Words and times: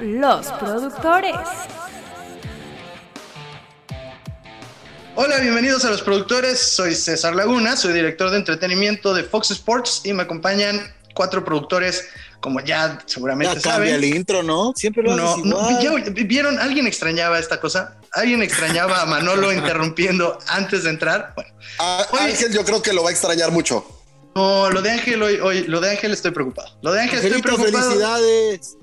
Los 0.00 0.46
productores. 0.52 1.34
Hola, 5.16 5.38
bienvenidos 5.40 5.84
a 5.84 5.90
los 5.90 6.02
productores. 6.02 6.58
Soy 6.60 6.94
César 6.94 7.34
Laguna, 7.34 7.76
soy 7.76 7.92
director 7.92 8.30
de 8.30 8.36
entretenimiento 8.36 9.12
de 9.12 9.24
Fox 9.24 9.50
Sports 9.50 10.02
y 10.04 10.12
me 10.12 10.22
acompañan 10.22 10.80
cuatro 11.14 11.44
productores, 11.44 12.06
como 12.40 12.60
ya 12.60 13.00
seguramente 13.06 13.56
ya 13.56 13.60
cambia 13.60 13.90
saben. 13.90 13.94
el 13.94 14.04
intro, 14.04 14.44
¿no? 14.44 14.72
Siempre 14.76 15.02
lo 15.02 15.16
No, 15.16 15.32
haces 15.32 15.44
no, 15.44 15.80
igual. 15.80 16.04
¿ya 16.14 16.24
¿Vieron? 16.24 16.58
¿Alguien 16.60 16.86
extrañaba 16.86 17.40
esta 17.40 17.58
cosa? 17.60 17.96
¿Alguien 18.12 18.40
extrañaba 18.42 19.02
a 19.02 19.06
Manolo 19.06 19.52
interrumpiendo 19.52 20.38
antes 20.46 20.84
de 20.84 20.90
entrar? 20.90 21.32
Bueno, 21.34 21.50
Oye. 22.12 22.22
Ángel, 22.30 22.52
yo 22.52 22.64
creo 22.64 22.80
que 22.80 22.92
lo 22.92 23.02
va 23.02 23.08
a 23.08 23.12
extrañar 23.12 23.50
mucho. 23.50 23.84
no, 24.36 24.70
lo 24.70 24.80
de 24.80 24.92
Ángel 24.92 25.20
hoy, 25.20 25.40
hoy, 25.40 25.64
lo 25.64 25.80
de 25.80 25.90
Ángel 25.90 26.12
estoy 26.12 26.30
preocupado. 26.30 26.68
Lo 26.82 26.92
de 26.92 27.00
Ángel 27.00 27.18
estoy 27.24 27.42
preocupado. 27.42 27.72
felicidades. 27.90 28.76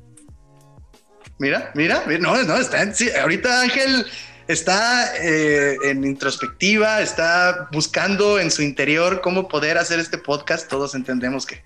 Mira, 1.37 1.71
mira, 1.75 2.03
no, 2.19 2.41
no, 2.43 2.57
está 2.57 2.81
en- 2.81 2.95
sí, 2.95 3.09
ahorita 3.11 3.61
Ángel 3.61 4.05
está 4.47 5.13
eh, 5.17 5.75
en 5.83 6.03
introspectiva, 6.05 7.01
está 7.01 7.67
buscando 7.71 8.39
en 8.39 8.51
su 8.51 8.61
interior 8.61 9.21
cómo 9.21 9.47
poder 9.47 9.77
hacer 9.77 9.99
este 9.99 10.17
podcast. 10.17 10.69
Todos 10.69 10.95
entendemos 10.95 11.45
que, 11.45 11.61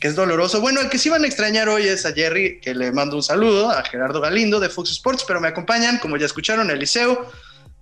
que 0.00 0.08
es 0.08 0.14
doloroso. 0.16 0.60
Bueno, 0.60 0.80
el 0.80 0.90
que 0.90 0.98
sí 0.98 1.08
van 1.08 1.24
a 1.24 1.26
extrañar 1.26 1.68
hoy 1.68 1.86
es 1.88 2.04
a 2.04 2.12
Jerry, 2.12 2.60
que 2.60 2.74
le 2.74 2.92
mando 2.92 3.16
un 3.16 3.22
saludo, 3.22 3.70
a 3.70 3.82
Gerardo 3.84 4.20
Galindo 4.20 4.60
de 4.60 4.68
Fox 4.68 4.90
Sports, 4.90 5.24
pero 5.26 5.40
me 5.40 5.48
acompañan, 5.48 5.98
como 5.98 6.16
ya 6.16 6.26
escucharon, 6.26 6.70
Eliseo, 6.70 7.30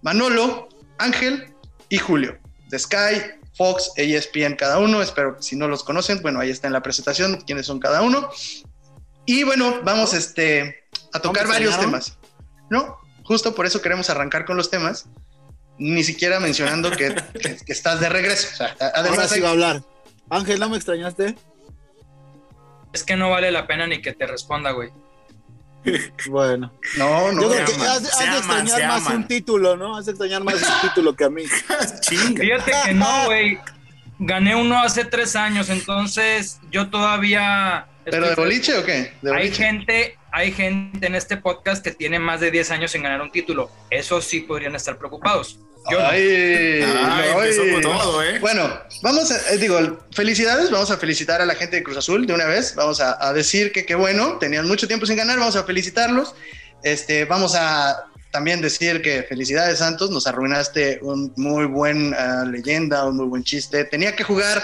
Manolo, 0.03 0.69
Ángel 0.99 1.53
y 1.89 1.99
Julio, 1.99 2.39
de 2.69 2.79
Sky, 2.79 3.23
Fox 3.57 3.91
e 3.97 4.15
ESPN 4.15 4.55
cada 4.57 4.79
uno. 4.79 5.03
Espero 5.03 5.37
que 5.37 5.43
si 5.43 5.57
no 5.57 5.67
a 11.15 11.21
tocar 11.21 11.45
¿No 11.45 11.49
me 11.49 11.55
varios 11.55 11.79
temas. 11.79 12.19
No, 12.71 12.99
justo 13.25 13.55
por 13.55 13.65
eso 13.67 13.81
queremos 13.81 14.11
arrancar 14.11 14.45
con 14.45 14.57
los 14.57 14.69
temas, 14.71 15.07
ni 15.79 16.05
siquiera 16.05 16.41
mencionando 16.41 16.91
que, 16.91 17.15
que- 17.41 17.57
que 17.57 17.73
estás 17.73 18.01
de 18.01 18.09
regreso. 18.11 18.49
O 18.53 18.57
sea, 18.57 18.77
a- 18.81 19.01
Ahora 19.01 19.27
sí 19.29 19.41
va 19.41 19.49
a 19.49 19.53
hablar. 19.53 19.83
Ángel, 20.31 20.61
¿no 20.61 20.69
me 20.69 20.77
extrañaste? 20.77 21.37
Es 22.93 23.03
que 23.05 23.17
no 23.17 23.31
vale 23.31 23.51
la 23.51 23.67
pena 23.67 23.87
ni 23.87 24.01
que 24.03 24.13
te 24.13 24.27
responda, 24.27 24.71
güey. 24.73 24.91
Bueno. 26.31 26.73
no, 26.97 27.33
no, 27.33 27.43
Yo 27.43 27.49
creo 27.51 27.61
no, 27.61 27.67
que 27.67 27.75
aman, 27.75 27.89
has, 27.89 28.03
de 28.03 28.09
extrañar 28.09 28.89
más 28.89 29.07
un 29.15 29.27
título, 29.27 29.77
¿no? 29.77 29.97
Has 29.97 30.07
de 30.07 30.13
extrañar 30.13 30.43
más 30.43 30.55
un 30.55 30.89
título 30.89 31.15
que 31.15 31.25
a 31.25 31.31
mí. 31.31 31.45
Chinga. 32.01 32.41
Fíjate 32.41 32.73
que 32.87 32.95
no, 32.95 33.25
güey. 33.27 33.59
Gané 34.19 34.55
uno 34.55 34.79
hace 34.81 35.05
tres 35.05 35.35
años, 35.37 35.69
entonces 35.69 36.59
yo 36.71 36.89
todavía. 36.89 37.87
¿Pero 38.05 38.29
de 38.29 38.35
boliche 38.35 38.77
o 38.77 38.85
qué? 38.85 39.13
¿De 39.23 39.31
Hay 39.31 39.49
boliche? 39.49 39.65
gente, 39.65 40.19
hay 40.33 40.53
gente 40.53 41.07
en 41.07 41.15
este 41.15 41.37
podcast 41.37 41.83
que 41.83 41.93
tiene 41.93 42.19
más 42.19 42.41
de 42.41 42.51
10 42.51 42.71
años 42.71 42.95
en 42.95 43.03
ganar 43.03 43.21
un 43.23 43.31
título. 43.31 43.71
Eso 43.91 44.21
sí 44.21 44.41
podrían 44.41 44.75
estar 44.75 44.99
preocupados. 44.99 45.59
Yo. 45.91 45.99
Ay, 46.01 46.81
no, 46.81 47.41
ay. 47.41 47.73
con 47.73 47.83
todo, 47.83 48.23
¿eh? 48.23 48.39
Bueno, 48.39 48.71
vamos 49.03 49.31
a, 49.31 49.53
eh, 49.53 49.59
digo, 49.59 49.79
felicidades, 50.13 50.71
vamos 50.71 50.91
a 50.91 50.97
felicitar 50.97 51.43
a 51.43 51.47
la 51.47 51.55
gente 51.55 51.77
de 51.77 51.83
Cruz 51.83 51.99
Azul 51.99 52.27
de 52.27 52.33
una 52.33 52.47
vez, 52.47 52.75
vamos 52.75 53.03
a, 53.03 53.23
a 53.23 53.35
decir 53.35 53.71
que 53.71 53.85
qué 53.85 53.95
bueno, 53.95 54.39
tenían 54.39 54.67
mucho 54.67 54.89
tiempo 54.89 55.05
sin 55.05 55.17
ganar, 55.17 55.39
vamos 55.39 55.57
a 55.57 55.65
felicitarlos, 55.65 56.35
este, 56.83 57.27
vamos 57.27 57.55
a 57.55 58.07
también 58.35 58.61
decir 58.61 59.01
que 59.01 59.23
felicidades 59.23 59.79
Santos, 59.79 60.11
nos 60.11 60.27
arruinaste 60.27 60.99
un 61.03 61.33
muy 61.37 61.67
buen 61.67 62.13
ah, 62.15 62.45
leyenda, 62.45 63.05
un 63.05 63.17
muy 63.17 63.27
buen 63.27 63.45
chiste, 63.45 63.85
tenía 63.85 64.17
que 64.17 64.25
jugar 64.25 64.61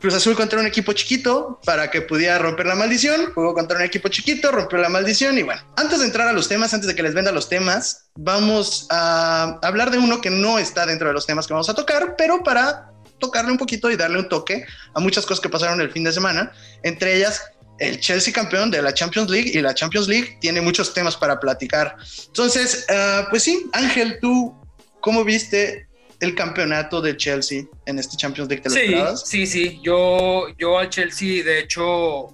Cruz 0.00 0.14
Azul 0.14 0.34
contra 0.34 0.58
un 0.58 0.66
equipo 0.66 0.92
chiquito 0.92 1.60
para 1.64 1.88
que 1.88 2.02
pudiera 2.02 2.36
romper 2.36 2.66
la 2.66 2.74
maldición. 2.74 3.32
Jugó 3.32 3.54
contra 3.54 3.78
un 3.78 3.84
equipo 3.84 4.08
chiquito, 4.08 4.50
rompió 4.50 4.78
la 4.78 4.88
maldición. 4.88 5.38
Y 5.38 5.42
bueno, 5.42 5.62
antes 5.76 6.00
de 6.00 6.06
entrar 6.06 6.26
a 6.26 6.32
los 6.32 6.48
temas, 6.48 6.74
antes 6.74 6.88
de 6.88 6.96
que 6.96 7.04
les 7.04 7.14
venda 7.14 7.30
los 7.30 7.48
temas, 7.48 8.06
vamos 8.16 8.88
a 8.90 9.60
hablar 9.62 9.92
de 9.92 9.98
uno 9.98 10.20
que 10.20 10.28
no 10.30 10.58
está 10.58 10.86
dentro 10.86 11.06
de 11.06 11.14
los 11.14 11.24
temas 11.24 11.46
que 11.46 11.52
vamos 11.52 11.68
a 11.68 11.74
tocar, 11.74 12.16
pero 12.18 12.42
para 12.42 12.90
tocarle 13.20 13.52
un 13.52 13.58
poquito 13.58 13.90
y 13.92 13.96
darle 13.96 14.18
un 14.18 14.28
toque 14.28 14.64
a 14.92 14.98
muchas 14.98 15.24
cosas 15.24 15.40
que 15.40 15.48
pasaron 15.48 15.80
el 15.80 15.92
fin 15.92 16.02
de 16.02 16.12
semana, 16.12 16.50
entre 16.82 17.16
ellas 17.16 17.40
el 17.78 18.00
Chelsea 18.00 18.32
campeón 18.32 18.72
de 18.72 18.82
la 18.82 18.92
Champions 18.92 19.30
League 19.30 19.52
y 19.54 19.60
la 19.60 19.72
Champions 19.72 20.08
League 20.08 20.36
tiene 20.40 20.60
muchos 20.60 20.92
temas 20.92 21.16
para 21.16 21.38
platicar. 21.38 21.96
Entonces, 22.26 22.86
ah, 22.90 23.28
pues 23.30 23.44
sí, 23.44 23.70
Ángel, 23.72 24.18
tú, 24.20 24.52
¿cómo 25.00 25.22
viste 25.22 25.86
el 26.22 26.34
campeonato 26.34 27.00
de 27.00 27.16
Chelsea 27.16 27.64
en 27.86 27.98
este 27.98 28.16
Champions 28.16 28.48
League? 28.48 28.62
¿Te 28.62 28.68
lo 28.70 28.74
Sí, 28.74 28.80
esperabas? 28.82 29.28
sí, 29.28 29.46
sí. 29.46 29.80
Yo, 29.82 30.46
yo 30.58 30.78
al 30.78 30.88
Chelsea, 30.88 31.42
de 31.44 31.58
hecho, 31.58 32.28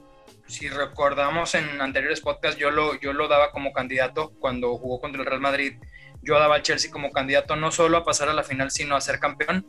si 0.47 0.69
recordamos 0.69 1.55
en 1.55 1.81
anteriores 1.81 2.21
podcasts, 2.21 2.61
yo 2.61 2.71
lo, 2.71 2.99
yo 3.01 3.13
lo 3.13 3.29
daba 3.29 3.51
como 3.51 3.73
candidato 3.73 4.33
cuando 4.39 4.77
jugó 4.77 5.01
contra 5.01 5.21
el 5.23 5.27
Real 5.27 5.41
Madrid. 5.41 5.75
Yo 6.23 6.39
daba 6.39 6.57
al 6.57 6.63
Chelsea 6.63 6.91
como 6.91 7.11
candidato 7.11 7.57
no 7.57 7.71
solo 7.71 7.97
a 7.99 8.05
pasar 8.05 8.29
a 8.29 8.35
la 8.35 8.43
final, 8.43 8.71
sino 8.71 8.95
a 8.97 9.01
ser 9.01 9.19
campeón. 9.19 9.67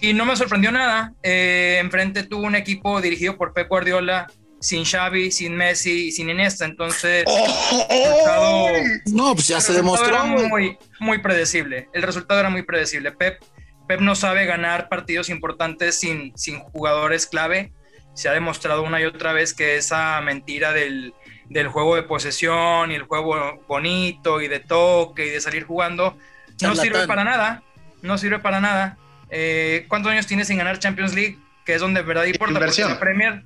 Y 0.00 0.12
no 0.14 0.24
me 0.24 0.34
sorprendió 0.36 0.72
nada. 0.72 1.12
Eh, 1.22 1.78
enfrente 1.80 2.24
tuvo 2.24 2.42
un 2.46 2.56
equipo 2.56 3.00
dirigido 3.00 3.36
por 3.36 3.52
Pep 3.52 3.68
Guardiola, 3.68 4.26
sin 4.64 4.84
Xavi, 4.84 5.30
sin 5.30 5.54
Messi 5.56 6.06
y 6.08 6.12
sin 6.12 6.30
Iniesta. 6.30 6.64
Entonces, 6.64 7.24
¡Oh! 7.26 7.46
resultado- 7.90 8.68
No, 9.12 9.34
pues 9.34 9.46
ya 9.46 9.56
el 9.56 9.62
se 9.62 9.72
demostró. 9.74 10.24
muy, 10.26 10.78
muy 11.00 11.18
predecible. 11.18 11.88
El 11.92 12.02
resultado 12.02 12.40
era 12.40 12.48
muy 12.50 12.62
predecible. 12.62 13.12
Pep, 13.12 13.42
Pep 13.86 14.00
no 14.00 14.14
sabe 14.14 14.46
ganar 14.46 14.88
partidos 14.88 15.28
importantes 15.28 16.00
sin, 16.00 16.36
sin 16.36 16.60
jugadores 16.60 17.26
clave. 17.26 17.72
Se 18.14 18.28
ha 18.28 18.32
demostrado 18.32 18.82
una 18.82 19.00
y 19.00 19.04
otra 19.04 19.32
vez 19.32 19.52
que 19.52 19.76
esa 19.76 20.18
mentira 20.22 20.72
del, 20.72 21.12
del 21.50 21.68
juego 21.68 21.96
de 21.96 22.04
posesión 22.04 22.90
y 22.90 22.94
el 22.94 23.02
juego 23.02 23.62
bonito 23.68 24.40
y 24.40 24.48
de 24.48 24.60
toque 24.60 25.26
y 25.26 25.30
de 25.30 25.40
salir 25.40 25.64
jugando 25.64 26.16
no 26.62 26.74
sirve 26.76 27.06
para 27.06 27.24
nada. 27.24 27.62
No 28.00 28.16
sirve 28.16 28.38
para 28.38 28.60
nada. 28.60 28.96
Eh, 29.30 29.84
¿Cuántos 29.88 30.12
años 30.12 30.26
tiene 30.26 30.44
sin 30.44 30.56
ganar 30.58 30.78
Champions 30.78 31.12
League? 31.14 31.38
Que 31.66 31.74
es 31.74 31.80
donde 31.80 32.00
de 32.00 32.06
verdad 32.06 32.24
importa. 32.24 32.58
Porque 32.60 32.82
la 32.82 33.00
Premier, 33.00 33.42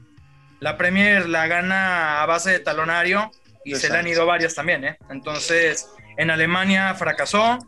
la 0.60 0.76
Premier 0.76 1.28
la 1.28 1.46
gana 1.46 2.22
a 2.22 2.26
base 2.26 2.50
de 2.50 2.58
talonario 2.60 3.30
y 3.64 3.74
se 3.76 3.90
le 3.90 3.98
han 3.98 4.06
ido 4.06 4.26
varias 4.26 4.54
también. 4.54 4.84
¿eh? 4.84 4.98
Entonces, 5.10 5.88
en 6.16 6.30
Alemania 6.30 6.94
fracasó, 6.94 7.58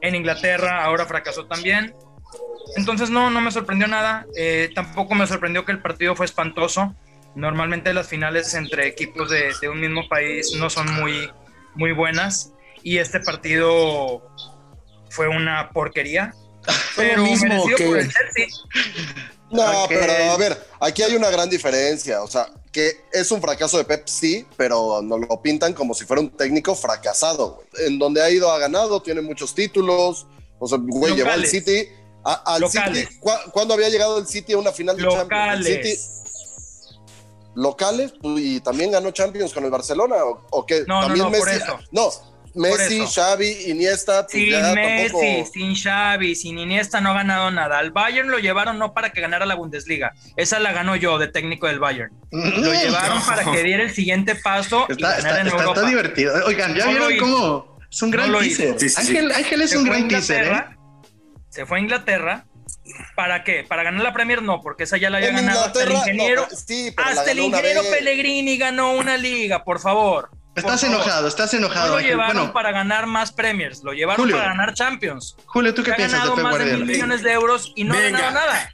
en 0.00 0.14
Inglaterra 0.14 0.84
ahora 0.84 1.06
fracasó 1.06 1.46
también. 1.46 1.94
Entonces 2.76 3.10
no, 3.10 3.30
no 3.30 3.40
me 3.40 3.50
sorprendió 3.50 3.86
nada. 3.86 4.26
Eh, 4.36 4.70
tampoco 4.74 5.14
me 5.14 5.26
sorprendió 5.26 5.64
que 5.64 5.72
el 5.72 5.80
partido 5.80 6.14
fue 6.16 6.26
espantoso. 6.26 6.94
Normalmente 7.36 7.92
las 7.94 8.08
finales 8.08 8.54
entre 8.54 8.86
equipos 8.86 9.30
de, 9.30 9.52
de 9.60 9.68
un 9.68 9.80
mismo 9.80 10.08
país 10.08 10.54
no 10.58 10.70
son 10.70 10.92
muy, 10.94 11.30
muy 11.74 11.92
buenas. 11.92 12.52
Y 12.82 12.98
este 12.98 13.20
partido 13.20 14.30
fue 15.10 15.28
una 15.28 15.70
porquería. 15.70 16.32
Fue 16.94 17.08
lo 17.08 17.10
Pero 17.10 17.22
mismo 17.24 17.66
que- 17.76 17.84
por 17.86 17.98
el 17.98 18.10
Chelsea. 18.12 18.46
No, 19.54 19.86
pero 19.88 20.12
a 20.32 20.36
ver, 20.36 20.66
aquí 20.80 21.02
hay 21.02 21.14
una 21.16 21.30
gran 21.30 21.48
diferencia. 21.48 22.22
O 22.22 22.26
sea, 22.28 22.50
que 22.72 23.02
es 23.12 23.30
un 23.30 23.40
fracaso 23.40 23.78
de 23.78 23.84
Pep, 23.84 24.06
sí, 24.06 24.46
pero 24.56 25.00
nos 25.02 25.20
lo 25.20 25.40
pintan 25.40 25.72
como 25.74 25.94
si 25.94 26.04
fuera 26.04 26.20
un 26.20 26.30
técnico 26.30 26.74
fracasado, 26.74 27.54
güey. 27.56 27.86
En 27.86 27.98
donde 27.98 28.22
ha 28.22 28.30
ido, 28.30 28.50
ha 28.50 28.58
ganado, 28.58 29.00
tiene 29.02 29.20
muchos 29.22 29.54
títulos. 29.54 30.26
O 30.58 30.66
sea, 30.68 30.78
güey, 30.80 31.14
llevó 31.14 31.30
al 31.30 31.40
Locales. 31.42 31.50
City. 31.50 31.88
a- 32.24 32.54
al 32.54 32.60
Locales. 32.62 33.08
City. 33.08 33.18
¿cu- 33.20 33.50
¿Cuándo 33.52 33.74
había 33.74 33.88
llegado 33.90 34.18
el 34.18 34.26
City 34.26 34.54
a 34.54 34.58
una 34.58 34.72
final 34.72 34.96
de 34.96 35.02
Champions? 35.08 35.58
El 35.58 35.64
City, 35.64 35.90
Locales. 35.94 36.10
locales 37.54 38.12
y 38.36 38.60
también 38.60 38.90
ganó 38.90 39.10
Champions 39.12 39.52
con 39.52 39.64
el 39.64 39.70
Barcelona 39.70 40.16
o, 40.24 40.42
o 40.50 40.66
qué 40.66 40.84
No, 40.88 41.00
no, 41.00 41.06
también 41.06 41.24
no, 41.26 41.30
Messi 41.30 41.44
por 41.44 41.52
eso. 41.54 41.78
no 41.92 42.10
Messi. 42.54 43.04
Xavi 43.06 43.70
Iniesta 43.70 44.22
pues 44.26 44.32
Sin 44.32 44.50
ya 44.50 44.72
Messi, 44.74 45.12
tampoco 45.12 45.50
sin 45.52 45.74
Xavi, 45.76 46.34
sin 46.34 46.58
Iniesta 46.58 47.00
no 47.00 47.10
ha 47.10 47.14
ganado 47.14 47.50
nada. 47.50 47.78
Al 47.78 47.90
Bayern 47.90 48.30
lo 48.30 48.38
llevaron 48.38 48.78
no 48.78 48.94
para 48.94 49.10
que 49.10 49.20
ganara 49.20 49.44
la 49.46 49.54
Bundesliga. 49.54 50.12
Esa 50.36 50.58
la 50.60 50.72
ganó 50.72 50.96
yo 50.96 51.18
de 51.18 51.28
técnico 51.28 51.66
del 51.66 51.78
Bayern. 51.80 52.12
Lo 52.30 52.72
llevaron 52.72 53.18
no. 53.18 53.26
para 53.26 53.44
que 53.50 53.62
diera 53.62 53.82
el 53.82 53.90
siguiente 53.90 54.34
paso 54.36 54.86
y 54.88 54.92
Está, 54.92 55.16
ganara 55.16 55.28
está, 55.28 55.40
en 55.40 55.46
está- 55.48 55.58
Europa. 55.60 55.80
está 55.80 55.88
divertido. 55.90 56.34
Oigan, 56.46 56.74
¿ya 56.74 56.84
No 56.84 56.90
vieron 56.90 57.12
hizo. 57.12 57.24
cómo? 57.24 57.78
Es 57.90 58.02
un 58.02 58.10
gran 58.10 58.26
No 58.32 58.38
lo 58.40 58.44
hizo. 58.44 58.62
teaser. 58.62 58.80
Sí, 58.80 58.88
sí, 58.88 58.94
sí. 59.02 59.08
Ángel, 59.16 59.32
Ángel 59.32 59.60
es 59.62 59.70
Se 59.70 59.78
un 59.78 59.84
gran 59.84 60.08
teaser, 60.08 60.46
¿eh? 60.46 60.64
Se 61.50 61.66
fue 61.66 61.78
a 61.78 61.80
Inglaterra. 61.80 62.46
¿Para 63.16 63.44
qué? 63.44 63.64
¿Para 63.66 63.82
ganar 63.82 64.02
la 64.02 64.12
Premier? 64.12 64.42
No, 64.42 64.60
porque 64.60 64.82
esa 64.84 64.96
ya 64.98 65.08
la 65.08 65.16
había 65.18 65.30
en 65.30 65.36
ganado 65.36 65.64
hasta 65.64 65.82
el 65.84 65.92
ingeniero. 65.92 66.46
no, 66.50 66.56
sí, 66.56 66.92
pero 66.94 67.08
la 67.10 67.18
hasta 67.20 67.30
el 67.30 67.38
ingeniero 67.38 67.82
vez. 67.82 67.90
Pellegrini 67.94 68.58
ganó 68.58 68.92
una 68.92 69.16
liga, 69.16 69.64
por 69.64 69.80
favor. 69.80 70.30
Estás 70.54 70.80
favor. 70.80 70.96
enojado, 70.96 71.28
estás 71.28 71.52
No 71.52 71.58
enojado. 71.58 71.88
lo 71.90 71.96
Ángel. 71.96 72.10
llevaron 72.12 72.36
Bueno, 72.36 72.52
para 72.52 72.70
ganar 72.72 73.06
más 73.06 73.32
Premiers, 73.32 73.82
lo 73.82 73.92
llevaron 73.92 74.22
Julio. 74.22 74.36
para 74.36 74.50
ganar 74.50 74.74
Champions. 74.74 75.36
Julio, 75.46 75.74
¿tú 75.74 75.82
qué 75.82 75.92
ha 75.92 75.96
piensas 75.96 76.20
de 76.22 76.28
ganado 76.28 76.34
Pep 76.36 76.44
más 76.44 76.58
de 76.58 76.76
mil 76.76 76.84
millones 76.86 77.22
de 77.22 77.32
euros 77.32 77.72
y 77.74 77.84
no 77.84 77.94
Venga. 77.94 78.18
ha 78.18 78.20
ganado 78.22 78.46
nada. 78.46 78.73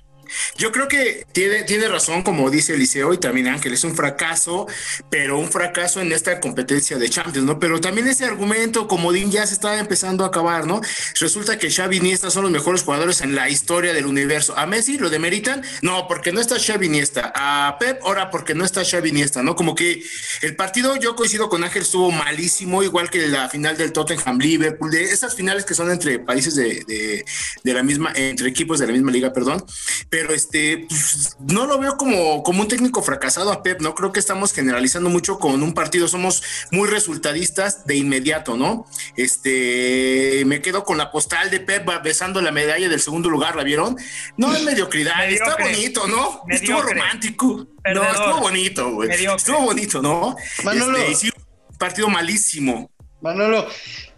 Yo 0.56 0.72
creo 0.72 0.88
que 0.88 1.26
tiene, 1.32 1.62
tiene 1.64 1.88
razón, 1.88 2.22
como 2.22 2.50
dice 2.50 2.74
Eliseo 2.74 3.12
y 3.12 3.18
también 3.18 3.48
Ángel, 3.48 3.72
es 3.72 3.84
un 3.84 3.94
fracaso, 3.94 4.66
pero 5.10 5.38
un 5.38 5.50
fracaso 5.50 6.00
en 6.00 6.12
esta 6.12 6.40
competencia 6.40 6.98
de 6.98 7.08
Champions, 7.08 7.46
¿no? 7.46 7.58
Pero 7.58 7.80
también 7.80 8.08
ese 8.08 8.24
argumento, 8.24 8.88
como 8.88 9.12
Dean 9.12 9.30
ya 9.30 9.46
se 9.46 9.54
está 9.54 9.78
empezando 9.78 10.24
a 10.24 10.28
acabar, 10.28 10.66
¿no? 10.66 10.80
Resulta 11.18 11.58
que 11.58 11.70
Xavi 11.70 11.96
y 11.96 11.98
Iniesta 12.00 12.30
son 12.30 12.42
los 12.44 12.52
mejores 12.52 12.82
jugadores 12.82 13.20
en 13.20 13.34
la 13.34 13.48
historia 13.48 13.92
del 13.92 14.06
universo. 14.06 14.56
¿A 14.56 14.66
Messi 14.66 14.98
lo 14.98 15.10
demeritan? 15.10 15.62
No, 15.82 16.06
porque 16.08 16.32
no 16.32 16.40
está 16.40 16.56
Xavi 16.58 16.86
Iniesta. 16.86 17.32
A 17.34 17.76
Pep, 17.78 18.00
ahora 18.02 18.30
porque 18.30 18.54
no 18.54 18.64
está 18.64 18.84
Xavi 18.84 19.10
Iniesta, 19.10 19.42
¿no? 19.42 19.54
Como 19.56 19.74
que 19.74 20.02
el 20.42 20.56
partido, 20.56 20.96
yo 20.96 21.16
coincido 21.16 21.48
con 21.48 21.64
Ángel, 21.64 21.82
estuvo 21.82 22.10
malísimo, 22.10 22.82
igual 22.82 23.10
que 23.10 23.26
la 23.28 23.48
final 23.48 23.76
del 23.76 23.92
Tottenham 23.92 24.38
Liverpool, 24.38 24.90
de 24.90 25.04
esas 25.04 25.34
finales 25.34 25.64
que 25.64 25.74
son 25.74 25.90
entre 25.90 26.18
países 26.18 26.54
de, 26.54 26.84
de, 26.86 27.24
de 27.62 27.74
la 27.74 27.82
misma, 27.82 28.12
entre 28.14 28.48
equipos 28.48 28.78
de 28.78 28.86
la 28.86 28.92
misma 28.92 29.10
liga, 29.10 29.32
perdón. 29.32 29.64
Pero 30.08 30.19
este, 30.30 30.86
pues, 30.88 31.36
no 31.40 31.66
lo 31.66 31.78
veo 31.78 31.96
como, 31.96 32.42
como 32.42 32.62
un 32.62 32.68
técnico 32.68 33.02
fracasado 33.02 33.52
a 33.52 33.62
Pep, 33.62 33.80
¿no? 33.80 33.94
Creo 33.94 34.12
que 34.12 34.20
estamos 34.20 34.52
generalizando 34.52 35.10
mucho 35.10 35.38
con 35.38 35.62
un 35.62 35.74
partido, 35.74 36.08
somos 36.08 36.42
muy 36.70 36.88
resultadistas 36.88 37.86
de 37.86 37.96
inmediato, 37.96 38.56
¿no? 38.56 38.86
Este, 39.16 40.42
me 40.46 40.62
quedo 40.62 40.84
con 40.84 40.98
la 40.98 41.10
postal 41.10 41.50
de 41.50 41.60
Pep 41.60 41.88
besando 42.02 42.40
la 42.40 42.52
medalla 42.52 42.88
del 42.88 43.00
segundo 43.00 43.30
lugar, 43.30 43.56
¿la 43.56 43.64
vieron? 43.64 43.96
No 44.36 44.54
es 44.54 44.62
mediocridad, 44.62 45.24
está 45.30 45.56
bonito, 45.56 46.06
¿no? 46.06 46.42
Mediocre. 46.46 46.54
Estuvo 46.56 46.82
romántico. 46.82 47.66
Perdedor. 47.82 48.06
No, 48.06 48.12
estuvo 48.12 48.40
bonito, 48.40 48.90
güey. 48.92 49.10
Estuvo 49.10 49.60
bonito, 49.62 50.02
¿no? 50.02 50.36
Manolo. 50.64 50.98
Este, 50.98 51.14
sí, 51.14 51.32
partido 51.78 52.08
malísimo. 52.08 52.90
Manolo, 53.20 53.66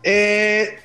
eh, 0.02 0.78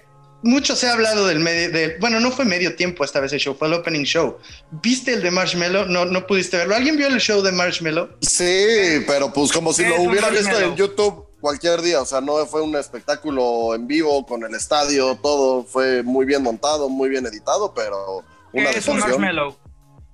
mucho 0.44 0.76
se 0.76 0.88
ha 0.88 0.94
hablado 0.94 1.28
del 1.28 1.40
medio, 1.40 1.72
del, 1.72 1.98
bueno, 2.00 2.20
no 2.20 2.32
fue 2.32 2.46
medio 2.46 2.76
tiempo 2.76 3.04
esta 3.04 3.20
vez 3.20 3.34
el 3.34 3.40
show, 3.40 3.56
fue 3.56 3.68
el 3.68 3.74
opening 3.76 4.04
show. 4.04 4.38
¿Viste 4.72 5.14
el 5.14 5.22
de 5.22 5.32
Marshmello? 5.32 5.86
No, 5.86 6.06
no 6.06 6.26
pudiste 6.28 6.58
verlo. 6.58 6.76
¿Alguien 6.76 6.98
vio 6.98 7.08
el 7.08 7.20
show 7.20 7.42
de 7.42 7.52
Marshmello? 7.52 8.10
Sí, 8.22 9.04
pero 9.08 9.32
pues 9.34 9.52
como 9.52 9.74
si 9.74 9.86
lo 9.86 10.02
hubiera 10.02 10.30
visto 10.30 10.60
en 10.60 10.76
YouTube 10.76 11.26
cualquier 11.40 11.82
día, 11.82 12.02
o 12.02 12.06
sea, 12.06 12.20
no 12.22 12.46
fue 12.46 12.62
un 12.62 12.76
espectáculo 12.76 13.76
en 13.76 13.88
vivo 13.88 14.26
con 14.26 14.44
el 14.44 14.54
estadio, 14.56 15.18
todo 15.22 15.64
fue 15.64 16.02
muy 16.04 16.26
bien 16.26 16.42
montado, 16.42 16.90
muy 16.90 17.10
bien 17.10 17.26
editado, 17.26 17.74
pero 17.74 18.24
una 18.54 18.72
¿Qué 18.72 18.80
es 18.80 18.88
un 18.88 19.00
Marshmello? 19.00 19.58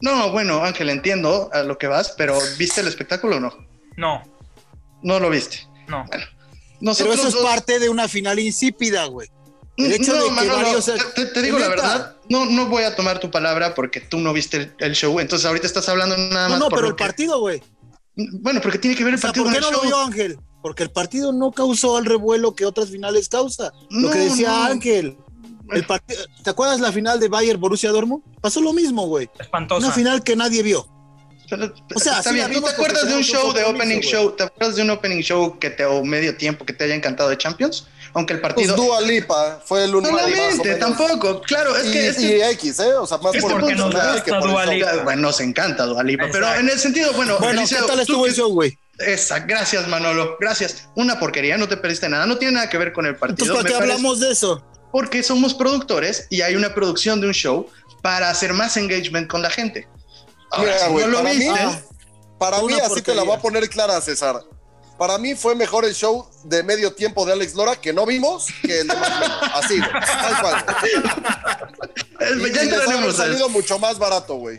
No, 0.02 0.32
bueno, 0.32 0.64
Ángel, 0.64 0.90
entiendo 0.90 1.50
a 1.54 1.64
lo 1.64 1.78
que 1.78 1.88
vas, 1.88 2.14
pero 2.18 2.38
¿viste 2.58 2.82
el 2.82 2.88
espectáculo 2.88 3.38
o 3.38 3.40
no? 3.40 3.54
No. 3.96 4.22
No 5.02 5.20
lo 5.20 5.30
viste. 5.30 5.60
No. 5.88 6.06
Bueno, 6.10 6.96
Pero 6.98 7.14
eso 7.14 7.28
es 7.30 7.36
parte 7.38 7.80
de 7.80 7.88
una 7.88 8.10
final 8.10 8.40
insípida, 8.40 9.06
güey. 9.06 9.30
El 9.78 9.92
hecho 9.94 10.14
no, 10.14 10.24
de 10.24 10.30
que 10.30 10.36
Manolo, 10.36 10.56
varios- 10.64 10.92
te, 11.16 11.26
te 11.26 11.42
digo 11.42 11.58
la 11.58 11.70
Neta. 11.70 11.82
verdad, 11.82 12.16
no, 12.30 12.46
no 12.46 12.68
voy 12.68 12.84
a 12.84 12.96
tomar 12.96 13.20
tu 13.20 13.32
palabra 13.32 13.74
porque 13.74 14.00
tú 14.02 14.20
no 14.20 14.32
viste 14.34 14.58
el, 14.58 14.74
el 14.80 14.94
show, 14.94 15.20
entonces 15.20 15.46
ahorita 15.48 15.66
estás 15.66 15.90
hablando 15.90 16.16
nada 16.18 16.50
más 16.50 16.60
No, 16.60 16.66
no, 16.66 16.70
por 16.70 16.78
pero 16.80 16.88
el 16.90 16.96
que- 16.96 17.04
partido, 17.04 17.40
güey. 17.40 17.62
Bueno, 18.16 18.62
porque 18.62 18.78
tiene 18.78 18.96
que 18.96 19.04
ver 19.04 19.14
el 19.14 19.18
O 19.18 19.22
sea, 19.22 19.30
partido 19.30 19.46
¿por 19.46 19.54
qué 19.56 19.60
con 19.62 19.72
no 19.72 19.78
lo 19.80 19.84
vio 19.84 19.98
Ángel? 19.98 20.40
Porque 20.62 20.84
el 20.84 20.92
partido 20.92 21.34
no 21.34 21.52
causó 21.52 21.98
el 21.98 22.06
revuelo 22.06 22.56
que 22.56 22.66
otras 22.66 22.90
finales 22.90 23.28
causa. 23.28 23.72
No, 23.90 24.02
lo 24.08 24.12
que 24.12 24.20
decía 24.20 24.50
no. 24.50 24.64
Ángel. 24.66 25.18
El 25.72 25.86
partido, 25.86 26.22
¿Te 26.44 26.50
acuerdas 26.52 26.80
la 26.80 26.92
final 26.92 27.20
de 27.20 27.28
Bayern 27.30 27.60
Borussia 27.60 27.90
Dortmund? 27.92 28.22
Pasó 28.42 28.62
lo 28.62 28.72
mismo, 28.74 29.08
güey. 29.08 29.30
Espantosa. 29.40 29.88
Una 29.88 29.96
final 29.96 30.24
que 30.24 30.36
nadie 30.36 30.62
vio. 30.62 30.88
Pero, 31.50 31.74
O 31.96 32.00
sea, 32.00 32.20
está 32.20 32.32
bien. 32.32 32.52
¿Tú 32.54 32.62
te 32.62 32.70
acuerdas 32.70 33.08
de 33.08 33.16
un 33.16 33.24
show 33.24 33.52
de 33.54 33.64
opening 33.64 34.00
show? 34.02 34.32
¿Te 34.36 34.44
acuerdas 34.44 34.76
de 34.76 34.84
un 34.84 34.90
opening 34.92 35.22
show 35.22 35.58
que 35.60 35.70
te 35.72 35.84
o 35.86 36.04
medio 36.04 36.38
tiempo 36.38 36.66
que 36.66 36.74
te 36.74 36.84
haya 36.84 36.96
encantado 36.96 37.30
de 37.30 37.38
Champions? 37.38 37.88
Aunque 38.16 38.34
el 38.34 38.42
Pues 38.42 38.54
partido 38.54 38.76
Dua 38.76 39.02
Lipa 39.02 39.60
fue 39.66 39.86
el 39.86 39.96
único. 39.96 40.16
solamente 40.18 40.64
menos. 40.70 40.80
tampoco. 40.80 41.42
Claro, 41.42 41.76
es 41.76 41.88
y, 41.88 41.92
que 41.92 42.08
es 42.10 42.20
y 42.20 42.42
X, 42.42 42.80
¿eh? 42.80 42.94
O 42.96 43.08
sea, 43.08 43.18
más 43.18 43.34
Es 43.34 43.42
por 43.42 43.60
porque 43.60 43.76
nos 43.76 43.92
gusta 43.94 44.24
que 44.24 44.32
por 44.32 44.48
Dua. 44.50 44.66
Lipa. 44.68 45.04
bueno, 45.04 45.22
nos 45.24 45.40
encanta 45.42 45.86
Dua 45.86 46.04
Lipa, 46.04 46.26
pero 46.32 46.46
Exacto. 46.46 46.60
en 46.62 46.70
el 46.70 46.80
sentido, 46.80 47.14
bueno, 47.14 47.38
Bueno, 47.40 47.60
Eliseo, 47.62 47.82
¿qué 47.82 47.88
tal 47.88 48.00
estuvo 48.02 48.28
show, 48.30 48.52
güey? 48.54 48.78
Esa, 49.00 49.40
gracias 49.40 49.88
Manolo, 49.88 50.38
gracias. 50.40 50.88
Una 50.96 51.20
porquería, 51.20 51.58
no 51.58 51.68
te 51.68 51.76
perdiste 51.78 52.08
nada, 52.08 52.28
no 52.28 52.38
tiene 52.38 52.54
nada 52.54 52.70
que 52.70 52.78
ver 52.78 52.94
con 52.94 53.08
el 53.08 53.16
partido. 53.16 53.46
Entonces, 53.48 53.64
¿para 53.64 53.68
qué 53.68 53.74
parece- 53.80 53.92
hablamos 53.94 54.20
de 54.20 54.32
eso? 54.32 54.64
Porque 54.92 55.24
somos 55.24 55.56
productores 55.56 56.28
y 56.30 56.42
hay 56.42 56.56
una 56.56 56.76
producción 56.76 57.20
de 57.20 57.26
un 57.28 57.34
show 57.34 57.68
para 58.04 58.30
hacer 58.30 58.54
más 58.54 58.78
engagement 58.78 59.28
con 59.28 59.42
la 59.42 59.50
gente. 59.50 59.88
Ahora, 60.52 60.74
Mira, 60.76 60.88
si 60.88 60.94
no 60.94 61.08
lo 61.08 61.18
para 61.18 61.30
mí- 61.34 61.40
viste, 61.40 61.60
Ah, 61.60 61.82
Para 62.38 62.62
mí, 62.62 62.74
así 62.80 63.02
te 63.02 63.16
la 63.16 63.24
voy 63.24 63.36
a 63.36 63.40
poner 63.40 63.68
clara, 63.70 64.00
César. 64.02 64.36
Para 64.98 65.18
mí 65.18 65.36
fue 65.36 65.56
mejor 65.56 65.86
el 65.86 65.94
show 65.94 66.28
de 66.44 66.64
medio 66.64 66.94
tiempo 66.94 67.26
de 67.26 67.34
Alex 67.34 67.56
Lora 67.56 67.76
que 67.76 67.94
no 67.94 68.06
vimos 68.06 68.48
que 68.62 68.82
el 68.82 68.88
de 68.88 68.96
más 68.96 69.20
menos. 69.20 69.38
Así, 69.54 69.80
güey. 69.80 69.92
Tal 69.92 70.42
cual. 70.42 70.66
Y, 72.24 72.54
ya 72.54 72.64
y 72.64 72.68
les 72.68 72.74
ha 72.74 72.84
entraremos 72.84 73.16
a 73.16 73.24
salido 73.24 73.50
mucho 73.50 73.78
más 73.80 74.00
barato, 74.00 74.36
güey. 74.36 74.58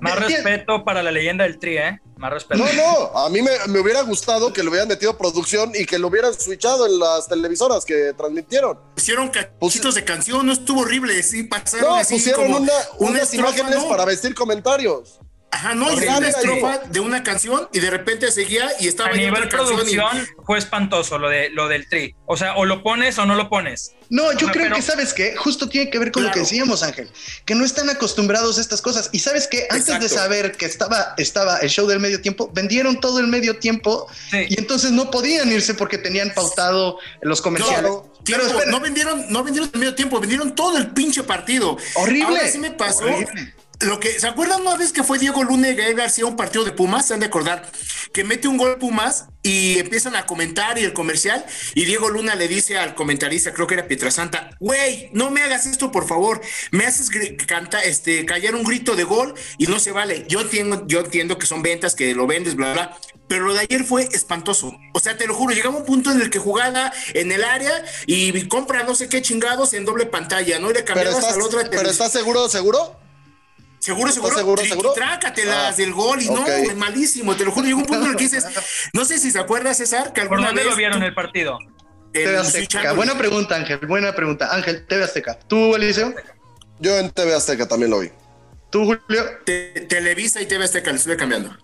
Más 0.00 0.18
respeto 0.18 0.84
para 0.84 1.02
la 1.02 1.10
leyenda 1.10 1.44
del 1.44 1.58
Tri, 1.58 1.78
¿eh? 1.78 2.00
Más 2.16 2.30
respeto. 2.32 2.62
No, 2.62 2.72
no, 2.72 3.18
a 3.18 3.30
mí 3.30 3.42
me, 3.42 3.50
me 3.68 3.80
hubiera 3.80 4.02
gustado 4.02 4.52
que 4.52 4.62
le 4.62 4.68
hubieran 4.68 4.88
metido 4.88 5.16
producción 5.16 5.72
y 5.74 5.86
que 5.86 5.98
lo 5.98 6.08
hubieran 6.08 6.34
switchado 6.34 6.86
en 6.86 6.98
las 6.98 7.28
televisoras 7.28 7.84
que 7.84 8.12
transmitieron. 8.12 8.78
Pusieron 8.94 9.30
cachitos 9.30 9.94
de 9.94 10.04
canción, 10.04 10.44
no 10.46 10.52
estuvo 10.52 10.80
horrible, 10.82 11.22
sí, 11.22 11.44
pasaron 11.44 11.90
No, 11.90 11.94
así 11.96 12.14
pusieron 12.14 12.44
como 12.44 12.58
una, 12.58 12.72
una 12.98 13.10
unas 13.10 13.22
estrofa, 13.32 13.56
imágenes 13.56 13.82
¿no? 13.84 13.88
para 13.88 14.04
vestir 14.04 14.34
comentarios. 14.34 15.20
Ajá, 15.54 15.74
no, 15.74 15.92
y 15.92 16.04
una 16.06 16.28
estrofa 16.28 16.78
de 16.90 16.98
una 17.00 17.22
canción 17.22 17.68
y 17.72 17.78
de 17.78 17.88
repente 17.90 18.30
seguía 18.32 18.68
y 18.80 18.88
estaba 18.88 19.10
A 19.10 19.12
nivel 19.12 19.44
y- 19.44 19.48
producción 19.48 20.26
fue 20.44 20.58
espantoso 20.58 21.16
lo, 21.18 21.28
de, 21.28 21.48
lo 21.50 21.68
del 21.68 21.88
Tri. 21.88 22.14
O 22.26 22.36
sea, 22.36 22.56
o 22.56 22.64
lo 22.64 22.82
pones 22.82 23.18
o 23.18 23.24
no 23.26 23.36
lo 23.36 23.48
pones. 23.48 23.92
No, 24.10 24.32
yo 24.32 24.46
No, 24.48 24.52
creo 24.52 24.64
pero- 24.64 24.76
que, 24.76 24.82
¿sabes 24.82 25.14
qué? 25.14 25.36
Justo 25.36 25.68
tiene 25.68 25.90
que 25.90 25.98
ver 25.98 26.10
con 26.10 26.24
lo 26.24 26.30
que 26.32 26.40
decíamos, 26.40 26.82
Ángel, 26.82 27.08
que 27.46 27.54
no 27.54 27.64
están 27.64 27.88
acostumbrados 27.88 28.58
a 28.58 28.60
estas 28.60 28.82
cosas. 28.82 29.10
Y 29.12 29.20
¿sabes 29.20 29.46
qué? 29.46 29.66
Antes 29.70 30.00
de 30.00 30.08
saber 30.08 30.52
que 30.56 30.66
estaba, 30.66 31.14
estaba 31.18 31.58
el 31.58 31.70
show 31.70 31.86
del 31.86 32.00
medio 32.00 32.20
tiempo, 32.20 32.50
vendieron 32.52 33.00
todo 33.00 33.20
el 33.20 33.28
medio 33.28 33.58
tiempo 33.58 34.08
Sí. 34.30 34.46
y 34.48 34.58
entonces 34.58 34.90
no 34.90 35.10
podían 35.10 35.50
irse 35.52 35.74
porque 35.74 35.98
tenían 35.98 36.32
pautado 36.34 36.98
los 37.22 37.40
comerciales. 37.40 37.80
Claro. 37.80 38.10
Pero 38.24 38.46
Tiempo, 38.46 38.64
no 38.70 38.80
vendieron, 38.80 39.26
no 39.30 39.44
vendieron 39.44 39.70
el 39.72 39.78
medio 39.78 39.94
tiempo, 39.94 40.18
vendieron 40.18 40.54
todo 40.54 40.78
el 40.78 40.88
pinche 40.88 41.22
partido. 41.22 41.76
Horrible. 41.94 42.24
Ahora 42.38 42.48
sí 42.48 42.58
me 42.58 42.70
pasó. 42.72 43.04
Horrible. 43.04 43.54
Lo 43.84 44.00
que, 44.00 44.18
¿se 44.18 44.26
acuerdan 44.26 44.62
una 44.62 44.76
vez 44.76 44.92
que 44.92 45.02
fue 45.02 45.18
Diego 45.18 45.44
Luna 45.44 45.68
y 45.68 45.74
Gael 45.74 45.94
García 45.94 46.24
un 46.26 46.36
partido 46.36 46.64
de 46.64 46.72
Pumas? 46.72 47.06
Se 47.06 47.14
han 47.14 47.20
de 47.20 47.26
acordar 47.26 47.70
que 48.12 48.24
mete 48.24 48.48
un 48.48 48.56
gol 48.56 48.78
Pumas 48.78 49.26
y 49.42 49.78
empiezan 49.78 50.16
a 50.16 50.24
comentar 50.24 50.78
y 50.78 50.84
el 50.84 50.94
comercial 50.94 51.44
y 51.74 51.84
Diego 51.84 52.08
Luna 52.08 52.34
le 52.34 52.48
dice 52.48 52.78
al 52.78 52.94
comentarista, 52.94 53.52
creo 53.52 53.66
que 53.66 53.74
era 53.74 53.86
Pietrasanta, 53.86 54.56
güey, 54.58 55.10
no 55.12 55.30
me 55.30 55.42
hagas 55.42 55.66
esto 55.66 55.92
por 55.92 56.06
favor, 56.06 56.40
me 56.70 56.86
haces 56.86 57.10
canta, 57.46 57.82
este, 57.82 58.24
callar 58.24 58.54
un 58.54 58.64
grito 58.64 58.96
de 58.96 59.04
gol 59.04 59.34
y 59.58 59.66
no 59.66 59.78
se 59.78 59.92
vale. 59.92 60.24
Yo 60.28 60.40
entiendo, 60.40 60.86
yo 60.86 61.00
entiendo 61.00 61.36
que 61.36 61.46
son 61.46 61.62
ventas, 61.62 61.94
que 61.94 62.14
lo 62.14 62.26
vendes, 62.26 62.54
bla, 62.54 62.72
bla, 62.72 62.98
pero 63.28 63.46
lo 63.46 63.52
de 63.52 63.60
ayer 63.60 63.84
fue 63.84 64.08
espantoso. 64.12 64.74
O 64.94 65.00
sea, 65.00 65.16
te 65.18 65.26
lo 65.26 65.34
juro, 65.34 65.54
llegaba 65.54 65.76
un 65.76 65.84
punto 65.84 66.10
en 66.10 66.22
el 66.22 66.30
que 66.30 66.38
jugaba 66.38 66.92
en 67.12 67.32
el 67.32 67.44
área 67.44 67.84
y 68.06 68.48
compra 68.48 68.84
no 68.84 68.94
sé 68.94 69.08
qué 69.08 69.20
chingados 69.20 69.74
en 69.74 69.84
doble 69.84 70.06
pantalla, 70.06 70.58
¿no? 70.58 70.70
Y 70.70 70.74
le 70.74 70.84
cambiabas 70.84 71.24
a 71.24 71.36
la 71.36 71.44
otra 71.44 71.68
pero 71.70 71.90
estás 71.90 72.12
seguro, 72.12 72.48
seguro. 72.48 73.03
Seguro, 73.84 74.08
¿Estás 74.10 74.34
seguro, 74.34 74.64
seguro? 74.64 74.92
Trácatelas 74.94 75.74
Ah, 75.74 75.76
del 75.76 75.92
gol 75.92 76.22
y 76.22 76.28
no, 76.30 76.44
malísimo, 76.76 77.36
te 77.36 77.44
lo 77.44 77.50
juro. 77.52 77.66
Llegó 77.66 77.80
un 77.80 77.86
punto 77.86 78.04
en 78.06 78.10
el 78.12 78.16
que 78.16 78.24
dices, 78.24 78.46
no 78.94 79.04
sé 79.04 79.18
si 79.18 79.30
se 79.30 79.38
acuerda, 79.38 79.74
César, 79.74 80.12
que 80.14 80.22
¿Por 80.22 80.38
alguna 80.38 80.46
dónde 80.48 80.62
vez 80.62 80.70
lo 80.70 80.76
vieron 80.76 81.00
tú- 81.00 81.06
el 81.06 81.14
partido? 81.14 81.58
Switch 82.14 82.74
Azteca. 82.76 82.92
Buena 82.94 83.18
pregunta, 83.18 83.56
Ángel. 83.56 83.78
Buena 83.86 84.14
pregunta. 84.14 84.48
Ángel, 84.54 84.86
TV 84.86 85.04
Azteca. 85.04 85.38
¿Tú, 85.48 85.74
Eliseo? 85.74 86.14
Yo 86.78 86.96
en 86.98 87.10
TV 87.10 87.34
Azteca 87.34 87.66
también 87.68 87.90
lo 87.90 87.98
vi. 88.00 88.10
¿Tú, 88.70 88.84
Julio? 88.84 89.24
Te- 89.44 89.86
Televisa 89.88 90.40
y 90.40 90.46
TV 90.46 90.64
Azteca, 90.64 90.90
le 90.90 90.96
estuve 90.96 91.16
cambiando. 91.16 91.54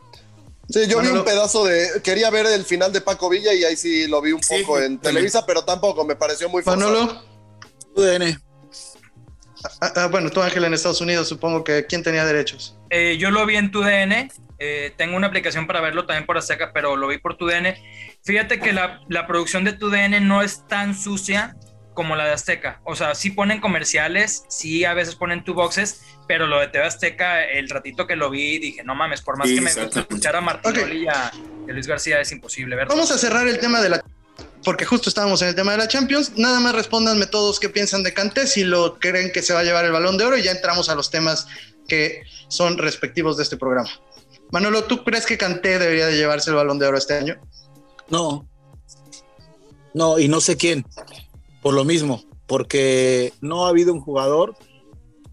Sí, 0.69 0.87
yo 0.89 1.01
vi 1.01 1.09
un 1.09 1.25
pedazo 1.25 1.65
de. 1.65 2.03
Quería 2.03 2.31
ver 2.31 2.47
el 2.47 2.65
final 2.65 2.93
de 2.93 3.01
Paco 3.01 3.29
Villa 3.29 3.55
y 3.55 3.65
ahí 3.65 3.77
sí 3.77 4.07
lo 4.09 4.21
vi 4.21 4.33
un 4.33 4.43
Sí, 4.43 4.59
poco 4.61 4.77
en 4.79 4.99
también. 4.99 5.01
Televisa, 5.01 5.47
pero 5.47 5.65
tampoco 5.65 6.05
me 6.05 6.17
pareció 6.17 6.49
muy 6.49 6.63
forzado. 6.63 6.91
Manolo. 6.91 7.23
UDN. 7.97 8.41
Ah, 9.81 9.93
ah, 9.97 10.07
bueno, 10.09 10.31
tú, 10.31 10.41
Ángel, 10.43 10.65
en 10.65 10.75
Estados 10.75 11.01
Unidos, 11.01 11.29
supongo 11.29 11.65
que 11.65 11.87
¿quién 11.87 12.03
tenía 12.03 12.25
derechos? 12.25 12.77
Eh, 12.91 13.17
yo 13.19 13.31
lo 13.31 13.45
vi 13.47 13.57
en 13.57 13.71
tu 13.71 13.81
DN. 13.83 14.31
eh, 14.59 14.93
tengo 14.97 15.17
una 15.17 15.27
aplicación 15.29 15.67
para 15.67 15.81
verlo 15.81 16.07
también 16.07 16.27
por 16.27 16.37
Azteca, 16.39 16.73
pero 16.75 16.97
lo 16.97 17.09
vi 17.09 17.19
por 17.19 17.37
tu 17.37 17.47
DN. 17.47 17.75
Fíjate 18.25 18.61
que 18.61 18.73
la, 18.73 19.01
la 19.09 19.27
producción 19.27 19.65
de 19.65 19.73
tu 19.73 19.91
DN 19.91 20.21
no 20.21 20.43
es 20.43 20.67
tan 20.67 20.95
sucia 20.95 21.57
como 21.95 22.15
la 22.17 22.25
de 22.27 22.33
Azteca. 22.33 22.81
O 22.85 22.95
sea, 22.95 23.15
sí 23.15 23.31
ponen 23.31 23.61
comerciales, 23.61 24.45
sí 24.49 24.85
a 24.85 24.95
veces 24.95 25.17
ponen 25.17 25.45
tu 25.45 25.55
boxes, 25.55 26.03
pero 26.29 26.47
lo 26.47 26.59
de 26.61 26.69
TV 26.69 26.85
Azteca, 26.87 27.45
el 27.45 27.69
ratito 27.69 28.07
que 28.07 28.17
lo 28.17 28.31
vi, 28.31 28.59
dije, 28.59 28.85
no 28.85 28.95
mames, 28.95 29.21
por 29.23 29.37
más 29.37 29.49
Sí, 29.49 29.57
que 29.57 29.61
me 29.61 29.67
guste 29.67 29.81
exactamente. 29.81 30.15
escuchar 30.15 30.37
a 30.37 30.41
Martinoli 30.41 31.05
y, 31.05 31.09
a, 31.09 31.31
y 31.67 31.71
a 31.71 31.73
Luis 31.75 31.87
García, 31.87 32.21
es 32.21 32.31
imposible 32.33 32.77
verlo. 32.77 32.95
Vamos 32.95 33.11
a 33.11 33.19
cerrar 33.19 33.47
el 33.49 33.59
tema 33.59 33.81
de 33.83 33.89
la... 33.91 34.05
Porque 34.65 34.85
justo 34.85 35.09
estábamos 35.09 35.41
en 35.43 35.49
el 35.49 35.55
tema 35.55 35.73
de 35.73 35.79
la 35.79 35.89
Champions. 35.89 36.33
Nada 36.37 36.61
más 36.61 36.75
respóndanme 36.75 37.27
todos 37.27 37.59
qué 37.59 37.69
piensan 37.71 38.03
de 38.03 38.13
Kanté, 38.13 38.47
si 38.47 38.65
lo 38.65 38.99
creen 38.99 39.33
que 39.33 39.43
se 39.43 39.55
va 39.55 39.61
a 39.61 39.65
llevar 39.65 39.85
el 39.87 39.93
balón 39.93 40.19
de 40.19 40.25
oro 40.25 40.37
y 40.37 40.43
ya 40.43 40.51
entramos 40.51 40.89
a 40.91 40.95
los 40.95 41.11
temas 41.11 41.47
que 41.89 42.23
son 42.49 42.77
respectivos 42.79 43.37
de 43.37 43.43
este 43.45 43.57
programa. 43.57 43.89
Manolo, 44.51 44.85
¿tú 44.85 45.03
crees 45.03 45.25
que 45.27 45.39
Kanté 45.39 45.79
debería 45.79 46.07
de 46.07 46.17
llevarse 46.17 46.51
el 46.51 46.57
balón 46.57 46.79
de 46.79 46.87
oro 46.87 46.99
este 46.99 47.15
año? 47.15 47.41
No. 48.09 48.47
No, 49.95 50.19
y 50.19 50.29
no 50.29 50.41
sé 50.41 50.57
quién. 50.57 50.85
Por 51.63 51.75
lo 51.75 51.85
mismo, 51.85 52.23
porque 52.47 53.33
no 53.41 53.65
ha 53.65 53.71
habido 53.71 53.93
un 53.93 54.01
jugador. 54.01 54.57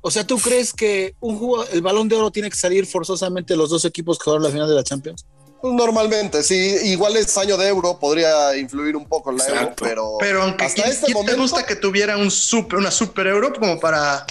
O 0.02 0.12
sea, 0.12 0.26
¿tú 0.26 0.38
crees 0.38 0.72
que 0.72 1.16
un 1.20 1.38
jugador- 1.38 1.68
el 1.74 1.82
balón 1.82 2.08
de 2.08 2.16
oro 2.16 2.32
tiene 2.32 2.50
que 2.50 2.56
salir 2.56 2.86
forzosamente 2.86 3.56
los 3.58 3.70
dos 3.70 3.84
equipos 3.86 4.18
que 4.18 4.24
jugaron 4.26 4.44
la 4.44 4.52
final 4.52 4.70
de 4.70 4.76
la 4.76 4.84
Champions? 4.84 5.26
Normalmente, 5.64 6.44
sí, 6.44 6.76
igual 6.84 7.18
es 7.18 7.36
año 7.38 7.58
de 7.58 7.68
euro, 7.68 7.98
podría 8.00 8.56
influir 8.56 8.96
un 8.96 9.08
poco 9.08 9.32
en 9.32 9.38
la 9.38 9.48
euro, 9.48 9.74
pero, 9.82 10.16
Pero 10.20 10.44
aunque 10.44 10.66
hasta 10.66 10.84
¿quién, 10.84 10.94
este 10.94 11.06
quién 11.08 11.14
momento 11.16 11.36
te 11.36 11.42
gusta 11.42 11.66
que 11.66 11.76
tuviera 11.76 12.16
un 12.18 12.30
super, 12.32 12.78
una 12.80 12.92
super 12.92 13.28
euro 13.28 13.52
como 13.54 13.80
para. 13.80 14.26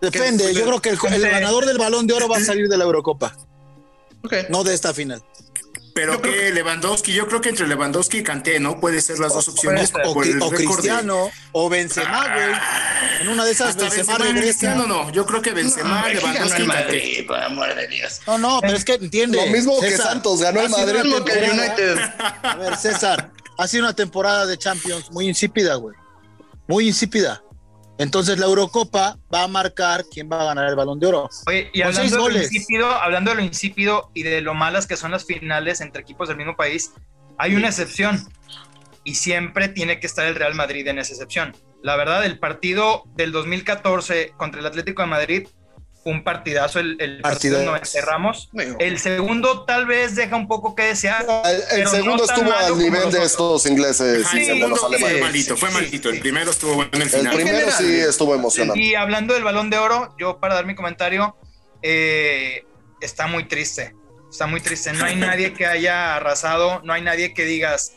Depende, 0.00 0.46
Que- 0.46 0.54
yo 0.54 0.64
creo 0.64 0.80
que 0.82 0.88
el, 0.90 0.98
ganador 1.22 1.64
del 1.66 1.78
balón 1.78 2.06
de 2.08 2.14
oro 2.14 2.28
va 2.28 2.38
a 2.38 2.40
salir 2.44 2.68
de 2.68 2.76
la 2.76 2.84
Eurocopa, 2.84 3.36
Ok. 4.24 4.34
no 4.48 4.64
de 4.64 4.74
esta 4.74 4.92
final. 4.92 5.22
Pero 5.94 6.20
que 6.22 6.50
Lewandowski, 6.52 7.12
yo 7.12 7.28
creo 7.28 7.42
que 7.42 7.50
entre 7.50 7.68
Lewandowski 7.68 8.18
y 8.18 8.22
Kanté, 8.22 8.58
¿no? 8.58 8.80
Puede 8.80 9.02
ser 9.02 9.18
las 9.18 9.34
dos 9.34 9.46
opciones. 9.48 9.92
O, 10.04 10.14
por 10.14 10.26
Cri- 10.26 10.30
el 10.36 10.42
o 10.42 10.48
de- 10.50 10.56
Cristiano, 10.56 11.30
o 11.52 11.68
Benzema, 11.68 12.28
güey. 12.34 12.52
En 13.20 13.28
una 13.28 13.44
de 13.44 13.52
esas 13.52 13.70
Hasta 13.70 13.82
Benzema 13.82 14.18
Benzema 14.18 14.24
y 14.24 14.32
regresa. 14.32 14.42
Cristiano 14.42 14.86
no, 14.86 15.10
yo 15.12 15.26
creo 15.26 15.42
que 15.42 15.52
Benzema, 15.52 16.02
ganó 16.02 16.08
Lewandowski 16.08 16.62
el. 16.62 16.68
Madrid, 16.68 17.26
por 17.26 17.38
amor 17.38 17.74
de 17.74 17.88
Dios. 17.88 18.20
No, 18.26 18.38
no, 18.38 18.60
pero 18.60 18.76
es 18.76 18.84
que 18.84 18.94
entiende. 18.94 19.44
Lo 19.44 19.52
mismo 19.52 19.80
que 19.80 19.96
Santos, 19.96 20.40
ganó 20.40 20.60
el 20.60 20.70
Madrid. 20.70 20.92
que 20.92 21.00
el 21.00 21.24
temporada- 21.24 21.52
United. 21.52 21.98
A 22.42 22.56
ver, 22.56 22.76
César, 22.76 23.30
ha 23.58 23.68
sido 23.68 23.84
una 23.84 23.94
temporada 23.94 24.46
de 24.46 24.58
Champions 24.58 25.10
muy 25.10 25.28
insípida, 25.28 25.74
güey. 25.76 25.94
Muy 26.66 26.88
insípida. 26.88 27.42
Entonces 27.98 28.38
la 28.38 28.46
Eurocopa 28.46 29.18
va 29.32 29.44
a 29.44 29.48
marcar 29.48 30.04
quién 30.10 30.28
va 30.30 30.40
a 30.40 30.44
ganar 30.46 30.68
el 30.68 30.74
balón 30.74 30.98
de 30.98 31.06
oro. 31.06 31.28
Oye, 31.46 31.70
y 31.72 31.82
hablando 31.82 32.00
seis 32.00 32.12
de, 32.12 32.18
lo 32.18 32.42
insípido, 32.42 32.90
hablando 32.90 33.30
de 33.30 33.36
lo 33.36 33.42
insípido 33.42 34.10
y 34.14 34.22
de 34.22 34.40
lo 34.40 34.54
malas 34.54 34.86
que 34.86 34.96
son 34.96 35.10
las 35.12 35.24
finales 35.24 35.80
entre 35.80 36.02
equipos 36.02 36.26
del 36.26 36.36
mismo 36.36 36.56
país, 36.56 36.92
hay 37.38 37.54
una 37.54 37.68
excepción. 37.68 38.26
Y 39.04 39.16
siempre 39.16 39.68
tiene 39.68 40.00
que 40.00 40.06
estar 40.06 40.26
el 40.26 40.34
Real 40.34 40.54
Madrid 40.54 40.86
en 40.86 40.98
esa 40.98 41.12
excepción. 41.12 41.54
La 41.82 41.96
verdad, 41.96 42.24
el 42.24 42.38
partido 42.38 43.04
del 43.16 43.32
2014 43.32 44.32
contra 44.36 44.60
el 44.60 44.66
Atlético 44.66 45.02
de 45.02 45.08
Madrid 45.08 45.48
fue 46.02 46.12
un 46.12 46.24
partidazo, 46.24 46.80
el, 46.80 46.96
el 47.00 47.20
partido 47.20 47.58
Partidazo. 47.58 47.98
90 48.00 48.00
Ramos. 48.10 48.50
El 48.80 48.98
segundo 48.98 49.64
tal 49.64 49.86
vez 49.86 50.16
deja 50.16 50.34
un 50.36 50.48
poco 50.48 50.74
que 50.74 50.82
desear. 50.84 51.24
el, 51.44 51.56
el 51.56 51.62
pero 51.70 51.90
segundo 51.90 52.16
no 52.16 52.24
estuvo 52.24 52.52
al 52.52 52.78
nivel 52.78 53.10
de 53.12 53.22
estos 53.24 53.66
ingleses 53.66 54.26
y 54.34 54.38
el 54.38 54.44
Sí, 54.44 54.60
de 54.60 54.68
los 54.68 54.80
fue 54.80 55.20
malito, 55.20 55.56
fue 55.56 55.70
malito. 55.70 56.10
sí. 56.10 56.16
El 56.16 56.20
primero 56.20 56.50
estuvo 56.50 56.74
bueno 56.74 56.90
en 56.92 57.02
el 57.02 57.08
El 57.08 57.10
final. 57.14 57.34
primero 57.36 57.56
general. 57.58 57.74
sí 57.78 58.00
estuvo 58.00 58.34
emocionante. 58.34 58.80
Y 58.80 58.94
hablando 58.96 59.34
del 59.34 59.44
balón 59.44 59.70
de 59.70 59.78
oro, 59.78 60.14
yo 60.18 60.38
para 60.40 60.54
dar 60.54 60.66
mi 60.66 60.74
comentario, 60.74 61.36
eh, 61.82 62.64
está 63.00 63.26
muy 63.28 63.44
triste. 63.46 63.94
Está 64.30 64.46
muy 64.46 64.60
triste. 64.60 64.92
No 64.94 65.04
hay 65.04 65.14
nadie 65.16 65.52
que 65.52 65.66
haya 65.66 66.16
arrasado, 66.16 66.80
no 66.84 66.92
hay 66.94 67.02
nadie 67.02 67.34
que 67.34 67.44
digas, 67.44 67.92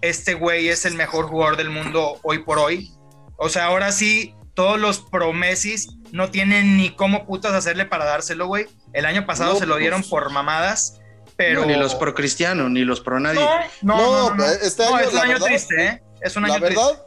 este 0.00 0.34
güey 0.34 0.68
es 0.70 0.84
el 0.86 0.94
mejor 0.94 1.26
jugador 1.26 1.56
del 1.56 1.70
mundo 1.70 2.18
hoy 2.22 2.38
por 2.42 2.58
hoy. 2.58 2.90
O 3.36 3.48
sea, 3.48 3.66
ahora 3.66 3.92
sí, 3.92 4.34
todos 4.54 4.78
los 4.78 5.00
promesis 5.00 5.88
no 6.12 6.30
tienen 6.30 6.76
ni 6.76 6.90
cómo 6.90 7.26
putas 7.26 7.52
hacerle 7.52 7.86
para 7.86 8.04
dárselo, 8.04 8.46
güey. 8.46 8.66
El 8.92 9.04
año 9.06 9.26
pasado 9.26 9.54
No, 9.54 9.58
se 9.58 9.66
lo 9.66 9.76
dieron 9.76 10.00
pues. 10.02 10.10
por 10.10 10.30
mamadas, 10.30 11.00
pero... 11.36 11.60
no, 11.62 11.66
ni 11.66 11.74
los 11.74 11.94
pro 11.96 12.14
cristiano, 12.14 12.68
ni 12.68 12.84
los 12.84 13.00
pro 13.00 13.18
nadie. 13.18 13.40
No, 13.82 13.96
no, 13.96 13.96
No, 13.96 14.06
no, 14.06 14.28
no, 14.30 14.34
no. 14.36 14.44
este 14.44 14.84
No, 14.84 14.94
año, 14.94 15.08
es 15.08 15.12
un 15.12 15.18
año 15.18 15.28
verdad, 15.32 15.46
triste, 15.46 15.84
¿eh? 15.86 16.02
Es 16.20 16.36
un 16.36 16.44
año 16.44 16.54
La 16.58 16.66
triste. 16.66 16.84
verdad, 16.84 17.06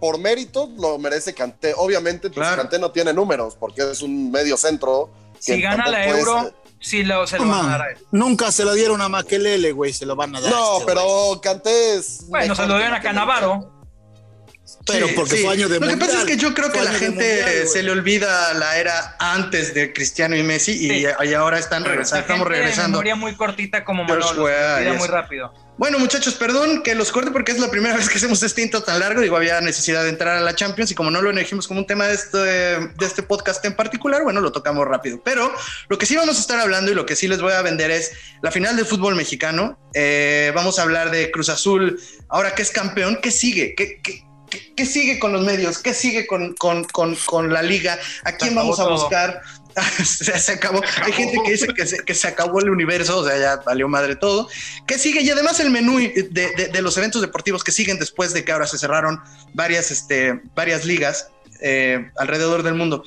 por 0.00 0.18
mérito 0.18 0.70
lo 0.78 0.98
merece 0.98 1.34
Kanté. 1.34 1.74
Obviamente, 1.76 2.30
pues 2.30 2.46
Claro. 2.46 2.62
Kanté 2.62 2.78
no 2.78 2.90
tiene 2.90 3.12
números 3.12 3.54
porque 3.56 3.82
es 3.90 4.00
un 4.00 4.30
medio 4.30 4.56
centro. 4.56 5.10
que 5.34 5.54
Si 5.54 5.60
gana 5.60 5.86
la 5.90 6.06
Euro, 6.06 6.54
sí 6.80 7.02
lo, 7.04 7.26
se 7.26 7.38
lo 7.38 7.46
van 7.48 7.66
a 7.66 7.68
dar 7.68 7.82
a 7.82 7.90
él. 7.90 7.98
Nunca 8.12 8.50
se 8.50 8.64
lo 8.64 8.72
dieron 8.72 9.02
a 9.02 9.08
Makelele, 9.08 9.72
güey, 9.72 9.92
se 9.92 10.06
lo 10.06 10.16
van 10.16 10.34
a 10.34 10.40
dar. 10.40 10.52
a 10.52 10.56
No, 10.56 10.72
este, 10.78 10.86
pero 10.86 11.40
Kanté 11.42 11.96
es. 11.96 12.26
Bueno, 12.28 12.54
se 12.54 12.66
lo 12.66 12.76
dieron 12.78 12.94
a. 12.94 13.02
Canavaro. 13.02 13.77
Pero 14.88 15.08
Sí, 15.08 15.12
porque 15.14 15.36
sí. 15.36 15.42
fue 15.42 15.52
año 15.54 15.68
de 15.68 15.74
Lo 15.78 15.86
que 15.86 15.86
mundial. 15.94 16.08
pasa 16.08 16.20
es 16.20 16.24
que 16.26 16.36
yo 16.36 16.54
creo 16.54 16.72
que 16.72 16.82
la 16.82 16.92
gente 16.92 17.36
mundial, 17.42 17.68
se 17.68 17.82
le 17.82 17.90
olvida 17.90 18.54
la 18.54 18.78
era 18.78 19.16
antes 19.18 19.74
de 19.74 19.92
Cristiano 19.92 20.36
y 20.36 20.42
Messi 20.42 20.72
y, 20.72 20.88
Sí. 20.88 21.06
y 21.24 21.34
ahora 21.34 21.58
están 21.58 21.84
regresando, 21.84 22.20
estamos 22.22 22.48
regresando. 22.48 22.90
memoria 22.98 23.14
muy 23.16 23.34
cortita 23.34 23.84
como 23.84 24.04
Manolo, 24.04 24.48
yes. 24.48 24.98
muy 24.98 25.08
rápido. 25.08 25.52
Bueno, 25.78 26.00
muchachos, 26.00 26.34
perdón 26.34 26.82
que 26.82 26.96
los 26.96 27.12
corte 27.12 27.30
porque 27.30 27.52
es 27.52 27.60
la 27.60 27.70
primera 27.70 27.96
vez 27.98 28.08
que 28.08 28.16
hacemos 28.18 28.42
este 28.42 28.62
intro 28.62 28.82
tan 28.82 28.98
largo. 28.98 29.20
Digo, 29.20 29.36
había 29.36 29.60
necesidad 29.60 30.02
de 30.02 30.08
entrar 30.08 30.36
a 30.36 30.40
la 30.40 30.52
Champions 30.56 30.90
y 30.90 30.96
como 30.96 31.12
no 31.12 31.22
lo 31.22 31.30
elegimos 31.30 31.68
como 31.68 31.78
un 31.78 31.86
tema 31.86 32.06
de 32.08 32.14
este, 32.14 32.36
de 32.38 32.90
este 33.06 33.22
podcast 33.22 33.64
en 33.64 33.74
particular, 33.76 34.24
bueno, 34.24 34.40
lo 34.40 34.50
tocamos 34.50 34.84
rápido. 34.88 35.20
Pero 35.24 35.52
lo 35.88 35.96
que 35.96 36.06
sí 36.06 36.16
vamos 36.16 36.36
a 36.36 36.40
estar 36.40 36.58
hablando 36.58 36.90
y 36.90 36.96
lo 36.96 37.06
que 37.06 37.14
sí 37.14 37.28
les 37.28 37.40
voy 37.40 37.52
a 37.52 37.62
vender 37.62 37.92
es 37.92 38.10
la 38.42 38.50
final 38.50 38.74
del 38.74 38.86
fútbol 38.86 39.14
mexicano. 39.14 39.78
Eh, 39.94 40.50
vamos 40.52 40.80
a 40.80 40.82
hablar 40.82 41.12
de 41.12 41.30
Cruz 41.30 41.48
Azul, 41.48 42.00
ahora 42.28 42.56
que 42.56 42.62
es 42.62 42.70
campeón, 42.72 43.20
¿qué 43.22 43.30
sigue? 43.30 43.76
¿Qué, 43.76 44.00
qué, 44.02 44.24
qué- 44.48 44.86
sigue 44.86 45.18
con 45.18 45.32
los 45.32 45.44
medios? 45.44 45.78
¿Qué 45.78 45.94
sigue 45.94 46.26
con, 46.26 46.54
con, 46.54 46.84
con, 46.84 47.14
con 47.26 47.52
la 47.52 47.62
liga? 47.62 47.98
¿A 48.24 48.32
quién 48.32 48.54
vamos 48.54 48.78
a 48.80 48.88
buscar? 48.88 49.42
se, 50.04 50.36
se 50.38 50.52
acabó. 50.52 50.80
Hay 51.02 51.12
gente 51.12 51.38
que 51.44 51.50
dice 51.52 51.68
que 51.68 51.86
se, 51.86 51.98
que 52.04 52.14
se 52.14 52.26
acabó 52.26 52.58
el 52.60 52.70
universo, 52.70 53.18
o 53.18 53.26
sea, 53.28 53.38
ya 53.38 53.56
valió 53.64 53.86
madre 53.88 54.16
todo. 54.16 54.48
¿Qué 54.86 54.98
sigue? 54.98 55.20
Y 55.20 55.30
además 55.30 55.60
el 55.60 55.70
menú 55.70 55.98
de, 55.98 56.28
de- 56.30 56.68
de 56.72 56.82
los 56.82 56.96
eventos 56.96 57.20
deportivos 57.22 57.62
que 57.62 57.70
siguen 57.72 57.98
después 57.98 58.32
de 58.32 58.44
que 58.44 58.50
ahora 58.52 58.66
se 58.66 58.78
cerraron 58.78 59.20
varias, 59.54 59.90
este, 59.90 60.40
varias 60.54 60.84
ligas 60.84 61.28
eh, 61.60 62.10
alrededor 62.16 62.62
del 62.62 62.74
mundo. 62.74 63.04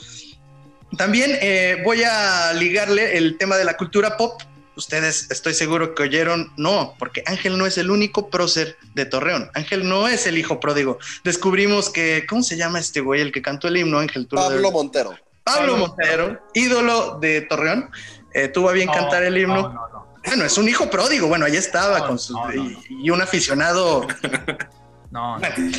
También 0.97 1.37
eh, 1.41 1.81
voy 1.85 2.03
a 2.03 2.51
ligarle 2.53 3.17
el 3.17 3.37
tema 3.37 3.57
de 3.57 3.65
la 3.65 3.77
cultura 3.77 4.17
pop. 4.17 4.41
Ustedes 4.81 5.27
estoy 5.29 5.53
seguro 5.53 5.93
que 5.93 6.01
oyeron, 6.01 6.51
no, 6.57 6.95
porque 6.97 7.21
Ángel 7.27 7.55
no 7.59 7.67
es 7.67 7.77
el 7.77 7.91
único 7.91 8.31
prócer 8.31 8.77
de 8.95 9.05
Torreón. 9.05 9.51
Ángel 9.53 9.87
no 9.87 10.07
es 10.07 10.25
el 10.25 10.39
hijo 10.39 10.59
pródigo. 10.59 10.97
Descubrimos 11.23 11.91
que, 11.91 12.25
¿cómo 12.27 12.41
se 12.41 12.57
llama 12.57 12.79
este 12.79 12.99
güey? 12.99 13.21
El 13.21 13.31
que 13.31 13.43
cantó 13.43 13.67
el 13.67 13.77
himno, 13.77 13.99
Ángel. 13.99 14.25
tú 14.25 14.35
lo 14.37 14.41
Pablo 14.41 14.57
debes- 14.57 14.71
Montero. 14.73 15.15
Pablo 15.43 15.77
Montero, 15.77 16.39
ídolo 16.55 17.19
de 17.21 17.41
Torreón, 17.41 17.91
eh, 18.33 18.47
tuvo 18.47 18.69
a 18.69 18.73
bien 18.73 18.87
No, 18.87 18.93
cantar 18.93 19.21
el 19.23 19.37
himno. 19.37 19.61
no, 19.61 19.73
no, 19.73 19.87
no. 19.89 20.01
Bueno, 20.25 20.45
es 20.45 20.57
un 20.57 20.67
hijo 20.67 20.89
pródigo, 20.89 21.27
bueno, 21.27 21.45
ahí 21.45 21.55
estaba 21.55 21.99
No, 21.99 22.07
con 22.07 22.17
su, 22.19 22.33
no, 22.33 22.47
no, 22.47 22.53
y, 22.53 22.77
y 23.03 23.09
un 23.11 23.21
aficionado. 23.21 24.07
No, 25.11 25.37
no. 25.37 25.39
Bueno, 25.39 25.77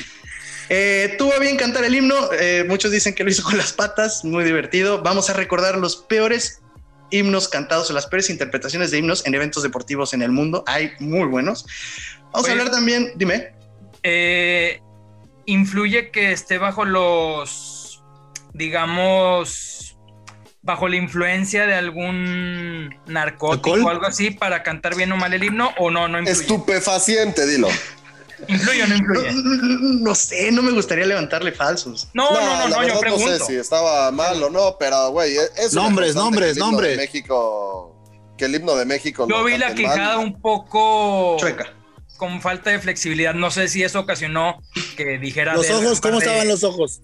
eh, 0.68 1.16
tuvo 1.18 1.34
a 1.34 1.38
bien 1.38 1.56
cantar 1.56 1.84
el 1.84 1.94
himno, 1.94 2.30
eh, 2.32 2.64
muchos 2.68 2.90
dicen 2.90 3.14
que 3.14 3.24
lo 3.24 3.30
hizo 3.30 3.42
con 3.42 3.58
las 3.58 3.72
patas, 3.72 4.24
muy 4.24 4.44
divertido. 4.44 5.02
Vamos 5.02 5.28
a 5.28 5.32
recordar 5.34 5.76
los 5.76 5.96
peores 5.96 6.61
himnos 7.12 7.48
cantados 7.48 7.90
o 7.90 7.92
las 7.92 8.06
peores 8.06 8.30
interpretaciones 8.30 8.90
de 8.90 8.98
himnos 8.98 9.24
en 9.26 9.34
eventos 9.34 9.62
deportivos 9.62 10.14
en 10.14 10.22
el 10.22 10.32
mundo. 10.32 10.64
Hay 10.66 10.92
muy 10.98 11.26
buenos. 11.28 11.66
Vamos 12.32 12.48
a 12.48 12.52
hablar 12.52 12.70
también, 12.70 13.12
dime. 13.16 13.52
Eh, 14.02 14.80
influye 15.46 16.10
que 16.10 16.32
esté 16.32 16.58
bajo 16.58 16.84
los, 16.84 18.02
digamos, 18.54 19.96
bajo 20.62 20.88
la 20.88 20.96
influencia 20.96 21.66
de 21.66 21.74
algún 21.74 22.94
narcótico 23.06 23.74
¿Alcohol? 23.74 23.84
o 23.84 23.90
algo 23.90 24.06
así 24.06 24.30
para 24.30 24.62
cantar 24.62 24.96
bien 24.96 25.12
o 25.12 25.16
mal 25.16 25.32
el 25.34 25.44
himno 25.44 25.72
o 25.78 25.90
no, 25.90 26.08
no 26.08 26.18
influye. 26.18 26.40
Estupefaciente, 26.40 27.46
dilo. 27.46 27.68
¿Influye 28.48 28.82
o 28.82 28.86
no 28.86 28.96
No, 28.96 28.96
influye? 28.96 29.32
no 30.02 30.14
sé, 30.14 30.52
no 30.52 30.62
me 30.62 30.72
gustaría 30.72 31.06
levantarle 31.06 31.52
falsos. 31.52 32.08
No, 32.14 32.30
no, 32.30 32.40
no, 32.40 32.68
la 32.68 32.76
no, 32.82 32.86
yo 32.88 33.00
pregunto. 33.00 33.30
No 33.30 33.38
sé 33.38 33.44
si 33.46 33.54
estaba 33.56 34.10
mal 34.10 34.42
o 34.42 34.50
no, 34.50 34.76
pero 34.78 35.10
güey, 35.10 35.36
es 35.36 35.72
una 35.72 35.82
Nombres, 35.84 36.14
nombres, 36.14 36.56
nombres. 36.56 36.90
De 36.92 36.96
México, 36.96 37.96
que 38.36 38.46
el 38.46 38.54
himno 38.54 38.74
de 38.76 38.84
México. 38.84 39.26
Yo 39.28 39.44
vi 39.44 39.56
la 39.58 39.66
mal. 39.68 39.74
quijada 39.76 40.18
un 40.18 40.40
poco 40.40 41.36
Chueca. 41.38 41.72
con 42.16 42.40
falta 42.40 42.70
de 42.70 42.78
flexibilidad. 42.78 43.34
No 43.34 43.50
sé 43.50 43.68
si 43.68 43.82
eso 43.82 44.00
ocasionó 44.00 44.60
que 44.96 45.18
dijera. 45.18 45.54
Los 45.54 45.66
de- 45.68 45.74
ojos, 45.74 46.00
¿cómo 46.00 46.18
de- 46.18 46.26
estaban 46.26 46.48
los 46.48 46.64
ojos? 46.64 47.00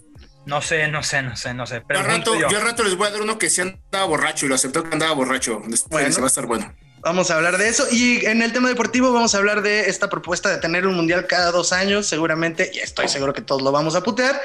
No 0.47 0.63
sé, 0.63 0.89
no 0.89 1.03
sé, 1.03 1.21
no 1.23 1.37
sé, 1.37 1.53
no 1.53 1.67
sé. 1.67 1.83
Yo 1.91 1.99
al 1.99 2.05
rato, 2.07 2.35
yo. 2.35 2.49
yo 2.49 2.57
al 2.57 2.63
rato 2.65 2.83
les 2.83 2.97
voy 2.97 3.07
a 3.07 3.11
dar 3.11 3.21
uno 3.21 3.37
que 3.39 3.51
sí 3.51 3.61
andaba 3.61 4.07
borracho 4.07 4.47
y 4.47 4.49
lo 4.49 4.55
aceptó 4.55 4.83
que 4.83 4.91
andaba 4.95 5.13
borracho. 5.13 5.61
Después 5.67 5.91
Bueno. 6.05 6.13
se 6.15 6.21
va 6.23 6.27
a 6.27 6.29
estar 6.29 6.47
bueno. 6.47 6.75
Vamos 7.01 7.31
a 7.31 7.37
hablar 7.37 7.59
de 7.59 7.69
eso. 7.69 7.87
Y 7.91 8.25
en 8.27 8.43
el 8.43 8.53
tema 8.53 8.69
deportivo 8.69 9.13
vamos 9.13 9.35
a 9.35 9.39
hablar 9.39 9.63
de 9.63 9.89
esta 9.89 10.09
propuesta 10.11 10.49
de 10.51 10.59
tener 10.59 10.87
un 10.87 10.95
mundial 10.95 11.27
cada 11.27 11.51
dos 11.51 11.73
años, 11.73 12.07
seguramente, 12.07 12.71
y 12.75 12.79
estoy 12.79 13.09
seguro 13.09 13.33
que 13.33 13.43
todos 13.43 13.63
lo 13.63 13.73
vamos 13.73 13.95
a 13.95 14.03
putear. 14.03 14.41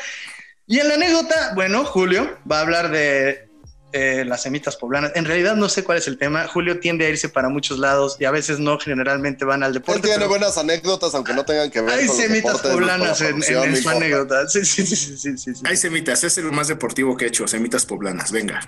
Y 0.67 0.79
en 0.79 0.87
la 0.87 0.93
anécdota, 0.95 1.51
bueno, 1.55 1.83
Julio 1.83 2.37
va 2.49 2.59
a 2.59 2.61
hablar 2.61 2.89
de 2.89 3.49
eh, 3.91 4.23
las 4.25 4.43
semitas 4.43 4.75
poblanas. 4.77 5.11
En 5.15 5.25
realidad 5.25 5.55
no 5.55 5.67
sé 5.67 5.83
cuál 5.83 5.97
es 5.97 6.07
el 6.07 6.17
tema. 6.17 6.47
Julio 6.47 6.79
tiende 6.79 7.05
a 7.05 7.09
irse 7.09 7.27
para 7.29 7.49
muchos 7.49 7.79
lados 7.79 8.15
y 8.19 8.25
a 8.25 8.31
veces 8.31 8.59
no 8.59 8.79
generalmente 8.79 9.45
van 9.45 9.61
al 9.61 9.69
Él 9.69 9.73
deporte. 9.75 10.01
tiene 10.01 10.15
pero 10.17 10.29
buenas 10.29 10.57
anécdotas, 10.57 11.13
aunque 11.15 11.33
no 11.33 11.43
tengan 11.45 11.69
que 11.69 11.81
ver 11.81 11.99
hay 11.99 12.07
con 12.07 12.15
semitas 12.15 12.59
poblanas 12.61 13.19
en, 13.21 13.43
en- 13.43 13.63
en 13.63 13.75
su 13.83 13.89
anécdota. 13.89 14.47
Sí, 14.47 14.63
sí, 14.65 14.85
sí, 14.85 14.95
sí, 14.95 15.17
sí, 15.17 15.37
sí, 15.37 15.55
sí. 15.55 15.61
Hay 15.65 15.75
semitas, 15.77 16.23
es 16.23 16.37
el 16.37 16.51
más 16.51 16.69
deportivo 16.69 17.17
que 17.17 17.25
he 17.25 17.27
hecho, 17.27 17.47
semitas 17.47 17.85
poblanas. 17.85 18.31
Venga. 18.31 18.61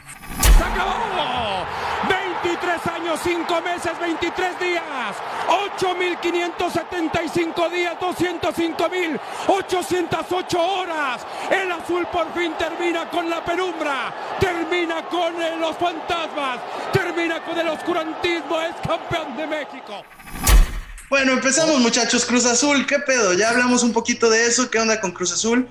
¡Se 0.57 0.63
acabó! 0.63 1.04
23 2.55 2.87
años, 2.87 3.19
5 3.21 3.61
meses, 3.61 3.91
23 3.99 4.59
días. 4.59 4.83
8.575 5.77 7.69
días, 7.71 7.95
205.808 7.99 10.55
horas. 10.57 11.21
El 11.51 11.69
azul 11.71 12.07
por 12.11 12.33
fin 12.33 12.53
termina 12.57 13.07
con 13.09 13.29
la 13.29 13.43
penumbra. 13.43 14.13
Termina 14.39 15.05
con 15.09 15.33
los 15.59 15.75
fantasmas. 15.77 16.59
Termina 16.93 17.43
con 17.43 17.59
el 17.59 17.67
oscurantismo. 17.67 18.61
Es 18.61 18.75
campeón 18.87 19.35
de 19.35 19.47
México. 19.47 20.01
Bueno, 21.09 21.33
empezamos 21.33 21.77
muchachos. 21.79 22.23
Cruz 22.25 22.45
Azul, 22.45 22.85
¿qué 22.85 22.99
pedo? 22.99 23.33
Ya 23.33 23.49
hablamos 23.49 23.83
un 23.83 23.91
poquito 23.91 24.29
de 24.29 24.45
eso. 24.47 24.71
¿Qué 24.71 24.79
onda 24.79 25.01
con 25.01 25.11
Cruz 25.11 25.33
Azul? 25.33 25.67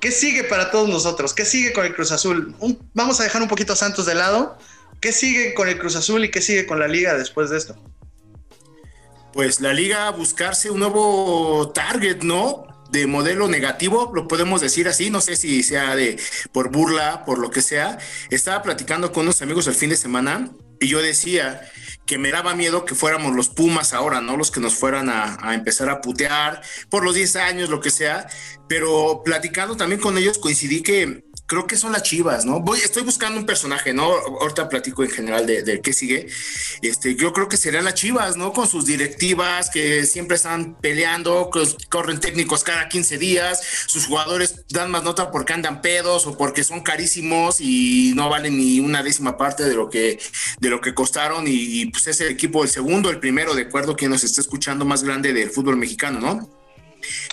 ¿Qué 0.00 0.10
sigue 0.10 0.42
para 0.44 0.70
todos 0.72 0.88
nosotros? 0.88 1.32
¿Qué 1.32 1.44
sigue 1.44 1.72
con 1.72 1.84
el 1.86 1.94
Cruz 1.94 2.10
Azul? 2.12 2.54
Un- 2.58 2.90
vamos 2.94 3.20
a 3.20 3.24
dejar 3.24 3.40
un 3.42 3.48
poquito 3.48 3.72
a 3.72 3.76
Santos 3.76 4.04
de 4.06 4.14
lado. 4.16 4.58
¿Qué 5.00 5.12
sigue 5.12 5.54
con 5.54 5.68
el 5.68 5.78
Cruz 5.78 5.96
Azul 5.96 6.24
y 6.24 6.30
qué 6.30 6.42
sigue 6.42 6.66
con 6.66 6.80
la 6.80 6.88
liga 6.88 7.16
después 7.16 7.50
de 7.50 7.58
esto? 7.58 7.76
Pues 9.32 9.60
la 9.60 9.72
liga 9.72 10.10
buscarse 10.10 10.70
un 10.70 10.80
nuevo 10.80 11.70
target, 11.72 12.22
¿no? 12.22 12.66
De 12.90 13.06
modelo 13.06 13.48
negativo, 13.48 14.10
lo 14.14 14.26
podemos 14.26 14.60
decir 14.60 14.88
así, 14.88 15.10
no 15.10 15.20
sé 15.20 15.36
si 15.36 15.62
sea 15.62 15.94
de 15.94 16.18
por 16.52 16.70
burla, 16.70 17.24
por 17.24 17.38
lo 17.38 17.50
que 17.50 17.60
sea. 17.60 17.98
Estaba 18.30 18.62
platicando 18.62 19.12
con 19.12 19.24
unos 19.24 19.42
amigos 19.42 19.66
el 19.66 19.74
fin 19.74 19.90
de 19.90 19.96
semana 19.96 20.50
y 20.80 20.88
yo 20.88 21.00
decía 21.00 21.70
que 22.06 22.18
me 22.18 22.30
daba 22.30 22.54
miedo 22.54 22.86
que 22.86 22.94
fuéramos 22.94 23.36
los 23.36 23.50
Pumas 23.50 23.92
ahora, 23.92 24.20
¿no? 24.22 24.36
Los 24.36 24.50
que 24.50 24.60
nos 24.60 24.74
fueran 24.74 25.10
a, 25.10 25.36
a 25.40 25.54
empezar 25.54 25.90
a 25.90 26.00
putear 26.00 26.62
por 26.88 27.04
los 27.04 27.14
10 27.14 27.36
años, 27.36 27.68
lo 27.68 27.80
que 27.80 27.90
sea. 27.90 28.26
Pero 28.68 29.22
platicando 29.24 29.76
también 29.76 30.00
con 30.00 30.16
ellos 30.16 30.38
coincidí 30.38 30.82
que 30.82 31.27
creo 31.48 31.66
que 31.66 31.76
son 31.76 31.92
las 31.92 32.02
chivas, 32.02 32.44
¿no? 32.44 32.60
Voy, 32.60 32.78
estoy 32.78 33.02
buscando 33.02 33.40
un 33.40 33.46
personaje, 33.46 33.94
¿no? 33.94 34.04
Ahorita 34.04 34.68
platico 34.68 35.02
en 35.02 35.10
general 35.10 35.46
de, 35.46 35.62
de 35.62 35.80
qué 35.80 35.94
sigue. 35.94 36.28
Este, 36.82 37.16
yo 37.16 37.32
creo 37.32 37.48
que 37.48 37.56
serían 37.56 37.86
las 37.86 37.94
chivas, 37.94 38.36
¿no? 38.36 38.52
Con 38.52 38.68
sus 38.68 38.84
directivas 38.84 39.70
que 39.70 40.04
siempre 40.04 40.36
están 40.36 40.74
peleando, 40.74 41.50
corren 41.88 42.20
técnicos 42.20 42.64
cada 42.64 42.88
15 42.90 43.16
días, 43.16 43.62
sus 43.86 44.06
jugadores 44.06 44.66
dan 44.68 44.90
más 44.90 45.02
nota 45.04 45.30
porque 45.30 45.54
andan 45.54 45.80
pedos 45.80 46.26
o 46.26 46.36
porque 46.36 46.62
son 46.64 46.82
carísimos 46.82 47.62
y 47.62 48.12
no 48.14 48.28
valen 48.28 48.58
ni 48.58 48.80
una 48.80 49.02
décima 49.02 49.38
parte 49.38 49.64
de 49.64 49.74
lo 49.74 49.88
que, 49.88 50.20
de 50.60 50.68
lo 50.68 50.82
que 50.82 50.92
costaron. 50.92 51.48
Y, 51.48 51.80
y, 51.80 51.86
pues 51.86 52.08
es 52.08 52.20
el 52.20 52.28
equipo, 52.28 52.62
el 52.62 52.68
segundo, 52.68 53.08
el 53.08 53.20
primero, 53.20 53.54
de 53.54 53.62
acuerdo, 53.62 53.96
quien 53.96 54.10
nos 54.10 54.22
está 54.22 54.42
escuchando 54.42 54.84
más 54.84 55.02
grande 55.02 55.32
del 55.32 55.48
fútbol 55.48 55.78
mexicano, 55.78 56.20
¿no? 56.20 56.57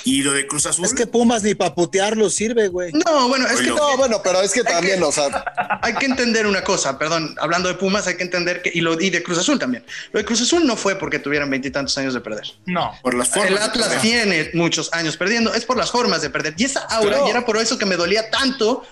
Y 0.03 0.22
lo 0.24 0.31
de 0.34 0.45
Cruz 0.48 0.65
Azul. 0.65 0.86
Es 0.86 0.93
que 0.93 1.07
Pumas 1.07 1.43
ni 1.43 1.55
para 1.55 1.74
putearlo 1.74 2.29
sirve, 2.29 2.67
güey. 2.67 2.91
No, 2.93 3.27
bueno, 3.27 3.48
es 3.48 3.60
que. 3.60 3.67
No, 3.67 3.98
bueno, 3.98 4.22
pero 4.24 4.41
es 4.41 4.51
que 4.51 4.60
Hay 4.62 4.65
también, 4.74 5.00
que- 5.00 5.05
o 5.05 5.12
sea, 5.12 5.79
hay 5.81 5.93
que 5.95 6.05
entender 6.05 6.45
una 6.48 6.63
cosa, 6.63 6.98
perdón, 6.98 7.36
hablando 7.39 7.67
de 7.69 7.75
Pumas, 7.75 8.07
hay 8.07 8.15
que 8.17 8.24
entender 8.24 8.62
que, 8.62 8.72
y, 8.74 8.81
lo, 8.81 9.00
y 9.00 9.10
de 9.10 9.24
Cruz 9.24 9.38
Azul 9.39 9.57
también. 9.60 9.84
Lo 10.12 10.19
de 10.19 10.25
Cruz 10.25 10.41
Azul 10.41 10.65
no 10.65 10.75
fue 10.75 10.95
porque 10.95 11.19
tuvieran 11.19 11.50
veintitantos 11.50 11.98
años 11.98 12.13
de 12.13 12.22
perder. 12.22 12.45
No. 12.65 12.91
por 13.01 13.13
las 13.13 13.29
formas. 13.29 13.50
El 13.51 13.57
Atlas 13.57 14.01
tiene 14.01 14.51
muchos 14.53 14.93
años 14.93 15.17
perdiendo, 15.17 15.53
es 15.53 15.65
por 15.65 15.77
las 15.77 15.91
formas 15.91 16.22
de 16.22 16.29
perder. 16.29 16.53
Y 16.57 16.65
esa 16.65 16.81
aura, 16.81 17.10
Claro. 17.17 17.27
y 17.27 17.29
era 17.31 17.45
por 17.45 17.57
eso 17.57 17.77
que 17.77 17.86
me 17.86 17.95
dolía 17.95 18.29
tanto 18.29 18.84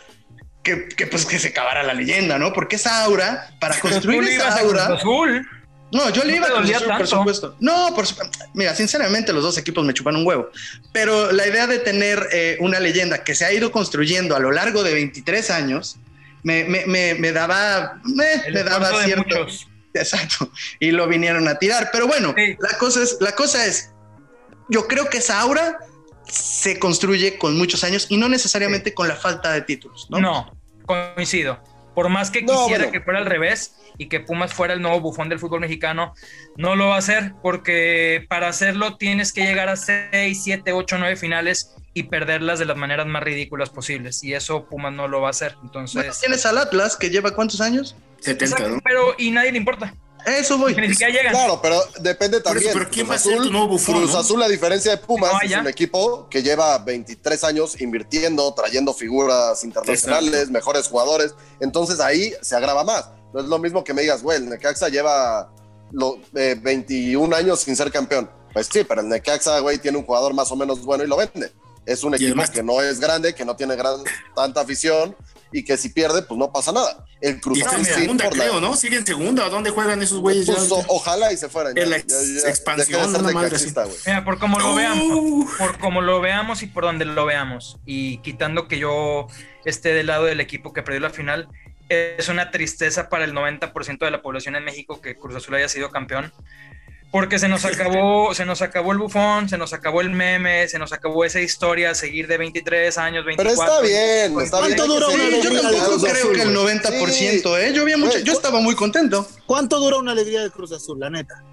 que, 0.64 0.88
que, 0.88 1.08
pues 1.08 1.26
que 1.26 1.40
se 1.40 1.50
acabara 1.50 1.84
la 1.84 1.94
leyenda, 1.94 2.38
¿no? 2.40 2.54
Porque 2.54 2.76
esa 2.78 3.04
aura, 3.04 3.56
para 3.60 3.80
construir 3.80 4.24
esa 4.30 4.58
aura. 4.60 4.86
Azul. 4.96 5.48
No, 5.94 6.10
yo 6.10 6.24
le 6.24 6.32
¿No 6.32 6.38
iba 6.38 6.48
a 6.48 6.50
te 6.50 6.56
Cruz 6.56 6.76
Azul, 6.76 6.98
por 6.98 7.08
supuesto. 7.08 7.56
No, 7.60 7.94
por 7.96 8.08
supuesto. 8.08 8.38
Mira, 8.54 8.76
sinceramente, 8.76 9.32
los 9.32 9.44
dos 9.44 9.58
equipos 9.58 9.86
me 9.86 9.94
chupan 9.94 10.16
un 10.16 10.26
huevo. 10.26 10.50
Pero 10.92 11.32
la 11.32 11.48
idea 11.48 11.68
de 11.68 11.80
tener 11.80 12.28
eh, 12.32 12.58
una 12.60 12.80
leyenda 12.80 13.24
que 13.24 13.36
se 13.36 13.46
ha 13.46 13.54
ido 13.54 13.72
construyendo 13.72 14.36
a 14.36 14.40
lo 14.40 14.52
largo 14.52 14.84
de 14.84 14.94
23 14.94 15.52
años 15.52 15.98
me, 16.42 16.64
me, 16.66 16.86
me, 16.88 17.14
me 17.14 17.32
daba, 17.32 18.02
me, 18.04 18.64
daba 18.64 19.04
cierto. 19.04 19.48
Exacto. 19.94 20.52
Y 20.80 20.92
lo 20.92 21.08
vinieron 21.08 21.48
a 21.48 21.60
tirar. 21.60 21.90
Pero 21.92 22.08
bueno, 22.08 22.34
Sí. 22.36 22.58
la, 22.60 22.78
cosa 22.78 23.04
es, 23.04 23.18
la 23.22 23.34
cosa 23.34 23.66
es, 23.66 23.92
yo 24.70 24.88
creo 24.88 25.10
que 25.10 25.20
esa 25.20 25.40
aura 25.40 25.78
se 26.28 26.80
construye 26.80 27.38
con 27.38 27.56
muchos 27.58 27.84
años 27.84 28.08
y 28.10 28.18
no 28.18 28.30
necesariamente 28.30 28.94
con 28.94 29.08
la 29.08 29.16
falta 29.16 29.52
de 29.52 29.62
títulos, 29.62 30.08
¿no? 30.10 30.20
No, 30.20 30.58
coincido. 30.88 31.60
Por 31.94 32.10
más 32.10 32.32
que 32.32 32.42
No, 32.42 32.54
quisiera 32.64 32.86
bueno. 32.86 32.92
que 32.92 33.02
fuera 33.02 33.20
al 33.20 33.26
revés 33.26 33.76
y 33.98 34.08
que 34.08 34.20
Pumas 34.20 34.54
fuera 34.54 34.74
el 34.74 34.82
nuevo 34.82 35.00
bufón 35.00 35.30
del 35.30 35.40
fútbol 35.40 35.60
mexicano, 35.62 36.14
no 36.58 36.76
lo 36.76 36.88
va 36.90 36.96
a 36.96 37.00
hacer 37.00 37.34
porque 37.42 38.26
para 38.28 38.48
hacerlo 38.48 38.98
tienes 38.98 39.32
que 39.34 39.46
llegar 39.46 39.70
a 39.70 39.76
6, 39.76 40.42
7, 40.44 40.72
8, 40.74 40.98
9 40.98 41.16
finales 41.16 41.76
y 41.94 42.04
perderlas 42.04 42.58
de 42.58 42.66
las 42.66 42.76
maneras 42.78 43.06
más 43.06 43.22
ridículas 43.22 43.70
posibles. 43.70 44.24
Y 44.24 44.34
eso 44.34 44.66
Pumas 44.66 44.94
no 44.94 45.08
lo 45.08 45.22
va 45.22 45.28
a 45.28 45.30
hacer. 45.32 45.52
Bueno, 45.56 45.66
Entonces, 45.68 46.20
tienes 46.20 46.46
al 46.48 46.58
Atlas 46.58 46.98
que 46.98 47.10
lleva 47.12 47.32
cuántos 47.36 47.62
años? 47.62 47.96
70, 48.22 48.46
Exacto, 48.46 48.70
¿no? 48.70 48.82
pero 48.84 49.14
y 49.18 49.30
nadie 49.32 49.52
le 49.52 49.58
importa. 49.60 49.94
Eso 50.26 50.58
voy. 50.58 50.76
Ni 50.76 50.90
siquiera 50.90 51.12
llegan. 51.14 51.34
claro, 51.34 51.60
pero 51.62 51.82
depende 52.00 52.38
eso, 52.38 52.44
también. 52.44 52.72
pero 52.74 52.90
¿quién 52.90 53.06
Cruz 53.06 53.12
va 53.12 53.16
a 53.16 53.20
ser 53.20 53.34
Azul- 53.34 53.44
tu 53.46 53.52
nuevo 53.52 53.68
bufón, 53.68 53.96
Cruz 53.98 54.12
no? 54.14 54.20
Azul, 54.20 54.44
a 54.44 54.48
diferencia 54.48 54.92
de 54.92 54.98
Pumas, 54.98 55.32
No, 55.34 55.40
es 55.42 55.56
un 55.58 55.68
equipo 55.68 56.28
que 56.30 56.42
lleva 56.44 56.78
23 56.80 57.44
años 57.44 57.80
invirtiendo, 57.82 58.54
trayendo 58.54 58.94
figuras 58.94 59.64
internacionales, 59.64 60.50
mejores 60.50 60.88
jugadores. 60.88 61.34
Entonces 61.60 62.00
ahí 62.00 62.34
se 62.42 62.56
agrava 62.56 62.84
más. 62.84 63.10
No 63.34 63.40
es 63.42 63.48
lo 63.48 63.58
mismo 63.60 63.84
que 63.84 63.94
me 63.94 64.02
digas, 64.04 64.22
güey, 64.24 64.38
el 64.38 64.50
Necaxa 64.50 64.90
lleva 64.90 65.52
lo- 65.92 66.18
eh, 66.36 66.56
21 66.62 67.36
años 67.36 67.60
sin 67.62 67.76
ser 67.76 67.92
campeón. 67.92 68.30
Pues 68.54 68.70
sí, 68.72 68.84
pero 68.84 69.02
el 69.02 69.10
Necaxa, 69.10 69.60
güey, 69.60 69.80
tiene 69.80 69.98
un 69.98 70.06
jugador 70.06 70.34
más 70.34 70.52
o 70.52 70.56
menos 70.56 70.84
bueno 70.86 71.04
y 71.04 71.08
lo 71.08 71.18
vende. 71.18 71.52
Es 71.86 72.04
un 72.04 72.14
equipo 72.16 72.42
que 72.54 72.64
no 72.64 72.82
es 72.82 73.00
grande, 73.00 73.34
que 73.36 73.44
no 73.44 73.56
tiene 73.58 73.76
gran, 73.76 73.96
tanta 74.36 74.62
afición 74.62 75.16
y 75.54 75.64
que 75.64 75.78
si 75.78 75.90
pierde, 75.90 76.24
pues 76.24 76.38
no 76.38 76.52
pasa 76.52 76.72
nada. 76.72 77.06
El 77.22 77.40
Cruz 77.40 77.60
está 77.60 77.78
en 77.78 77.86
segunda, 77.86 78.26
por 78.26 78.34
creo, 78.38 78.60
¿no? 78.60 78.76
Sigue 78.76 78.98
en 78.98 79.06
segunda. 79.06 79.48
¿Dónde 79.50 79.70
juegan 79.70 80.02
esos 80.02 80.20
güeyes? 80.20 80.46
pues, 80.46 80.70
ojalá 80.88 81.32
y 81.32 81.38
se 81.38 81.48
fueran. 81.48 81.78
En 81.78 81.90
la 81.90 81.98
Ya- 81.98 82.04
ex- 82.04 82.08
ya- 82.36 82.42
ya- 82.44 82.50
expansión, 82.50 83.14
de 83.14 83.34
madre. 83.34 83.58
Mira, 84.06 84.26
por 84.26 84.40
como 84.40 84.60
lo 84.60 84.76
veamos, 84.76 85.52
por 85.58 85.78
como 85.80 86.02
lo 86.02 86.20
veamos 86.20 86.62
y 86.64 86.68
por 86.68 86.84
donde 86.84 87.06
lo 87.06 87.26
veamos, 87.26 87.78
y 87.86 88.18
quitando 88.18 88.68
que 88.68 88.78
yo 88.80 89.28
esté 89.64 89.94
del 89.94 90.08
lado 90.08 90.26
del 90.26 90.40
equipo 90.42 90.74
que 90.74 90.82
perdió 90.84 91.00
la 91.00 91.10
final, 91.12 91.48
es 91.90 92.28
una 92.30 92.50
tristeza 92.52 93.08
para 93.10 93.24
el 93.26 93.34
90% 93.34 94.06
de 94.06 94.12
la 94.12 94.22
población 94.22 94.56
en 94.56 94.64
México 94.66 95.00
que 95.02 95.16
Cruz 95.16 95.36
Azul 95.36 95.56
haya 95.56 95.70
sido 95.70 95.92
campeón. 95.92 96.34
Porque 97.14 97.38
se 97.38 97.48
nos 97.48 97.64
acabó, 97.64 98.34
se 98.34 98.44
nos 98.44 98.64
acabó 98.64 98.92
el 98.92 98.98
bufón, 98.98 99.48
se 99.48 99.56
nos 99.56 99.72
acabó 99.72 100.02
el 100.02 100.10
meme, 100.10 100.68
se 100.68 100.80
nos 100.80 100.94
acabó 100.94 101.24
esa 101.24 101.40
historia, 101.42 101.94
seguir 101.94 102.26
de 102.28 102.40
23 102.40 102.98
años, 102.98 103.24
Pero 103.24 103.44
24. 103.44 103.64
está 103.64 103.82
bien, 103.82 104.40
está 104.42 104.66
bien. 104.66 104.76
¿Cuánto 104.76 105.12
Sí, 105.12 105.16
una 105.16 105.28
Sí, 105.30 105.42
yo 105.44 105.62
tampoco 105.62 106.02
creo 106.02 106.14
Azul, 106.16 106.36
que 106.36 106.42
el 106.42 106.58
güey? 106.58 106.80
90%, 106.80 107.60
¿eh? 107.60 107.72
Yo, 107.76 107.84
había 107.84 107.98
mucha, 107.98 108.14
Güey, 108.14 108.24
yo 108.24 108.34
estaba 108.34 108.60
muy 108.62 108.74
contento. 108.74 109.28
¿Cuánto 109.46 109.80
dura 109.80 109.98
una 109.98 110.14
alegría 110.14 110.42
de 110.42 110.50
Cruz 110.50 110.72
Azul, 110.72 111.00
la 111.00 111.12
neta? 111.12 111.44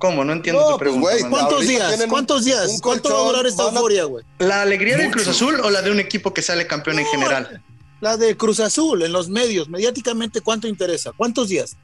¿Cómo? 0.00 0.24
No 0.24 0.32
entiendo 0.32 0.60
No, 0.60 0.66
tu 0.70 0.78
pues, 0.78 0.90
pregunta. 0.90 1.28
¿Cuántos 1.30 1.68
días? 1.68 2.04
¿Cuántos 2.08 2.44
días? 2.44 2.80
¿Cuánto 2.82 3.14
va 3.14 3.20
a 3.20 3.24
durar 3.28 3.46
esta 3.46 3.62
euforia, 3.62 4.04
güey? 4.04 4.24
¿La 4.40 4.62
alegría 4.62 4.96
del 4.96 5.06
Mucho. 5.06 5.18
Cruz 5.18 5.28
Azul 5.28 5.60
o 5.60 5.70
la 5.70 5.82
de 5.82 5.92
un 5.92 6.00
equipo 6.00 6.34
que 6.34 6.42
sale 6.42 6.66
campeón 6.66 6.98
en 6.98 7.06
general? 7.06 7.62
La 8.00 8.16
de 8.16 8.36
Cruz 8.36 8.58
Azul, 8.58 9.02
en 9.02 9.12
los 9.12 9.28
medios, 9.28 9.68
mediáticamente, 9.68 10.40
¿cuánto 10.40 10.66
interesa? 10.66 11.12
¿Cuántos 11.16 11.48
días? 11.48 11.76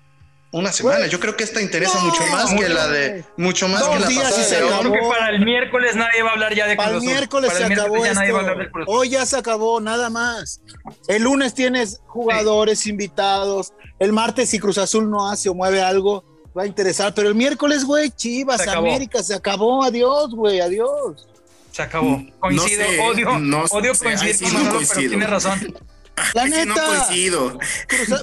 Una 0.53 0.73
semana. 0.73 1.07
Yo 1.07 1.21
creo 1.21 1.37
que 1.37 1.45
esta 1.45 1.61
interesa 1.61 1.99
No, 1.99 2.07
mucho 2.07 2.23
más 2.31 2.55
que 2.55 2.69
la 2.69 2.89
de. 2.89 3.25
Mucho 3.37 3.69
más 3.69 3.83
que 3.83 3.99
la 3.99 4.07
días 4.07 4.23
y 4.25 4.31
pasada. 4.31 4.45
se 4.45 4.55
de 4.55 4.61
Yo 4.61 4.79
oro. 4.81 4.91
creo 4.91 5.03
que 5.03 5.09
para 5.09 5.31
el 5.31 5.45
miércoles 5.45 5.97
nadie 5.97 6.23
va 6.23 6.31
a 6.31 6.33
hablar 6.33 6.55
ya 6.55 6.67
de 6.67 6.77
Cruz 6.77 6.85
Para 6.87 6.97
el 6.99 7.03
miércoles 7.03 7.51
Para 7.53 7.59
se 7.67 7.67
el 7.67 7.73
acabó 7.73 7.95
miércoles 7.97 8.05
ya 8.05 8.11
esto. 8.13 8.21
nadie 8.21 8.33
va 8.33 8.39
a 8.39 8.41
hablar 8.43 8.59
del 8.59 8.71
Cruz 8.71 8.83
Azul. 8.85 8.97
Hoy 8.99 9.09
ya 9.11 9.27
se 9.27 9.37
acabó, 9.37 9.81
nada 9.81 10.09
más. 10.11 10.61
El 11.09 11.23
lunes 11.25 11.53
tienes 11.55 12.01
jugadores 12.07 12.87
invitados. 12.87 13.73
El 13.99 14.13
martes, 14.13 14.49
si 14.51 14.59
Cruz 14.59 14.79
Azul 14.79 15.11
no 15.11 15.29
hace 15.29 15.49
o 15.49 15.55
mueve 15.55 15.83
algo, 15.83 16.25
va 16.57 16.63
a 16.63 16.67
interesar. 16.67 17.13
Pero 17.13 17.29
el 17.29 17.35
miércoles, 17.35 17.85
güey, 17.85 18.11
Chivas, 18.11 18.63
Se. 18.63 18.71
América, 18.71 19.23
se 19.23 19.35
acabó. 19.35 19.85
Adiós, 19.85 20.31
güey, 20.35 20.61
adiós. 20.61 21.27
Se 21.73 21.83
acabó. 21.83 22.23
Coincido, 22.41 22.85
sé, 22.87 23.01
odio, 23.01 23.39
no 23.39 23.65
odio 23.71 23.95
sé, 23.95 24.05
coincidir 24.05 24.35
sí 24.35 24.45
con 24.45 24.53
no 24.55 24.59
Manolo, 24.61 24.79
pero 24.79 24.87
coincido. 24.89 25.11
tienes 25.11 25.29
razón. 25.31 25.75
La 26.35 26.47
neta. 26.47 26.65
no 26.65 26.75
coincido. 26.75 27.59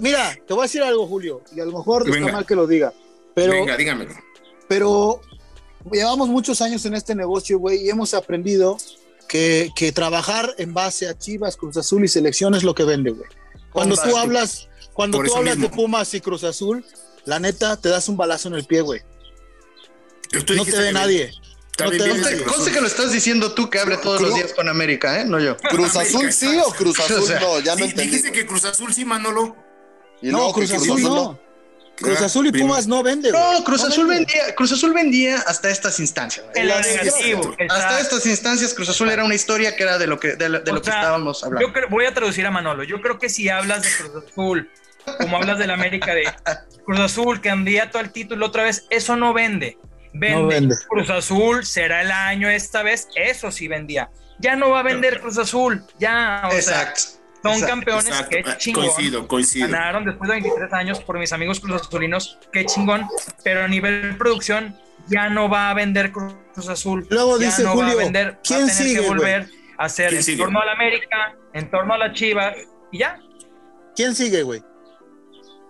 Mira, 0.01 0.35
te 0.47 0.53
voy 0.53 0.61
a 0.61 0.63
decir 0.63 0.81
algo, 0.81 1.07
Julio, 1.07 1.41
y 1.55 1.59
a 1.59 1.65
lo 1.65 1.71
mejor 1.77 2.05
Venga. 2.05 2.19
está 2.19 2.31
mal 2.31 2.45
que 2.45 2.55
lo 2.55 2.67
diga. 2.67 2.93
Pero, 3.35 3.51
Venga, 3.53 3.77
dígamelo. 3.77 4.13
pero 4.67 5.21
llevamos 5.91 6.29
muchos 6.29 6.61
años 6.61 6.85
en 6.85 6.93
este 6.95 7.15
negocio, 7.15 7.59
güey, 7.59 7.85
y 7.85 7.89
hemos 7.89 8.13
aprendido 8.13 8.77
que, 9.27 9.71
que 9.75 9.91
trabajar 9.91 10.53
en 10.57 10.73
base 10.73 11.07
a 11.07 11.17
Chivas, 11.17 11.57
Cruz 11.57 11.77
Azul 11.77 12.03
y 12.03 12.07
selección 12.07 12.55
es 12.55 12.63
lo 12.63 12.75
que 12.75 12.83
vende, 12.83 13.11
güey. 13.11 13.29
Cuando 13.71 13.95
tú 13.95 14.15
hablas, 14.17 14.69
cuando 14.93 15.21
tú 15.23 15.35
hablas 15.35 15.59
de. 15.59 15.69
Pumas 15.69 16.13
y 16.13 16.21
Cruz 16.21 16.43
Azul, 16.43 16.85
la 17.25 17.39
neta 17.39 17.77
te 17.77 17.89
das 17.89 18.07
un 18.07 18.17
balazo 18.17 18.49
en 18.49 18.55
el 18.55 18.65
pie, 18.65 18.81
güey. 18.81 19.01
No 20.31 20.65
te 20.65 20.77
ve 20.77 20.93
nadie. 20.93 21.31
No 21.79 22.45
Conste, 22.45 22.71
que 22.71 22.81
lo 22.81 22.87
estás 22.87 23.11
diciendo 23.11 23.53
tú 23.53 23.69
que 23.69 23.79
hable 23.79 23.97
todos 23.97 24.21
los 24.21 24.35
días 24.35 24.53
con 24.53 24.69
América, 24.69 25.19
¿eh? 25.21 25.25
No 25.25 25.39
yo. 25.39 25.57
¿Cruz 25.57 25.95
Azul 25.95 26.31
sí 26.31 26.55
o 26.63 26.71
Cruz 26.71 26.99
Azul 26.99 27.17
O 27.19 27.21
sea, 27.25 27.39
no? 27.39 27.59
Ya 27.59 27.71
no 27.73 27.77
Sí, 27.79 27.83
entendí. 27.91 28.03
dijiste 28.11 28.31
que 28.31 28.45
Cruz 28.45 28.65
Azul 28.65 28.93
sí, 28.93 29.05
Manolo. 29.05 29.55
Y 30.21 30.29
No, 30.29 30.51
Cruz 30.53 30.71
Azul 30.71 31.01
no. 31.01 31.39
Cruz 31.95 32.21
Ah, 32.21 32.25
Azul 32.25 32.47
y. 32.47 32.51
Pumas 32.51 32.87
no 32.87 33.03
vende, 33.03 33.29
güey. 33.31 33.41
No, 33.41 33.63
Cruz 33.63 33.81
No 33.81 33.87
Azul 33.89 34.07
vende. 34.07 34.25
vendía, 34.33 34.55
Cruz 34.55 34.71
Azul 34.71 34.93
vendía 34.93 35.37
hasta 35.45 35.69
estas 35.69 35.99
instancias. 35.99 36.45
negativo. 36.55 37.55
Hasta 37.69 37.99
estas 37.99 38.25
instancias, 38.25 38.73
Cruz 38.73 38.89
Azul 38.89 39.09
era 39.09 39.23
una 39.23 39.35
historia 39.35 39.75
que 39.75 39.83
era 39.83 39.97
de 39.99 40.07
lo 40.07 40.19
que, 40.19 40.35
de, 40.35 40.49
lo- 40.49 40.59
de 40.61 40.71
O 40.71 40.75
lo 40.75 40.81
que 40.81 40.85
sea, 40.89 40.99
estábamos 41.01 41.43
hablando. 41.43 41.67
Yo 41.67 41.71
creo- 41.73 41.89
voy 41.89 42.05
a 42.05 42.13
traducir 42.13 42.45
a 42.47 42.51
Manolo. 42.51 42.83
Yo 42.83 42.99
creo 43.01 43.19
que 43.19 43.29
si 43.29 43.47
hablas 43.49 43.83
de 43.83 43.89
Cruz 43.91 44.23
Azul, 44.31 44.71
como 45.19 45.37
hablas 45.37 45.59
del 45.59 45.69
América 45.69 46.15
de 46.15 46.23
Cruz 46.85 46.99
Azul, 46.99 47.41
candidato 47.41 47.99
al 47.99 48.11
título 48.11 48.47
otra 48.47 48.63
vez, 48.63 48.85
eso 48.89 49.15
no 49.15 49.33
vende. 49.33 49.77
Vende. 50.13 50.41
No 50.41 50.47
vende. 50.47 50.75
Cruz 50.89 51.09
Azul 51.09 51.65
será 51.65 52.01
el 52.01 52.11
año 52.11 52.49
esta 52.49 52.83
vez, 52.83 53.07
eso 53.15 53.51
sí 53.51 53.67
vendía. 53.67 54.09
Ya 54.39 54.55
no 54.55 54.69
va 54.69 54.79
a 54.79 54.83
vender 54.83 55.19
Cruz 55.21 55.37
Azul, 55.37 55.83
ya, 55.99 56.43
o 56.47 56.49
sea, 56.51 56.59
Exacto. 56.59 57.01
son 57.41 57.51
exacto. 57.53 57.67
campeones, 57.67 58.07
Exacto. 58.07 58.29
qué 58.29 58.43
Ah, 58.45 58.57
chingón. 58.57 58.85
Coincido, 58.85 59.27
coincido. 59.27 59.67
Ganaron 59.67 60.05
después 60.05 60.27
de 60.29 60.35
23 60.41 60.73
años 60.73 60.99
por 61.01 61.17
mis 61.19 61.31
amigos 61.33 61.59
Cruz 61.59 61.81
Azulinos, 61.81 62.37
qué 62.51 62.65
chingón, 62.65 63.07
pero 63.43 63.63
a 63.63 63.67
nivel 63.67 64.15
producción 64.17 64.77
ya 65.07 65.29
no 65.29 65.49
va 65.49 65.69
a 65.69 65.73
vender 65.73 66.11
Cruz 66.11 66.35
Azul. 66.69 67.07
Luego 67.09 67.39
ya 67.39 67.45
dice 67.47 67.63
no 67.63 67.69
va 67.69 67.73
a 67.73 67.89
Julio, 67.89 67.97
vender, 67.97 68.27
va 68.27 68.33
a 68.33 68.41
¿quién 68.43 68.59
tener 68.67 68.73
sigue, 68.73 69.01
que 69.01 69.07
volver 69.07 69.47
hacer 69.77 70.07
¿Quién 70.09 70.17
en 70.19 70.23
sigue? 70.23 70.37
torno 70.43 70.61
a 70.61 70.65
la 70.65 70.71
América, 70.73 71.35
en 71.53 71.69
torno 71.71 71.93
a 71.93 71.97
la 71.97 72.13
Chiva, 72.13 72.53
y 72.91 72.99
ya. 72.99 73.19
¿Quién 73.95 74.15
sigue, 74.15 74.43
güey? 74.43 74.61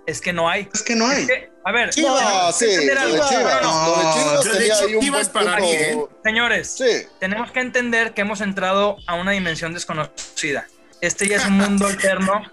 Es 0.06 0.20
que 0.22 0.34
no 0.34 0.50
hay. 0.50 0.68
Es 0.74 0.82
que 0.84 0.96
no 0.96 1.08
hay. 1.08 1.22
Es 1.22 1.28
que, 1.28 1.52
a 1.64 1.72
ver, 1.72 1.90
Chivas. 1.92 2.22
No, 2.22 2.52
sí, 2.52 2.66
lo 2.66 2.82
de. 2.82 2.96
No, 2.96 4.88
de 4.88 4.98
un 4.98 5.12
para 5.32 5.58
punto. 5.58 6.10
Señores, 6.24 6.72
Sí. 6.72 7.08
tenemos 7.20 7.52
que 7.52 7.62
entender 7.62 8.14
que 8.14 8.22
hemos 8.22 8.42
entrado 8.42 8.98
a 9.08 9.16
una 9.16 9.32
dimensión 9.32 9.74
desconocida. 9.74 10.68
Este 11.02 11.28
ya 11.28 11.38
es 11.38 11.46
un 11.46 11.54
mundo 11.58 11.88
alterno. 11.88 12.44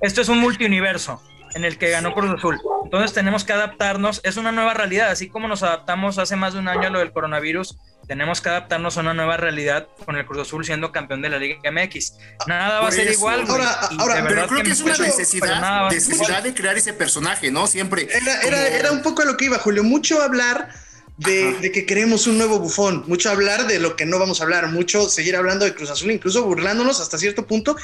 Esto 0.00 0.20
es 0.20 0.28
un 0.28 0.38
multiuniverso 0.40 1.22
en 1.54 1.64
el 1.64 1.78
que 1.78 1.90
ganó 1.90 2.12
Cruz 2.12 2.34
Azul. 2.36 2.60
Entonces 2.84 3.12
tenemos 3.12 3.44
que 3.44 3.52
adaptarnos. 3.52 4.20
Es 4.24 4.36
una 4.36 4.50
nueva 4.52 4.74
realidad. 4.74 5.10
Así 5.10 5.28
como 5.28 5.46
nos 5.48 5.62
adaptamos 5.62 6.18
hace 6.18 6.34
más 6.36 6.52
de 6.54 6.58
un 6.58 6.68
año 6.68 6.88
a 6.88 6.90
lo 6.90 6.98
del 6.98 7.12
coronavirus, 7.12 7.78
tenemos 8.06 8.40
que 8.40 8.48
adaptarnos 8.48 8.96
a 8.96 9.00
una 9.00 9.14
nueva 9.14 9.36
realidad 9.36 9.88
con 10.04 10.16
el 10.16 10.24
Cruz 10.26 10.42
Azul 10.46 10.64
siendo 10.64 10.92
campeón 10.92 11.22
de 11.22 11.28
la 11.28 11.38
Liga 11.38 11.56
MX. 11.70 12.14
Nada 12.46 12.80
va 12.80 12.88
a 12.88 12.92
ser 12.92 13.08
eso. 13.08 13.12
igual. 13.18 13.44
Ahora- 13.48 13.80
ahora, 13.98 14.14
de 14.16 14.22
Pero 14.22 14.46
creo 14.46 14.62
que 14.62 14.70
es 14.70 14.80
una 14.80 14.96
necesidad, 14.96 15.90
necesidad 15.90 16.42
de 16.42 16.54
crear 16.54 16.76
ese 16.76 16.92
personaje, 16.92 17.50
¿no? 17.50 17.66
Siempre. 17.66 18.02
Era, 18.10 18.40
como- 18.40 18.48
era, 18.48 18.68
era 18.68 18.92
un 18.92 19.02
poco 19.02 19.22
a 19.22 19.24
lo 19.24 19.36
que 19.36 19.46
iba, 19.46 19.58
Julio. 19.58 19.82
Mucho 19.84 20.22
hablar 20.22 20.68
de, 21.16 21.54
de 21.54 21.72
que 21.72 21.86
queremos 21.86 22.26
un 22.26 22.38
nuevo 22.38 22.58
bufón. 22.60 23.04
Mucho 23.06 23.30
hablar 23.30 23.66
de 23.66 23.78
lo 23.80 23.96
que 23.96 24.06
no 24.06 24.18
vamos 24.18 24.40
a 24.40 24.44
hablar. 24.44 24.68
Mucho 24.68 25.08
seguir 25.08 25.34
hablando 25.34 25.64
de 25.64 25.74
Cruz 25.74 25.90
Azul, 25.90 26.10
incluso 26.12 26.42
burlándonos 26.44 27.00
hasta 27.00 27.18
cierto 27.18 27.46
punto. 27.46 27.76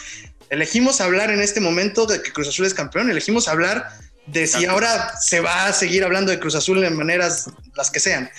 Elegimos 0.51 1.01
hablar 1.01 1.31
en 1.31 1.41
este 1.41 1.61
momento 1.61 2.07
de 2.07 2.23
que 2.23 2.31
Cruz 2.33 2.49
Azul 2.49 2.67
es 2.67 2.75
campeón. 2.75 3.11
Elegimos 3.11 3.49
hablar 3.49 3.89
de 4.27 4.47
si 4.47 4.55
Exacto. 4.65 4.71
ahora 4.71 5.13
se 5.21 5.41
va 5.41 5.67
a 5.67 5.73
seguir 5.73 6.05
hablando 6.05 6.31
de 6.31 6.39
Cruz 6.39 6.55
Azul 6.55 6.81
de 6.81 6.91
maneras 6.91 7.51
las 7.75 7.91
que 7.91 8.01
sean. 8.01 8.31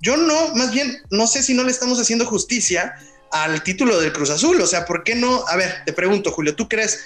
Yo 0.00 0.16
no, 0.16 0.54
más 0.54 0.70
bien, 0.72 0.98
no 1.10 1.26
sé 1.26 1.42
si 1.42 1.54
no 1.54 1.62
le 1.64 1.70
estamos 1.70 1.98
haciendo 2.00 2.26
justicia 2.26 2.94
al 3.32 3.62
título 3.62 4.00
del 4.00 4.12
Cruz 4.12 4.30
Azul. 4.30 4.60
O 4.60 4.66
sea, 4.66 4.84
¿por 4.84 5.04
qué 5.04 5.14
no? 5.14 5.44
A 5.48 5.56
ver, 5.56 5.82
te 5.86 5.92
pregunto, 5.92 6.30
Julio, 6.32 6.54
¿tú 6.56 6.68
crees 6.68 7.04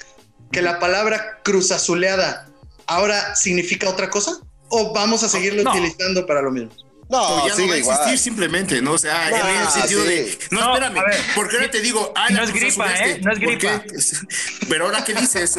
que 0.52 0.62
la 0.62 0.78
palabra 0.78 1.40
Cruz 1.44 1.70
Azuleada 1.72 2.48
ahora 2.86 3.34
significa 3.36 3.88
otra 3.88 4.10
cosa? 4.10 4.38
¿O 4.68 4.92
vamos 4.92 5.22
a 5.22 5.28
seguirlo 5.28 5.62
No. 5.62 5.70
utilizando 5.72 6.26
para 6.26 6.42
lo 6.42 6.50
mismo? 6.50 6.70
No, 7.08 7.46
ya 7.46 7.54
no 7.54 7.66
va 7.68 7.74
a 7.74 7.76
existir 7.76 7.78
igual. 7.78 8.18
simplemente, 8.18 8.82
¿no? 8.82 8.92
O 8.92 8.98
sea, 8.98 9.30
Nah, 9.30 9.50
en 9.50 9.60
el 9.62 9.68
sentido 9.68 10.02
sí. 10.02 10.08
de. 10.08 10.38
No, 10.50 10.60
No, 10.60 10.74
espérame, 10.74 11.14
porque 11.34 11.56
ahora 11.56 11.70
te 11.70 11.80
digo, 11.80 12.12
ah, 12.16 12.28
no 12.30 12.36
la 12.38 12.44
es 12.44 12.52
gripa, 12.52 12.92
¿eh? 13.06 13.20
No 13.22 13.32
es 13.32 13.38
¿por 13.38 13.48
gripa. 13.48 13.84
Pero 14.68 14.84
ahora, 14.86 15.04
¿qué 15.04 15.14
dices? 15.14 15.56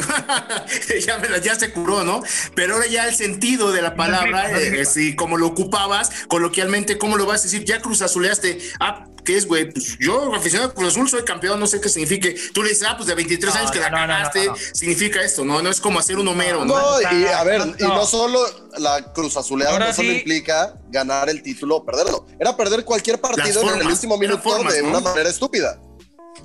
ya, 1.06 1.18
me 1.18 1.28
la- 1.28 1.38
ya 1.38 1.54
se 1.54 1.70
curó, 1.70 2.02
¿no? 2.04 2.22
Pero 2.54 2.74
ahora 2.74 2.86
ya 2.86 3.06
el 3.06 3.14
sentido 3.14 3.72
de 3.72 3.82
la 3.82 3.90
No 3.90 3.94
es 3.94 3.98
palabra, 3.98 4.42
gripa, 4.42 4.48
no 4.52 4.56
es 4.58 4.64
eh, 4.66 4.70
gripa. 4.70 4.90
sí, 4.90 5.14
como 5.16 5.36
lo 5.38 5.46
ocupabas, 5.46 6.10
coloquialmente, 6.28 6.98
¿cómo 6.98 7.16
lo 7.16 7.26
vas 7.26 7.40
a 7.40 7.44
decir? 7.44 7.64
Ya 7.64 7.80
Cruz 7.80 8.02
Azuleaste. 8.02 8.58
Ah, 8.80 9.06
¿qué 9.26 9.36
es, 9.36 9.46
güey? 9.46 9.70
Pues 9.70 9.98
yo, 9.98 10.34
aficionado 10.34 10.70
a 10.70 10.74
Cruz 10.74 10.88
Azul, 10.92 11.10
soy 11.10 11.22
campeón, 11.24 11.60
no 11.60 11.66
sé 11.66 11.80
qué 11.80 11.90
signifique. 11.90 12.34
Tú 12.54 12.62
le 12.62 12.70
dices, 12.70 12.86
ah, 12.88 12.94
pues 12.96 13.06
de 13.08 13.14
23 13.14 13.52
No, 13.52 13.60
años 13.60 13.70
que 13.72 13.80
la 13.80 13.90
no, 13.90 13.98
no, 13.98 14.06
no, 14.06 14.12
cagaste, 14.14 14.46
no, 14.46 14.52
no. 14.52 14.58
significa 14.72 15.20
esto, 15.22 15.44
¿no? 15.44 15.60
No 15.60 15.68
es 15.68 15.80
como 15.80 15.98
hacer 15.98 16.16
un 16.18 16.26
Homero, 16.28 16.64
¿no? 16.64 16.78
No, 16.78 17.00
y 17.02 17.26
a 17.26 17.42
ver, 17.44 17.66
No. 17.66 17.74
y 17.78 17.82
no 17.82 18.06
solo 18.06 18.40
la 18.78 19.12
Cruz 19.12 19.36
Azuleada 19.36 19.78
no 19.78 19.92
solo 19.92 20.08
sí. 20.08 20.16
implica 20.18 20.74
ganar 20.88 21.28
el 21.28 21.42
título 21.42 21.76
o 21.76 21.84
perderlo. 21.84 22.26
Era 22.38 22.56
perder 22.56 22.84
cualquier 22.84 23.20
partido 23.20 23.60
en 23.74 23.80
el 23.82 23.86
último 23.88 24.16
minuto 24.16 24.42
formas, 24.42 24.72
de 24.72 24.82
¿no? 24.82 24.88
una 24.90 25.00
manera 25.00 25.28
estúpida. 25.28 25.78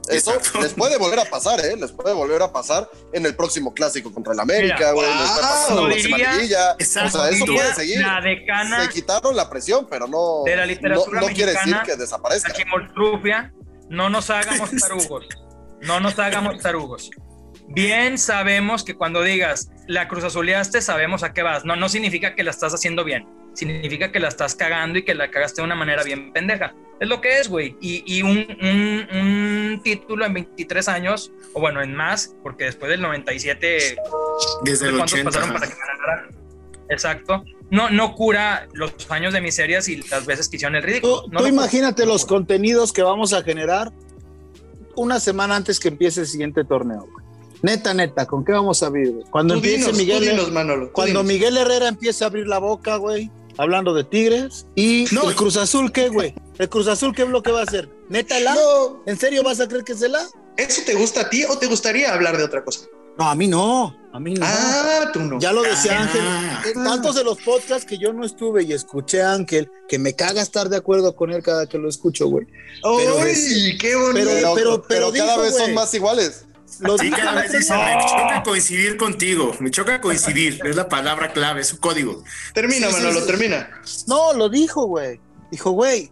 Eso 0.07 0.33
Exacto. 0.33 0.61
les 0.61 0.73
puede 0.73 0.97
volver 0.97 1.19
a 1.19 1.25
pasar, 1.25 1.59
¿eh? 1.63 1.75
Les 1.77 1.91
puede 1.91 2.13
volver 2.13 2.41
a 2.41 2.51
pasar 2.51 2.89
en 3.13 3.25
el 3.25 3.35
próximo 3.35 3.73
clásico 3.73 4.11
contra 4.13 4.33
el 4.33 4.39
América, 4.39 4.91
güey. 4.91 5.07
les 5.07 5.17
puede 5.17 5.41
pasar 5.41 5.69
en 5.69 5.75
lo 5.75 5.81
la 5.83 5.87
próxima 5.89 6.17
diría-. 6.17 6.75
O 6.79 6.83
sea, 6.83 7.29
eso 7.29 7.45
puede 7.45 7.73
seguir. 7.75 7.99
La 8.01 8.21
decana 8.21 8.83
Se 8.83 8.89
quitaron 8.89 9.35
la 9.35 9.49
presión, 9.49 9.87
pero 9.89 10.07
no, 10.07 10.43
de 10.45 10.55
la 10.55 10.63
no, 10.63 10.67
literatura 10.67 11.21
no 11.21 11.27
quiere 11.27 11.51
decir 11.51 11.67
mexicana, 11.67 11.83
que 11.85 11.95
desaparezca. 11.95 12.49
la 12.49 12.55
chimoltrufia, 12.55 13.53
no 13.89 14.09
nos 14.09 14.29
hagamos 14.29 14.69
tarugos. 14.79 15.25
No 15.81 15.99
nos 15.99 16.17
hagamos 16.19 16.61
tarugos. 16.61 17.09
Bien 17.67 18.17
sabemos 18.17 18.83
que 18.83 18.95
cuando 18.95 19.21
digas 19.21 19.69
la 19.87 20.07
cruz 20.07 20.23
azuleaste, 20.23 20.81
sabemos 20.81 21.23
a 21.23 21.33
qué 21.33 21.41
vas. 21.41 21.63
No, 21.65 21.75
no 21.75 21.89
significa 21.89 22.35
que 22.35 22.43
la 22.43 22.51
estás 22.51 22.73
haciendo 22.73 23.03
bien. 23.03 23.27
Significa 23.53 24.11
que 24.11 24.19
la 24.19 24.29
estás 24.29 24.55
cagando 24.55 24.99
y 24.99 25.03
que 25.03 25.13
la 25.13 25.29
cagaste 25.29 25.61
de 25.61 25.65
una 25.65 25.75
manera 25.75 26.03
bien 26.03 26.31
pendeja. 26.31 26.73
Es 26.99 27.09
lo 27.09 27.19
que 27.19 27.39
es, 27.39 27.47
güey. 27.49 27.75
Y, 27.81 28.03
y 28.05 28.21
un, 28.21 28.37
un- 28.61 29.07
un 29.17 29.81
título 29.83 30.25
en 30.25 30.33
23 30.35 30.87
años, 30.87 31.31
o 31.53 31.59
bueno, 31.59 31.81
en 31.81 31.93
más, 31.95 32.35
porque 32.43 32.65
después 32.65 32.89
del 32.91 33.01
97 33.01 33.97
Desde 34.63 34.87
el 34.87 34.95
cuántos 34.97 35.13
80. 35.19 35.31
pasaron 35.31 35.53
para 35.53 35.67
que 35.67 35.73
ganara. 35.77 36.29
Exacto. 36.89 37.43
No, 37.69 37.89
no 37.89 38.15
cura 38.15 38.67
los 38.73 38.93
años 39.09 39.33
de 39.33 39.41
miserias 39.41 39.87
y 39.87 39.97
las 40.09 40.25
veces 40.25 40.47
que 40.49 40.57
hicieron 40.57 40.75
el 40.75 40.83
ridículo. 40.83 41.23
Tú, 41.23 41.31
No 41.31 41.37
tú 41.39 41.43
lo- 41.45 41.49
imagínate 41.49 42.05
los 42.05 42.25
contenidos 42.25 42.93
que 42.93 43.01
vamos 43.01 43.33
a 43.33 43.41
generar 43.43 43.91
una 44.95 45.19
semana 45.19 45.55
antes 45.55 45.79
que 45.79 45.87
empiece 45.87 46.21
el 46.21 46.27
siguiente 46.27 46.63
torneo. 46.63 47.07
güey. 47.11 47.25
Neta, 47.63 47.93
neta, 47.93 48.25
¿con 48.25 48.43
qué 48.43 48.51
vamos 48.53 48.81
a 48.83 48.87
abrir? 48.87 49.11
güey? 49.11 49.25
Cuando 49.29 49.53
Tú 49.53 49.59
empiece 49.59 49.77
dinos, 49.91 49.97
Miguel, 49.97 50.19
dinos, 50.21 50.51
Manolo, 50.51 50.91
cuando 50.91 51.21
dinos. 51.21 51.25
Miguel 51.25 51.57
Herrera 51.57 51.87
empiece 51.87 52.23
a 52.23 52.27
abrir 52.27 52.47
la 52.47 52.57
boca, 52.57 52.95
güey, 52.97 53.29
hablando 53.61 53.93
de 53.93 54.03
Tigres 54.03 54.65
y 54.75 55.05
No. 55.11 55.29
el 55.29 55.35
Cruz 55.35 55.55
Azul, 55.57 55.91
¿qué, 55.91 56.09
güey? 56.09 56.33
El 56.57 56.67
Cruz 56.69 56.87
Azul, 56.87 57.13
¿qué 57.15 57.23
bloque 57.23 57.51
va 57.51 57.59
a 57.61 57.63
hacer? 57.63 57.89
¿Neta 58.09 58.37
el 58.37 58.47
A? 58.47 58.55
No, 58.55 59.03
¿En 59.05 59.17
serio 59.19 59.43
vas 59.43 59.59
a 59.59 59.67
creer 59.67 59.83
que 59.83 59.93
es 59.93 60.01
el 60.01 60.15
A? 60.15 60.27
¿Eso 60.57 60.81
te 60.85 60.95
gusta 60.95 61.21
a 61.21 61.29
ti 61.29 61.43
o 61.45 61.57
te 61.57 61.67
gustaría 61.67 62.13
hablar 62.13 62.37
de 62.37 62.43
otra 62.43 62.63
cosa? 62.63 62.87
No, 63.17 63.29
a 63.29 63.35
mí 63.35 63.47
no, 63.47 63.95
a 64.13 64.19
mí 64.19 64.33
no. 64.33 64.45
Ah, 64.47 65.09
tú 65.13 65.19
no. 65.19 65.39
Ya 65.39 65.51
lo 65.51 65.61
decía 65.61 65.97
Ah. 65.99 66.01
Ángel. 66.03 66.73
En 66.75 66.83
tantos 66.83 67.13
de 67.15 67.23
los 67.23 67.37
podcasts 67.41 67.85
que 67.85 67.97
yo 67.97 68.13
no 68.13 68.25
estuve 68.25 68.63
y 68.63 68.73
escuché 68.73 69.21
a 69.21 69.33
Ángel, 69.33 69.69
que 69.87 69.99
me 69.99 70.15
caga 70.15 70.41
estar 70.41 70.69
de 70.69 70.77
acuerdo 70.77 71.15
con 71.15 71.31
él 71.31 71.43
cada 71.43 71.67
que 71.67 71.77
lo 71.77 71.87
escucho, 71.89 72.27
güey. 72.27 72.47
pero 72.81 73.17
¡Uy, 73.17 73.77
qué 73.79 73.95
bonito! 73.95 74.13
pero- 74.29 74.53
pero, 74.55 74.55
pero- 74.55 74.83
pero 74.87 75.11
cada 75.11 75.33
dijo, 75.33 75.41
vez 75.41 75.57
son 75.57 75.73
más 75.73 75.93
iguales. 75.93 76.45
Lo 76.79 76.97
Sí, 76.97 77.05
dijo 77.05 77.17
cada 77.17 77.41
vez 77.41 77.51
dice, 77.51 77.73
me 77.73 77.97
choca 78.07 78.43
coincidir 78.43 78.97
contigo, 78.97 79.55
me 79.59 79.69
choca 79.71 80.01
coincidir, 80.01 80.59
es 80.65 80.75
la 80.75 80.89
palabra 80.89 81.31
clave, 81.33 81.61
es 81.61 81.71
un 81.73 81.79
código. 81.79 82.23
termina, 82.53 82.87
Sí, 82.87 82.93
sí, 82.93 82.99
Manolo, 83.01 83.19
sí. 83.21 83.27
termina. 83.27 83.69
No, 84.07 84.33
lo 84.33 84.49
dijo, 84.49 84.85
güey. 84.85 85.19
Dijo, 85.51 85.71
güey, 85.71 86.11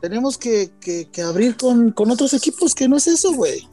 tenemos 0.00 0.38
que, 0.38 0.70
que- 0.80 1.08
que 1.10 1.22
abrir 1.22 1.56
con, 1.56 1.92
con 1.92 2.10
otros 2.10 2.32
equipos, 2.34 2.74
que 2.74 2.88
no 2.88 2.96
es 2.96 3.06
eso, 3.06 3.32
güey. 3.34 3.68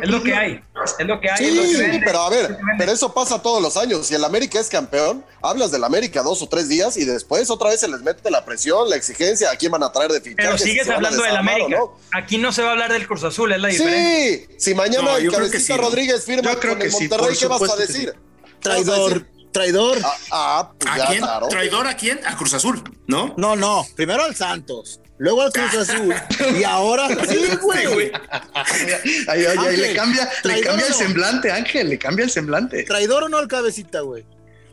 Es 0.00 0.08
lo 0.08 0.22
que 0.22 0.34
hay. 0.34 0.60
Es 0.98 1.06
lo 1.06 1.20
que 1.20 1.30
hay. 1.30 1.36
Sí, 1.38 1.44
es 1.48 1.54
lo 1.54 1.62
que 1.62 1.68
Sí, 1.68 1.76
vende. 1.76 2.02
pero 2.04 2.20
a 2.22 2.30
ver, 2.30 2.56
pero 2.78 2.92
eso 2.92 3.12
pasa 3.12 3.42
todos 3.42 3.60
los 3.62 3.76
años. 3.76 4.06
Si 4.06 4.14
el 4.14 4.24
América 4.24 4.58
es 4.58 4.68
campeón, 4.68 5.24
hablas 5.42 5.70
del 5.70 5.84
América 5.84 6.22
dos 6.22 6.40
o 6.42 6.48
tres 6.48 6.68
días 6.68 6.96
y 6.96 7.04
después 7.04 7.50
otra 7.50 7.70
vez 7.70 7.80
se 7.80 7.88
les 7.88 8.00
mete 8.00 8.30
la 8.30 8.44
presión, 8.44 8.88
la 8.88 8.96
exigencia, 8.96 9.50
a 9.50 9.56
quién 9.56 9.70
van 9.72 9.82
a 9.82 9.92
traer 9.92 10.10
de 10.12 10.20
fichajes. 10.20 10.44
Pero 10.46 10.58
si 10.58 10.70
sigues 10.70 10.88
hablando 10.88 11.22
del 11.22 11.36
América. 11.36 11.76
no. 11.76 11.98
Aquí 12.12 12.38
no 12.38 12.52
se 12.52 12.62
va 12.62 12.68
a 12.70 12.72
hablar 12.72 12.92
del 12.92 13.06
Cruz 13.06 13.22
Azul, 13.24 13.52
es 13.52 13.60
la 13.60 13.68
diferencia. 13.68 14.46
Sí, 14.48 14.54
si 14.58 14.74
mañana 14.74 15.02
No, 15.12 15.16
el 15.18 15.30
Cabecita 15.30 15.74
sí. 15.74 15.80
Rodríguez 15.80 16.24
firma 16.24 16.52
Yo 16.52 16.58
creo 16.60 16.72
con 16.72 16.80
que 16.80 16.86
el 16.86 16.92
sí, 16.92 17.08
Monterrey, 17.08 17.28
por 17.28 17.38
¿qué 17.38 17.46
vas 17.64 17.70
a 17.70 17.76
decir? 17.76 18.14
Traidor, 18.60 19.26
traidor. 19.52 19.98
Ah, 20.02 20.16
ah, 20.30 20.72
pues 20.78 20.90
¿A 20.92 20.98
ya, 20.98 21.06
quién? 21.08 21.20
claro. 21.20 21.48
¿Traidor 21.48 21.86
a 21.86 21.96
quién? 21.96 22.20
A 22.26 22.36
Cruz 22.36 22.54
Azul, 22.54 22.82
¿no? 23.06 23.34
No, 23.36 23.56
no, 23.56 23.84
primero 23.96 24.22
al 24.24 24.34
Santos, 24.36 25.00
luego 25.22 25.42
al 25.42 25.52
Cruz 25.52 25.74
Azul 25.74 26.14
y 26.58 26.64
ahora 26.64 27.08
sí, 27.28 27.48
güey. 27.62 27.86
güey. 27.86 28.12
Ay, 28.52 28.86
ay, 29.28 29.44
ay, 29.46 29.56
Ángel, 29.56 29.80
le 29.82 29.94
cambia, 29.94 30.30
le 30.42 30.60
cambia 30.60 30.86
el 30.86 30.94
semblante, 30.94 31.50
Ángel, 31.52 31.88
le 31.88 31.98
cambia 31.98 32.24
el 32.24 32.30
semblante. 32.30 32.82
Traidor 32.84 33.24
o 33.24 33.28
no 33.28 33.38
al 33.38 33.46
cabecita, 33.48 34.00
güey. 34.00 34.24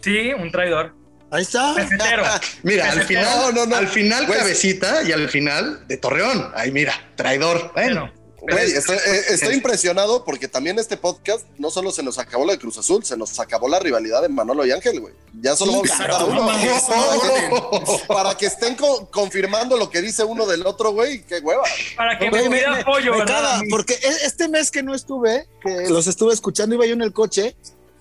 Sí, 0.02 0.32
un 0.34 0.52
traidor. 0.52 0.96
Ahí 1.32 1.44
está. 1.44 1.76
Pesetero. 1.76 2.24
Mira, 2.64 2.92
al 2.92 3.04
final, 3.04 3.26
No, 3.26 3.52
no, 3.52 3.66
no. 3.68 3.76
al 3.76 3.88
final 3.88 4.26
Pues- 4.26 4.40
cabecita 4.40 5.04
y 5.04 5.12
al 5.12 5.30
final 5.30 5.86
de 5.88 5.98
Torreón. 5.98 6.52
Ay, 6.56 6.72
mira, 6.72 6.94
traidor. 7.16 7.72
Bueno, 7.76 8.12
Güey, 8.42 8.72
estoy, 8.72 8.96
eh, 8.98 9.22
estoy 9.30 9.54
impresionado 9.56 10.24
porque 10.24 10.48
también 10.48 10.80
este 10.80 10.98
podcast 10.98 11.46
no 11.58 11.70
solo 11.72 11.92
se 11.92 12.04
nos 12.04 12.18
acabó 12.18 12.46
la 12.46 12.54
de 12.54 12.60
Cruz 12.60 12.78
Azul, 12.78 13.04
se 13.04 13.18
nos 13.18 13.40
acabó 13.40 13.68
la 13.68 13.80
rivalidad 13.80 14.22
de 14.22 14.30
Manolo 14.30 14.66
y 14.66 14.72
Ángel, 14.72 15.00
güey. 15.02 15.14
Ya 15.42 15.56
solo 15.56 15.74
Sí, 15.84 15.90
vamos 16.08 16.20
a 16.22 16.26
uno. 16.26 16.36
no 16.36 16.44
mames, 16.44 16.84
no, 16.90 17.98
Para 18.08 18.36
que 18.36 18.46
estén 18.48 18.76
co- 18.76 19.10
confirmando 19.12 19.78
lo 19.78 19.90
que 19.90 20.02
dice 20.02 20.24
uno 20.24 20.46
del 20.46 20.66
otro, 20.66 20.92
güey, 20.92 21.24
qué 21.24 21.40
hueva. 21.40 21.64
Para 21.96 22.18
que 22.18 22.32
me 22.32 22.44
me- 22.44 22.50
me- 22.50 22.66
apoyo, 22.82 23.12
me 23.12 23.20
¿verdad? 23.20 23.62
porque 23.70 23.94
e- 23.94 24.26
este 24.26 24.48
mes 24.48 24.72
que 24.72 24.84
no 24.84 24.96
estuve, 24.96 25.48
que 25.62 25.90
los 25.90 26.08
estuve 26.08 26.34
escuchando, 26.34 26.76
iba 26.76 26.86
yo 26.86 26.94
en 26.94 27.02
el 27.02 27.14
coche 27.14 27.56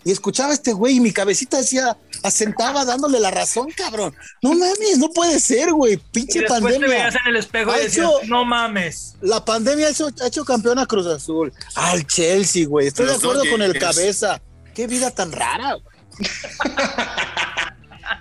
y 0.04 0.12
escuchaba 0.12 0.50
a 0.50 0.54
este 0.54 0.72
güey 0.72 0.96
y 0.96 1.00
mi 1.00 1.12
cabecita 1.12 1.58
decía, 1.58 1.96
asentaba 2.22 2.84
dándole 2.84 3.20
la 3.20 3.30
razón, 3.30 3.68
cabrón. 3.76 4.14
No 4.42 4.50
mames, 4.54 4.98
no 4.98 5.10
puede 5.10 5.38
ser, 5.40 5.72
güey. 5.72 5.96
Pinche 6.12 6.40
después 6.40 6.60
te 6.60 6.62
pandemia. 6.70 6.88
veías 6.88 7.14
en 7.14 7.26
el 7.28 7.36
espejo 7.36 7.70
Ha 7.70 7.78
y 7.80 7.84
decías, 7.84 8.06
hecho- 8.06 8.20
no 8.28 8.44
mames. 8.44 9.14
La 9.20 9.44
pandemia 9.44 9.86
ha 9.88 9.90
hecho, 9.90 10.08
ha 10.22 10.26
hecho 10.26 10.44
campeón 10.44 10.78
a 10.78 10.86
Cruz 10.86 11.06
Azul, 11.06 11.52
al 11.74 12.06
Chelsea, 12.06 12.66
güey. 12.66 12.88
Estoy 12.88 13.06
Los 13.06 13.20
de 13.20 13.28
acuerdo 13.28 13.50
con 13.50 13.62
el 13.62 13.78
cabeza. 13.78 14.40
Qué 14.74 14.86
vida 14.86 15.10
tan 15.10 15.32
rara, 15.32 15.74
güey. 15.74 15.98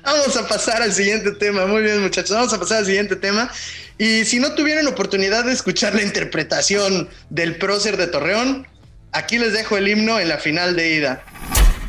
Vamos 0.04 0.36
a 0.38 0.48
pasar 0.48 0.82
al 0.82 0.94
siguiente 0.94 1.32
tema. 1.34 1.66
Muy 1.66 1.82
bien, 1.82 2.02
muchachos. 2.02 2.32
Vamos 2.32 2.54
a 2.54 2.60
pasar 2.60 2.80
al 2.80 2.86
siguiente 2.86 3.16
tema. 3.16 3.52
Y 3.98 4.26
si 4.26 4.40
no 4.40 4.54
tuvieron 4.54 4.88
oportunidad 4.88 5.46
de 5.46 5.54
escuchar 5.54 5.96
la 5.96 6.04
interpretación 6.04 7.10
del 7.30 7.58
prócer 7.58 7.98
de 7.98 8.08
Torreón, 8.08 8.68
aquí 9.12 9.38
les 9.40 9.54
dejo 9.54 9.78
el 9.78 9.88
himno 9.88 10.20
en 10.20 10.30
la 10.30 10.38
final 10.38 10.76
de 10.76 10.94
ida. 10.96 11.24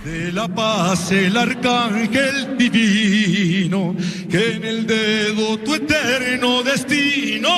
De 0.05 0.33
la 0.33 0.47
paz 0.47 1.11
el 1.11 1.37
arcángel 1.37 2.57
divino, 2.57 3.97
que 4.31 4.53
en 4.53 4.65
el 4.65 4.87
dedo 4.87 5.59
tu 5.59 5.75
eterno 5.75 6.63
destino 6.63 7.51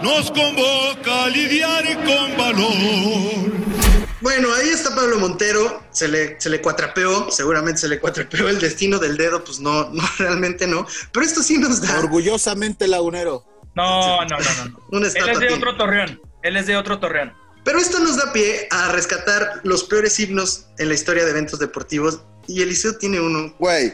nos 0.00 0.30
convoca 0.30 1.24
a 1.24 1.28
lidiar 1.28 1.84
con 2.04 2.36
valor. 2.36 3.50
Bueno, 4.20 4.48
ahí 4.54 4.68
está 4.68 4.94
Pablo 4.94 5.18
Montero, 5.18 5.82
se 5.90 6.06
le, 6.06 6.40
se 6.40 6.50
le 6.50 6.60
cuatrapeó, 6.60 7.30
seguramente 7.30 7.80
se 7.80 7.88
le 7.88 7.98
cuatrapeó 7.98 8.48
el 8.48 8.60
destino 8.60 8.98
del 8.98 9.16
dedo, 9.16 9.42
pues 9.42 9.60
no, 9.60 9.90
no, 9.90 10.02
realmente 10.18 10.66
no. 10.66 10.86
Pero 11.10 11.26
esto 11.26 11.42
sí 11.42 11.58
nos 11.58 11.80
da 11.80 11.98
Orgullosamente 11.98 12.86
lagunero. 12.86 13.44
No, 13.74 14.24
no, 14.24 14.38
no, 14.38 14.64
no. 14.68 14.80
un 14.98 15.04
Él 15.04 15.28
es 15.28 15.38
de 15.40 15.52
otro 15.52 15.76
torreón. 15.76 16.20
Él 16.42 16.56
es 16.56 16.66
de 16.66 16.76
otro 16.76 16.98
torreón. 17.00 17.32
Pero 17.64 17.78
esto 17.78 17.98
nos 18.00 18.16
da 18.16 18.32
pie 18.32 18.66
a 18.70 18.90
rescatar 18.92 19.60
los 19.64 19.84
peores 19.84 20.18
himnos 20.18 20.66
en 20.78 20.88
la 20.88 20.94
historia 20.94 21.24
de 21.24 21.30
eventos 21.30 21.58
deportivos 21.58 22.20
y 22.46 22.62
Eliseo 22.62 22.96
tiene 22.96 23.20
uno. 23.20 23.54
Güey, 23.58 23.92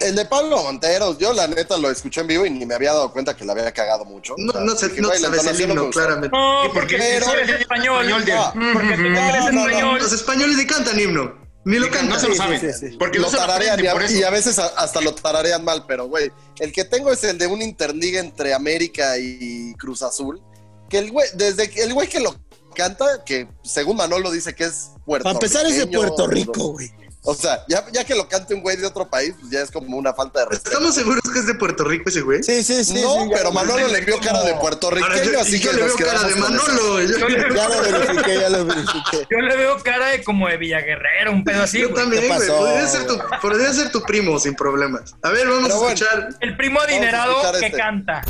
el 0.00 0.16
de 0.16 0.24
Pablo 0.24 0.62
Montero, 0.62 1.16
yo 1.18 1.32
la 1.32 1.46
neta 1.46 1.76
lo 1.78 1.90
escuché 1.90 2.22
en 2.22 2.26
vivo 2.26 2.46
y 2.46 2.50
ni 2.50 2.66
me 2.66 2.74
había 2.74 2.92
dado 2.92 3.12
cuenta 3.12 3.36
que 3.36 3.44
la 3.44 3.52
había 3.52 3.70
cagado 3.72 4.04
mucho. 4.04 4.34
No, 4.38 4.50
O 4.50 4.52
sea, 4.52 4.60
no, 4.64 4.74
sé, 4.76 4.88
dije, 4.88 5.02
no 5.02 5.08
sabes 5.14 5.46
el 5.46 5.68
no 5.68 5.74
himno, 5.74 5.90
claramente. 5.90 6.36
No, 6.36 6.64
¿Y 6.64 6.68
por 6.68 6.78
porque 6.80 6.96
tú 6.96 7.02
eres 7.02 7.24
Pero- 7.28 7.42
español. 7.58 8.04
español 8.06 8.24
de- 8.24 8.32
Ah, 8.32 8.52
Porque 8.72 8.94
eres 8.94 8.98
no, 8.98 9.12
no, 9.12 9.52
no. 9.52 9.68
español. 9.68 9.98
Los 10.00 10.12
españoles 10.12 10.56
ni 10.56 10.66
cantan 10.66 10.98
himno, 10.98 11.34
ni 11.64 11.78
lo 11.78 11.86
cantan. 11.90 12.08
No 12.08 12.18
se 12.18 12.28
lo 12.28 12.34
saben. 12.34 12.60
sí, 12.60 12.66
sí, 12.72 12.88
sí. 12.90 12.96
Porque 12.98 13.18
lo 13.18 13.30
tararean 13.30 13.78
y 13.84 13.86
a, 13.86 13.94
y 13.94 14.32
veces 14.32 14.58
a- 14.58 14.66
hasta 14.76 15.00
lo 15.00 15.14
tararean 15.14 15.62
mal, 15.64 15.84
pero 15.86 16.06
güey, 16.08 16.32
el 16.58 16.72
que 16.72 16.84
tengo 16.84 17.12
es 17.12 17.22
el 17.24 17.38
de 17.38 17.46
un 17.46 17.62
interliga 17.62 18.18
entre 18.20 18.52
América 18.54 19.16
y 19.18 19.74
Cruz 19.74 20.02
Azul, 20.02 20.40
que 20.88 20.98
el 20.98 21.12
güey, 21.12 21.28
desde 21.34 21.70
que 21.70 21.82
el 21.82 21.92
güey 21.94 22.08
que 22.08 22.18
lo 22.20 22.34
canta, 22.70 23.24
que 23.24 23.48
según 23.62 23.96
Manolo 23.96 24.30
dice 24.30 24.54
que 24.54 24.64
es 24.64 24.92
Puerto 25.04 25.24
Para 25.24 25.34
empezar 25.34 25.66
es 25.66 25.76
de 25.76 25.86
Puerto 25.86 26.26
Rico, 26.26 26.72
güey. 26.72 26.90
O 27.22 27.34
sea, 27.34 27.62
ya, 27.68 27.84
ya 27.92 28.02
que 28.04 28.14
lo 28.14 28.26
cante 28.28 28.54
un 28.54 28.62
güey 28.62 28.78
de 28.78 28.86
otro 28.86 29.08
país, 29.10 29.34
pues 29.38 29.52
ya 29.52 29.60
es 29.60 29.70
como 29.70 29.94
una 29.98 30.14
falta 30.14 30.40
de 30.40 30.46
respeto. 30.46 30.70
¿Estamos 30.70 30.94
seguros 30.94 31.20
que 31.30 31.38
es 31.38 31.46
de 31.46 31.54
Puerto 31.54 31.84
Rico 31.84 32.08
ese 32.08 32.22
güey? 32.22 32.42
Sí, 32.42 32.62
sí, 32.62 32.82
sí. 32.82 33.02
no, 33.02 33.24
sí, 33.24 33.30
pero 33.34 33.52
Manolo 33.52 33.88
le 33.88 34.00
vio 34.00 34.18
cara 34.20 34.42
de 34.42 34.54
puertorriqueño, 34.54 35.32
yo, 35.32 35.40
así 35.40 35.60
yo 35.60 35.70
que 35.70 35.76
le 35.76 35.82
veo 35.84 35.96
cara 35.96 36.22
de. 36.22 36.34
Manolo. 36.36 37.00
Yo, 37.02 37.28
Ya 37.28 37.68
lo 37.68 37.82
verifiqué, 37.82 38.40
ya 38.40 38.48
lo 38.48 38.64
verifiqué. 38.64 39.26
Yo 39.30 39.38
le 39.38 39.56
veo 39.56 39.76
cara 39.82 40.06
de 40.06 40.24
como 40.24 40.48
de 40.48 40.56
Villaguerrero, 40.56 41.32
un 41.32 41.44
pedo 41.44 41.62
así. 41.62 41.80
yo 41.80 41.90
güey. 41.90 42.00
también, 42.02 42.22
¿qué 42.22 42.28
güey. 42.28 42.40
pasó? 42.40 42.56
Podría 42.56 42.86
ser, 42.88 43.06
tu, 43.06 43.18
podría 43.42 43.72
ser 43.74 43.92
tu 43.92 44.02
primo 44.02 44.38
sin 44.40 44.54
problemas. 44.54 45.14
A 45.20 45.28
ver, 45.28 45.46
vamos 45.46 45.64
Pero 45.64 45.74
a 45.74 45.78
bueno. 45.78 45.94
escuchar. 45.94 46.28
El 46.40 46.56
primo 46.56 46.80
adinerado 46.80 47.52
que 47.60 47.66
este. 47.66 47.76
canta. 47.78 48.22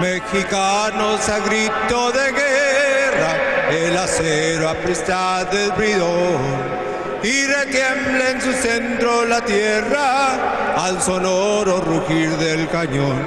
Mexicanos 0.00 1.28
a 1.28 1.38
grito 1.38 2.10
de 2.12 2.32
guerra, 2.32 3.70
el 3.70 3.96
acero 3.96 4.68
apresta 4.68 5.44
del 5.44 5.70
bridón. 5.72 6.75
Y 7.26 7.44
retiembla 7.44 8.30
en 8.30 8.40
su 8.40 8.52
centro 8.52 9.24
la 9.24 9.44
tierra 9.44 10.76
al 10.76 11.02
sonoro 11.02 11.80
rugir 11.80 12.30
del 12.36 12.68
cañón. 12.68 13.20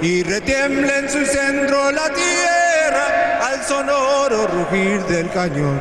Y 0.00 0.22
retiembla 0.22 1.00
en 1.00 1.10
su 1.10 1.26
centro 1.26 1.92
la 1.92 2.08
tierra 2.08 3.46
al 3.50 3.62
sonoro 3.64 4.46
rugir 4.46 5.02
del 5.02 5.28
cañón. 5.28 5.78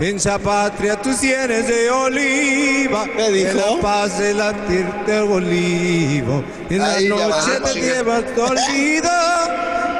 En 0.00 0.16
esa 0.16 0.36
patria 0.40 0.96
tus 0.96 1.14
sienes 1.14 1.68
de 1.68 1.92
oliva, 1.92 3.04
¿Qué 3.04 3.30
dijo? 3.30 3.50
en 3.50 3.56
la 3.56 3.80
paz 3.80 4.18
de 4.18 4.34
latir 4.34 4.84
olivo. 5.30 6.42
En 6.70 6.78
la 6.78 6.88
va, 6.88 7.00
noche 7.02 7.60
te 7.72 7.80
llevas 7.80 8.24
dormido 8.34 9.10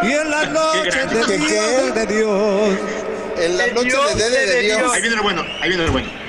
y 0.02 0.10
en 0.10 0.28
la 0.28 0.44
noche 0.46 1.06
te 1.08 2.00
de 2.00 2.06
Dios. 2.16 2.78
En 3.38 3.58
la 3.58 3.64
De 3.66 3.74
noche 3.74 3.90
Dios, 3.90 4.16
de 4.16 4.30
de 4.30 4.46
de 4.46 4.60
Dios. 4.62 4.78
Dios. 4.78 4.92
Ahí 4.92 5.02
viene 5.02 5.14
lo 5.14 5.22
bueno, 5.22 5.42
ahí 5.62 5.68
viene 5.68 5.86
lo 5.86 5.92
bueno. 5.92 6.23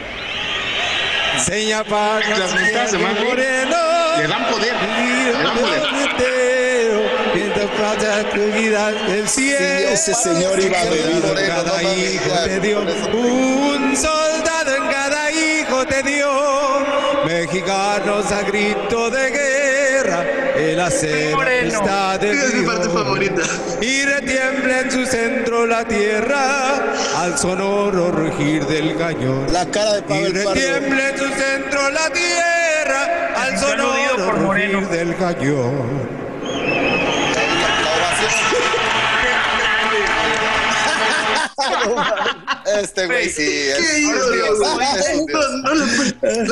Seña 1.43 1.83
para 1.83 2.37
Las 2.37 2.53
madre 2.53 3.25
moreno. 3.25 3.77
Le 4.17 4.27
dan 4.27 4.45
poder, 4.49 4.73
le 4.73 5.43
dan 5.43 5.57
poder. 5.57 6.05
Del 9.07 9.27
cielo. 9.27 9.89
ese 9.89 10.13
señor 10.13 10.59
iba 10.59 10.79
Sí, 10.81 10.89
bebido. 10.89 11.33
Cada 11.33 11.83
hijo 11.83 12.43
te 12.45 12.59
dio 12.59 12.79
un 12.81 13.95
soldado 13.95 14.75
en 14.75 14.87
cada 14.91 15.31
hijo 15.31 15.85
te 15.85 16.03
dio 16.03 16.29
mexicanos 17.25 18.31
a 18.31 18.41
grito 18.43 19.09
de 19.09 19.29
guerra 19.29 20.44
el 20.55 20.79
acero 20.79 21.41
está 21.43 22.17
de 22.17 22.31
Es 22.31 22.53
mi 22.53 22.65
parte 22.65 22.87
Dios. 22.87 22.93
favorita. 22.93 23.41
y 23.81 24.03
retiembla 24.05 24.79
en 24.81 24.91
su 24.91 25.05
centro 25.05 25.65
la 25.65 25.83
tierra 25.85 26.75
al 27.17 27.37
sonoro 27.37 28.11
rugir 28.11 28.65
del 28.65 28.97
cañón 28.97 29.45
La 29.51 29.65
cara 29.65 29.93
de 29.93 29.99
y 29.99 30.01
Pablo 30.03 30.33
Pardo. 30.33 30.53
retiembla 30.53 31.09
en 31.09 31.17
su 31.17 31.25
centro 31.25 31.89
la 31.91 32.09
tierra 32.09 33.33
al 33.35 33.57
sonoro 33.59 34.31
rugir 34.31 34.87
del 34.89 35.15
cañón 35.17 36.24
Este 42.79 43.05
güey 43.05 43.29
sí. 43.29 43.43
es- 43.43 43.75
¿Qué 43.77 43.99
ídolo, 43.99 44.57
güey? 44.57 44.87
No, 45.27 45.47
no, 45.57 45.75
la, 45.75 45.85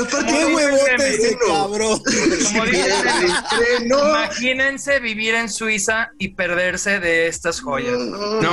parte 0.09 0.25
¡Qué 0.33 0.43
Como 0.43 0.55
huevote 0.55 1.07
ese 1.15 1.37
cabrón! 1.47 2.01
Como 2.03 2.65
dice 2.65 2.85
el 2.85 3.03
meme. 3.03 3.87
no, 3.87 4.09
Imagínense 4.09 4.99
vivir 4.99 5.35
en 5.35 5.49
Suiza 5.49 6.11
y 6.19 6.29
perderse 6.29 6.99
de 6.99 7.27
estas 7.27 7.61
joyas. 7.61 7.97
no, 7.97 8.41
No. 8.41 8.51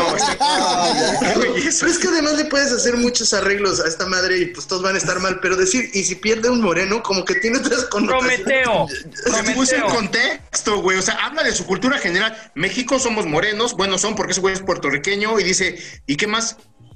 Pero 1.20 1.56
es 1.56 1.98
que 1.98 2.08
además 2.08 2.34
le 2.34 2.44
puedes 2.46 2.72
hacer 2.72 2.96
muchos 2.96 3.32
arreglos 3.34 3.80
a 3.80 3.88
esta 3.88 4.06
madre 4.06 4.38
y 4.38 4.46
pues 4.46 4.66
todos 4.66 4.82
van 4.82 4.94
a 4.94 4.98
estar 4.98 5.20
mal, 5.20 5.38
pero 5.40 5.56
decir, 5.56 5.90
y 5.92 6.02
si 6.04 6.14
pierde 6.14 6.48
un 6.48 6.60
moreno, 6.60 7.02
como 7.02 7.24
que 7.24 7.34
tiene 7.36 7.58
otras 7.58 7.84
connotaciones. 7.84 8.40
Prometeo. 8.40 8.86
Se 8.88 9.52
puso 9.52 9.74
en 9.74 9.80
Prometeo. 9.82 9.86
contexto, 9.88 10.80
güey. 10.82 10.98
O 10.98 11.02
sea, 11.02 11.14
habla 11.26 11.42
de 11.42 11.52
su 11.52 11.66
cultura 11.66 11.98
general. 11.98 12.36
México 12.54 12.98
somos 12.98 13.26
morenos, 13.26 13.74
bueno, 13.74 13.98
son 13.98 14.14
porque 14.14 14.32
ese 14.32 14.40
güey 14.40 14.54
es 14.54 14.60
puertorriqueño 14.60 15.38
y 15.38 15.44
dice, 15.44 15.78
¿y 16.06 16.16
qué 16.16 16.26
más? 16.26 16.49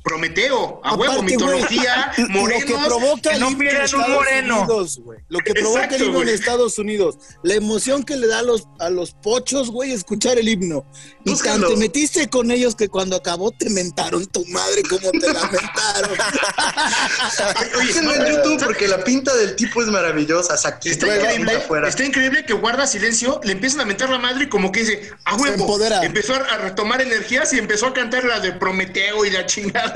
Prometeo, 0.05 0.83
a 0.85 0.95
huevo, 0.97 1.12
Aparte, 1.14 1.33
mitología, 1.33 2.12
Lo 2.19 2.27
que 2.27 2.33
morenos. 2.35 2.87
provoca 2.87 3.31
que 3.31 3.35
el 3.37 3.40
no 3.40 3.51
himno 3.51 3.62
en 3.64 3.69
pierdan 3.71 3.81
un 3.81 3.85
Estados 3.85 4.09
moreno. 4.17 4.59
Unidos, 4.61 4.99
güey. 5.03 5.19
Lo 5.29 5.38
que 5.38 5.55
provoca 5.55 5.85
Exacto, 5.85 5.95
el 5.97 6.03
himno 6.03 6.19
en 6.19 6.25
güey. 6.25 6.35
Estados 6.35 6.79
Unidos. 6.79 7.19
La 7.43 7.55
emoción 7.55 8.03
que 8.05 8.17
le 8.17 8.27
da 8.27 8.40
a 8.40 8.43
los, 8.43 8.69
a 8.81 8.90
los 8.90 9.12
pochos, 9.14 9.71
güey, 9.71 9.93
escuchar 9.93 10.38
el 10.38 10.47
himno. 10.47 10.85
Y 11.25 11.35
tan 11.37 11.67
te 11.67 11.77
metiste 11.77 12.29
con 12.29 12.51
ellos 12.51 12.75
que 12.77 12.88
cuando 12.88 13.17
acabó 13.17 13.51
te 13.51 13.71
mentaron 13.71 14.27
tu 14.27 14.45
madre 14.47 14.83
como 14.83 15.11
te 15.11 15.33
lamentaron. 15.33 16.11
Oye, 17.79 17.87
Búsquenlo 17.87 18.14
en 18.14 18.27
YouTube 18.27 18.62
porque 18.64 18.88
la 18.88 19.03
pinta 19.03 19.35
del 19.35 19.57
tipo 19.57 19.81
es 19.83 19.88
maravillosa. 19.88 20.55
Está 20.55 20.79
güey, 21.07 21.19
increíble, 21.19 21.57
afuera. 21.57 21.88
está 21.88 22.05
increíble 22.05 22.45
que 22.45 22.53
guarda 22.53 22.87
silencio, 22.87 23.40
le 23.43 23.53
empiezan 23.53 23.81
a 23.81 23.85
mentar 23.87 24.11
la 24.11 24.19
madre 24.19 24.45
y 24.45 24.49
como 24.49 24.71
que 24.71 24.81
dice, 24.81 25.11
a 25.25 25.35
huevo, 25.37 25.79
empezó 26.03 26.35
a, 26.35 26.38
a 26.38 26.59
retomar 26.59 27.01
energías 27.01 27.53
y 27.55 27.59
empezó 27.59 27.87
a 27.87 27.95
cantar 27.95 28.25
la 28.25 28.40
de 28.40 28.53
Prometeo 28.53 29.25
y 29.25 29.31
la 29.31 29.47
chingada. 29.47 29.93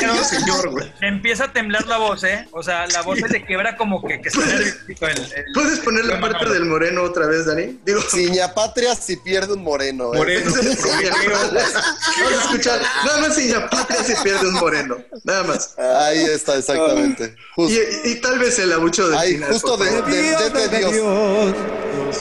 Qué 0.00 0.24
señor, 0.24 0.70
güey. 0.70 0.92
Le 1.00 1.08
empieza 1.08 1.44
a 1.44 1.52
temblar 1.52 1.86
la 1.86 1.98
voz, 1.98 2.22
¿eh? 2.24 2.46
O 2.52 2.62
sea, 2.62 2.86
la 2.88 3.02
voz 3.02 3.18
se 3.18 3.28
le 3.28 3.44
quebra 3.44 3.76
como 3.76 4.02
que, 4.06 4.20
que 4.20 4.30
se 4.30 4.38
nerviosito 4.38 5.06
el, 5.08 5.18
el- 5.18 5.44
¿Puedes 5.54 5.78
poner 5.80 6.04
la 6.06 6.20
parte 6.20 6.48
del 6.48 6.64
moreno 6.66 7.02
otra 7.02 7.26
vez, 7.26 7.46
Dani? 7.46 7.78
Digo, 7.84 8.00
Ciña 8.02 8.52
patria 8.54 8.94
si 8.94 9.16
pierde 9.16 9.52
un 9.54 9.62
moreno. 9.62 10.12
¿eh? 10.14 10.18
Moreno, 10.18 10.50
Vamos 10.54 12.32
a 12.32 12.40
escuchar. 12.42 12.80
Nada 13.04 13.18
más 13.20 13.34
si 13.34 13.48
ya 13.48 13.68
patria 13.68 14.02
se 14.04 14.16
pierde 14.22 14.46
un 14.48 14.54
moreno. 14.54 14.96
Nada 15.24 15.42
más. 15.44 15.74
Ahí 15.78 16.24
está, 16.24 16.56
exactamente. 16.56 17.34
Justo, 17.54 17.74
Y, 18.04 18.10
y 18.10 18.14
tal 18.20 18.38
vez 18.38 18.58
el 18.58 18.72
abucho 18.72 19.08
del 19.08 19.18
ahí, 19.18 19.32
final, 19.34 19.52
justo 19.52 19.76
de, 19.76 19.90
de, 20.02 20.12
de- 20.12 20.50
de 20.50 20.68
de 20.68 20.78
Dios. 20.78 20.92
Dios 20.92 22.16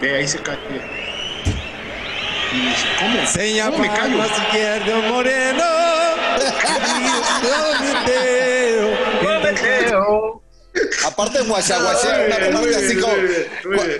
Ve, 0.00 0.16
ahí 0.16 0.28
se 0.28 0.38
cae. 0.38 0.56
¿Cómo? 2.98 3.26
Seña 3.26 3.66
¿Cómo 3.66 3.78
me 3.78 3.88
callo? 3.88 4.16
moreno. 5.12 5.85
Prometeo. 7.42 8.96
Prometeo. 9.20 10.42
Aparte, 11.06 11.40
guachaguachea, 11.42 12.26
una 12.50 12.60
bien, 12.60 12.74
así 12.74 12.96
como. 12.96 13.14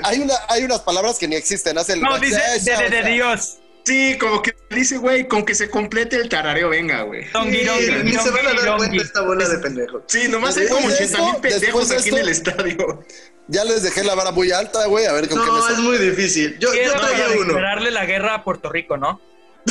Hay, 0.02 0.18
una, 0.20 0.34
hay 0.48 0.64
unas 0.64 0.80
palabras 0.80 1.18
que 1.18 1.26
ni 1.28 1.36
existen. 1.36 1.78
Hace 1.78 1.94
el 1.94 2.00
No, 2.02 2.18
dice 2.18 2.40
de, 2.64 2.76
de, 2.76 2.90
de 3.02 3.10
Dios. 3.10 3.58
Sí, 3.84 4.18
como 4.18 4.42
que 4.42 4.52
dice, 4.70 4.98
güey, 4.98 5.28
con 5.28 5.44
que 5.44 5.54
se 5.54 5.70
complete 5.70 6.16
el 6.16 6.28
tarareo, 6.28 6.68
venga, 6.70 7.02
güey. 7.02 7.24
Dongi, 7.30 7.64
dongi, 7.64 7.86
Ni 8.02 8.12
se 8.14 8.30
van 8.30 8.46
a 8.48 8.52
dar 8.52 8.76
cuenta 8.78 9.00
esta 9.02 9.20
bola 9.22 9.48
de 9.48 9.58
pendejos. 9.58 10.02
Sí, 10.08 10.26
nomás 10.28 10.56
hay 10.56 10.66
como 10.66 10.88
de 10.88 10.94
80 10.94 11.22
mil 11.22 11.36
pendejos 11.36 11.90
aquí 11.92 12.08
en 12.08 12.18
el 12.18 12.28
estadio. 12.28 13.04
Ya 13.46 13.64
les 13.64 13.84
dejé 13.84 14.02
la 14.02 14.16
vara 14.16 14.32
muy 14.32 14.50
alta, 14.50 14.86
güey. 14.86 15.06
A 15.06 15.12
ver 15.12 15.28
con 15.28 15.38
qué 15.40 15.46
No, 15.46 15.64
me 15.64 15.72
es 15.72 15.78
muy 15.78 15.98
difícil. 15.98 16.58
Yo, 16.58 16.68
yo 16.68 16.72
Quiero 16.72 16.98
traía 16.98 17.28
uno. 17.36 17.44
declararle 17.44 17.92
la 17.92 18.04
guerra 18.06 18.34
a 18.34 18.44
Puerto 18.44 18.70
Rico, 18.70 18.96
¿no? 18.96 19.20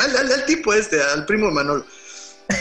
Al, 0.00 0.16
al- 0.16 0.32
al 0.32 0.44
tipo 0.46 0.72
este, 0.72 1.02
al 1.02 1.26
primo 1.26 1.50
Manolo. 1.50 1.84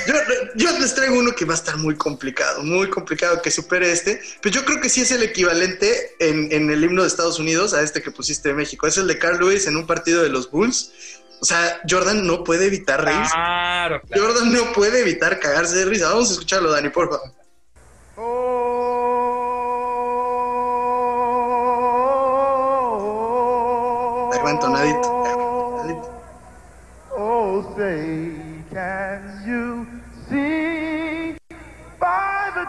Yo, 0.08 0.14
yo 0.56 0.80
les 0.80 0.96
traigo 0.96 1.18
uno 1.18 1.32
que 1.32 1.46
va 1.46 1.54
a 1.54 1.58
estar 1.58 1.78
muy 1.78 1.96
complicado, 1.96 2.64
muy 2.64 2.90
complicado 2.90 3.42
que 3.42 3.52
supere 3.52 3.92
este, 3.92 4.22
pero 4.42 4.56
yo 4.56 4.66
creo 4.66 4.80
que 4.80 4.90
sí 4.90 5.02
es 5.02 5.12
el 5.12 5.24
equivalente 5.24 6.16
en, 6.20 6.52
en 6.52 6.70
el 6.70 6.84
himno 6.84 7.02
de 7.02 7.08
Estados 7.08 7.40
Unidos 7.40 7.74
a 7.74 7.82
este 7.82 8.02
que 8.02 8.12
pusiste 8.12 8.50
de 8.50 8.56
México. 8.56 8.88
Es 8.88 8.98
el 8.98 9.08
de 9.08 9.18
Carl 9.18 9.40
Lewis 9.40 9.68
en 9.68 9.78
un 9.78 9.86
partido 9.86 10.24
de 10.24 10.30
los 10.30 10.50
Bulls. 10.50 10.92
O 11.42 11.46
sea, 11.46 11.82
Jordan 11.90 12.26
no 12.28 12.44
puede 12.44 12.68
evitar 12.68 13.04
reírse. 13.04 13.34
Claro, 13.34 14.02
claro. 14.02 14.28
Jordan 14.28 14.54
no 14.54 14.72
puede 14.74 15.02
evitar 15.02 15.40
cagarse 15.40 15.76
de 15.76 15.86
risa. 15.86 16.10
Vamos 16.10 16.30
a 16.30 16.34
escucharlo, 16.34 16.72
Dani, 16.72 16.90
por 16.90 17.10
favor. 17.10 17.32
Ahí 24.32 24.40
va 24.44 24.52
entonadito. 24.52 25.24
ahí 25.26 25.36
va 25.36 25.44
entonadito. 25.44 26.10
Oh, 27.18 27.74
say, 27.76 28.11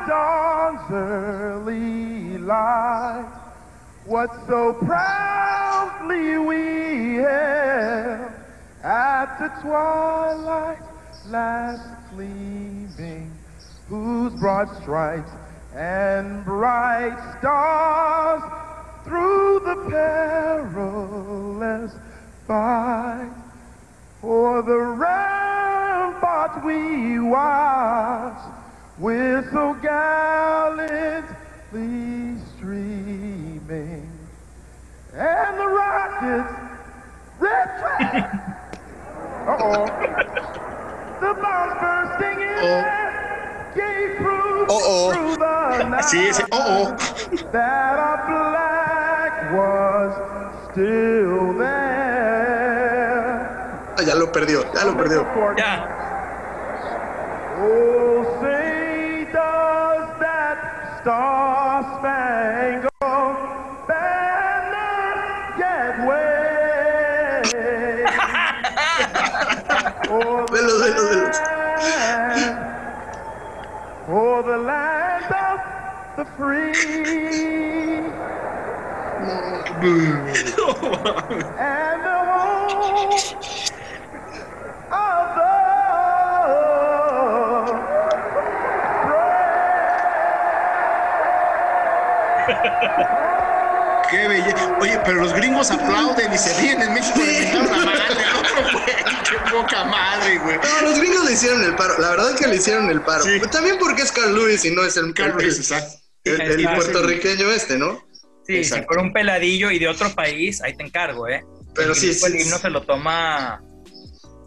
dawn's 0.06 0.90
early 0.90 2.38
light. 2.38 3.28
What 4.04 4.30
so 4.48 4.72
proudly 4.74 6.38
we 6.38 7.22
hailed 7.22 8.32
at 8.82 9.38
the 9.38 9.48
twilight's 9.62 10.82
last 11.28 11.86
gleaming, 12.10 13.32
whose 13.88 14.32
broad 14.40 14.68
stripes 14.82 15.30
and 15.74 16.44
bright 16.44 17.16
stars 17.38 18.42
through 19.04 19.60
the 19.60 19.76
perilous 19.88 21.92
fight. 22.46 23.30
For 24.20 24.62
the 24.62 24.78
rampart 24.78 26.64
we 26.64 27.18
watched 27.18 28.48
with 28.98 29.50
so 29.52 29.74
streaming, 32.58 34.04
and 35.14 35.58
the 35.58 35.66
rockets 35.68 36.52
red. 37.40 37.68
Uh-oh. 39.48 39.86
the 41.20 41.32
bombs 41.40 41.74
bursting 41.80 42.38
in 42.42 42.58
air 42.62 43.72
gave 43.74 44.16
proof 44.18 44.68
Uh-oh. 44.68 45.12
through 45.12 45.36
the 45.36 45.88
night 45.88 46.04
Sí, 46.04 46.28
ese, 46.28 46.44
oh, 46.52 46.58
oh. 46.60 46.96
that 47.52 47.98
our 47.98 48.18
flag 48.28 49.32
was 49.56 50.12
still 50.70 51.54
there. 51.58 52.68
Ah, 53.98 54.02
ya 54.06 54.14
lo 54.14 54.30
perdió, 54.30 54.62
ya 54.74 54.84
lo 54.84 54.92
perdió. 54.94 55.24
Ya. 55.56 55.88
Oh, 57.58 58.24
say 58.42 59.26
does 59.32 60.06
that 60.20 61.00
star-spangled 61.02 61.41
For 70.52 70.62
the 70.62 70.68
Velos, 70.68 70.78
velos, 70.78 71.08
velos. 71.08 71.40
land, 71.80 72.76
for 74.06 74.42
the 74.42 74.58
land 74.58 75.32
of 75.32 75.60
the 76.16 76.24
free. 76.36 76.74
and 81.58 82.04
the 82.04 82.18
home 82.30 83.12
of 84.92 85.36
the 85.36 85.50
Qué 94.12 94.28
belleza. 94.28 94.78
Oye, 94.80 95.00
pero 95.04 95.22
los 95.22 95.32
gringos 95.34 95.70
aplauden 95.72 96.32
y 96.32 96.38
se 96.38 96.54
ríen 96.60 96.80
en 96.82 96.94
México. 96.94 97.18
Le 97.18 97.40
mentaron 97.40 97.70
la 97.70 97.84
madre 97.86 98.24
al 98.24 98.36
otro, 98.36 98.72
güey. 98.72 98.84
Qué 99.28 99.50
poca 99.50 99.84
madre, 99.84 100.38
güey. 100.38 100.56
No, 100.56 100.88
los 100.88 100.98
gringos 101.00 101.24
le 101.24 101.32
hicieron 101.32 101.64
el 101.64 101.74
paro. 101.74 101.94
La 101.98 102.10
verdad 102.10 102.30
es 102.34 102.40
que 102.40 102.46
le 102.46 102.56
hicieron 102.56 102.88
el 102.90 103.00
paro. 103.00 103.24
Sí. 103.24 103.40
También 103.50 103.76
porque 103.80 104.02
es 104.02 104.12
Carl 104.12 104.34
Lewis 104.34 104.64
y 104.64 104.70
no 104.70 104.84
es 104.84 104.96
el, 104.96 105.12
Carl 105.14 105.32
el- 105.32 105.38
Lewis, 105.38 105.58
exacto. 105.58 105.98
el- 106.24 106.40
el 106.40 106.52
Sí, 106.56 106.60
sí. 106.60 106.66
puertorriqueño 106.76 107.50
este, 107.50 107.76
¿no? 107.78 108.06
Sí, 108.46 108.62
si 108.64 108.82
fuera 108.82 109.02
un 109.02 109.12
peladillo 109.12 109.70
y 109.70 109.78
de 109.78 109.88
otro 109.88 110.12
país, 110.14 110.60
ahí 110.62 110.76
te 110.76 110.84
encargo, 110.84 111.28
¿eh? 111.28 111.42
Pero 111.74 111.90
el 111.90 111.96
sí, 111.96 112.10
tipo, 112.12 112.26
el 112.26 112.32
sí, 112.34 112.38
himno 112.42 112.56
sí. 112.56 112.62
se 112.62 112.70
lo 112.70 112.82
toma 112.82 113.62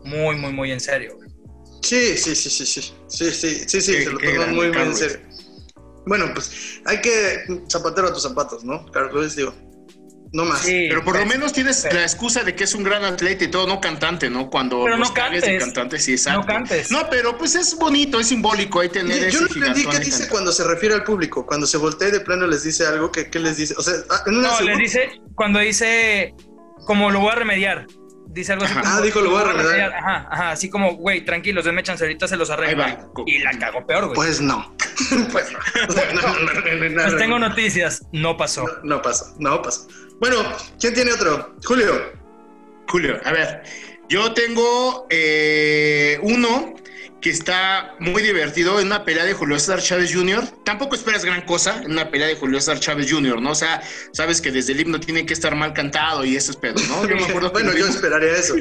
muy, 0.03 0.35
muy, 0.35 0.53
muy 0.53 0.71
en 0.71 0.79
serio. 0.79 1.15
güey. 1.15 1.29
Sí, 1.81 2.17
sí, 2.17 2.35
sí, 2.35 2.49
sí, 2.49 2.65
sí. 2.65 2.81
Sí, 3.07 3.31
sí, 3.31 3.63
sí, 3.67 3.81
sí, 3.81 3.91
Qué- 3.93 4.03
se 4.03 4.09
lo 4.11 4.17
toman 4.19 4.33
grande, 4.35 4.53
muy, 4.55 4.67
muy 4.69 4.77
en 4.81 4.95
serio. 4.95 5.19
Bueno, 6.05 6.25
pues 6.33 6.81
hay 6.85 7.01
que 7.01 7.45
zapatero 7.69 8.07
a 8.07 8.13
tus 8.13 8.23
zapatos, 8.23 8.63
¿no? 8.63 8.85
Carl 8.91 9.13
Lewis, 9.13 9.35
digo. 9.35 9.53
No 10.33 10.43
más. 10.43 10.59
Sí, 10.63 10.87
Pero 10.89 11.01
por 11.03 11.13
lo 11.15 11.21
pues, 11.21 11.33
menos 11.33 11.53
tienes 11.53 11.81
pero- 11.83 11.95
la 11.95 12.01
excusa 12.03 12.43
de 12.43 12.53
que 12.55 12.65
es 12.65 12.75
un 12.75 12.83
gran 12.83 13.05
atleta 13.05 13.45
y 13.45 13.47
todo, 13.47 13.67
no 13.67 13.79
cantante, 13.79 14.29
¿no? 14.29 14.49
Cuando 14.49 14.83
Pero 14.83 14.97
los 14.97 15.07
no 15.09 15.13
de 15.15 15.21
cantes. 15.21 15.59
cantante, 15.63 15.97
sí, 15.97 16.11
exacto. 16.11 16.41
No 16.41 16.45
cantes. 16.45 16.91
No, 16.91 17.07
pero 17.09 17.37
pues 17.37 17.55
es 17.55 17.77
bonito, 17.77 18.19
es 18.19 18.27
simbólico 18.27 18.81
ahí 18.81 18.89
tener 18.89 19.17
Yo 19.31 19.45
ese 19.45 19.59
no 19.59 19.65
entendí 19.67 19.85
qué 19.89 19.99
dice 19.99 20.27
cuando 20.27 20.51
se 20.51 20.65
refiere 20.65 20.93
al 20.95 21.03
público. 21.05 21.45
Cuando 21.45 21.65
se 21.65 21.77
voltea 21.77 22.09
y 22.09 22.11
de 22.11 22.19
plano 22.19 22.47
les 22.47 22.63
dice 22.63 22.85
algo, 22.85 23.11
¿qué, 23.13 23.29
qué 23.29 23.39
les 23.39 23.55
dice? 23.55 23.75
O 23.77 23.81
sea, 23.81 23.93
ah, 24.09 24.23
en 24.25 24.35
una 24.39 24.49
No, 24.49 24.57
segunda- 24.57 24.75
le 24.77 24.83
dice, 24.83 25.09
cuando 25.35 25.59
dice, 25.59 26.33
como 26.85 27.11
lo 27.11 27.21
voy 27.21 27.31
a 27.31 27.35
remediar. 27.35 27.87
Dice 28.27 28.51
algo 28.51 28.65
así 28.65 28.73
Ajá. 28.73 28.81
como. 28.81 28.93
Ah, 28.95 29.01
dijo, 29.01 29.21
lo 29.21 29.29
voy 29.29 29.39
a 29.41 29.45
remediar. 29.45 29.93
Ajá, 29.93 30.27
ajá, 30.29 30.51
así 30.51 30.69
como, 30.69 30.95
güey, 30.97 31.23
tranquilos, 31.23 31.63
denme 31.63 31.81
chance, 31.83 32.03
ahorita 32.03 32.27
se 32.27 32.35
los 32.35 32.49
arreglo. 32.49 32.83
Y 33.25 33.39
la 33.39 33.57
cago 33.57 33.85
peor, 33.87 34.05
güey. 34.07 34.15
Pues 34.15 34.41
no. 34.41 34.75
pues 35.31 35.51
no. 35.51 35.59
O 35.87 35.91
sea, 35.91 36.13
no, 36.13 36.21
no, 36.21 36.39
no, 36.39 36.53
no, 36.53 36.89
no, 36.89 37.03
Les 37.03 37.13
no, 37.13 37.17
tengo 37.17 37.39
no. 37.39 37.49
noticias, 37.49 38.03
no 38.11 38.37
pasó. 38.37 38.63
No, 38.83 38.95
no 38.95 39.01
pasa, 39.01 39.33
no 39.39 39.61
pasa. 39.61 39.87
Bueno, 40.19 40.37
¿quién 40.79 40.93
tiene 40.93 41.11
otro? 41.11 41.55
Julio. 41.63 42.13
Julio, 42.87 43.19
a 43.25 43.31
ver, 43.31 43.63
yo 44.09 44.33
tengo 44.33 45.07
eh, 45.09 46.19
uno 46.21 46.75
que 47.21 47.31
está 47.31 47.95
muy 47.99 48.21
divertido 48.21 48.79
en 48.79 48.85
una 48.87 49.03
pelea 49.03 49.25
de 49.25 49.33
Julio 49.33 49.57
César 49.57 49.81
Chávez 49.81 50.13
Jr. 50.13 50.43
Tampoco 50.63 50.93
esperas 50.93 51.25
gran 51.25 51.41
cosa 51.41 51.81
en 51.83 51.93
una 51.93 52.11
pelea 52.11 52.27
de 52.27 52.35
Julio 52.35 52.59
César 52.59 52.79
Chávez 52.79 53.11
Jr., 53.11 53.41
¿no? 53.41 53.51
O 53.51 53.55
sea, 53.55 53.81
sabes 54.11 54.41
que 54.41 54.51
desde 54.51 54.73
el 54.73 54.81
himno 54.81 54.99
tiene 54.99 55.25
que 55.25 55.33
estar 55.33 55.55
mal 55.55 55.73
cantado 55.73 56.23
y 56.23 56.35
esos 56.35 56.55
pedos, 56.55 56.87
¿no? 56.87 57.07
Yo 57.07 57.15
me 57.15 57.25
acuerdo 57.27 57.51
bueno, 57.51 57.73
yo 57.73 57.87
esperaría 57.87 58.31
eso. 58.33 58.53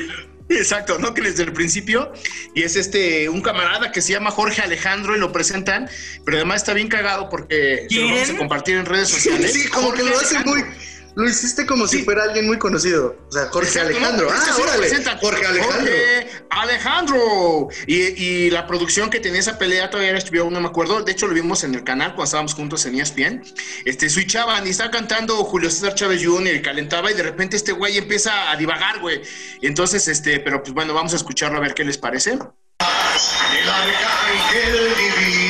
Exacto, 0.48 0.98
¿no? 0.98 1.14
Que 1.14 1.22
desde 1.22 1.42
el 1.42 1.52
principio. 1.52 2.12
Y 2.54 2.62
es 2.62 2.76
este, 2.76 3.28
un 3.28 3.40
camarada 3.40 3.92
que 3.92 4.02
se 4.02 4.12
llama 4.12 4.30
Jorge 4.30 4.62
Alejandro 4.62 5.16
y 5.16 5.18
lo 5.18 5.32
presentan, 5.32 5.88
pero 6.24 6.36
además 6.36 6.62
está 6.62 6.74
bien 6.74 6.88
cagado 6.88 7.28
porque 7.28 7.86
se 7.88 8.00
lo 8.00 8.08
vamos 8.08 8.30
a 8.30 8.36
compartir 8.36 8.76
en 8.76 8.86
redes 8.86 9.08
sociales. 9.08 9.52
Sí, 9.52 9.68
como 9.68 9.92
que 9.92 10.02
lo 10.02 10.16
hace 10.16 10.36
Alejandro. 10.36 10.64
muy. 10.66 10.74
Lo 11.16 11.28
hiciste 11.28 11.64
como 11.64 11.86
si 11.86 12.02
fuera 12.02 12.24
alguien 12.24 12.46
muy 12.46 12.58
conocido. 12.58 13.16
O 13.28 13.32
sea, 13.32 13.46
Jorge 13.46 13.68
Exacto, 13.68 13.90
Alejandro. 13.96 14.30
¿no? 14.30 14.36
Es 14.36 14.42
que 14.44 14.50
Ah, 14.50 14.56
órale. 14.56 15.16
Jorge 15.20 15.46
Alejandro. 15.46 15.72
Jorge 15.72 16.28
Alejandro. 16.50 17.68
Y, 17.86 17.94
y 17.96 18.50
la 18.50 18.66
producción 18.66 19.10
que 19.10 19.20
tenía 19.20 19.40
esa 19.40 19.56
pelea 19.58 19.90
todavía 19.90 20.10
era 20.10 20.18
HBO, 20.20 20.50
no 20.50 20.60
me 20.60 20.66
acuerdo. 20.68 21.02
De 21.02 21.12
hecho, 21.12 21.26
lo 21.26 21.34
vimos 21.34 21.62
en 21.64 21.74
el 21.74 21.84
canal 21.84 22.08
cuando 22.10 22.24
estábamos 22.24 22.54
juntos 22.54 22.84
en 22.86 22.98
ESPN. 23.00 23.42
Este, 23.84 24.08
switchaban 24.10 24.66
y 24.66 24.70
estaba 24.70 24.90
cantando 24.90 25.36
Julio 25.44 25.70
César 25.70 25.94
Chávez 25.94 26.24
Jr. 26.24 26.54
y 26.56 26.62
calentaba 26.62 27.10
y 27.10 27.14
de 27.14 27.22
repente 27.22 27.56
este 27.56 27.72
güey 27.72 27.96
empieza 27.96 28.50
a 28.50 28.56
divagar, 28.56 29.00
güey. 29.00 29.22
Y 29.60 29.66
entonces, 29.66 30.08
este, 30.08 30.40
pero 30.40 30.62
pues 30.62 30.72
bueno, 30.74 30.94
vamos 30.94 31.12
a 31.12 31.16
escucharlo 31.16 31.58
a 31.58 31.60
ver 31.60 31.74
qué 31.74 31.84
les 31.84 31.98
parece. 31.98 32.32
El 32.32 33.68
arcángel 33.70 34.94
divino, 34.96 35.43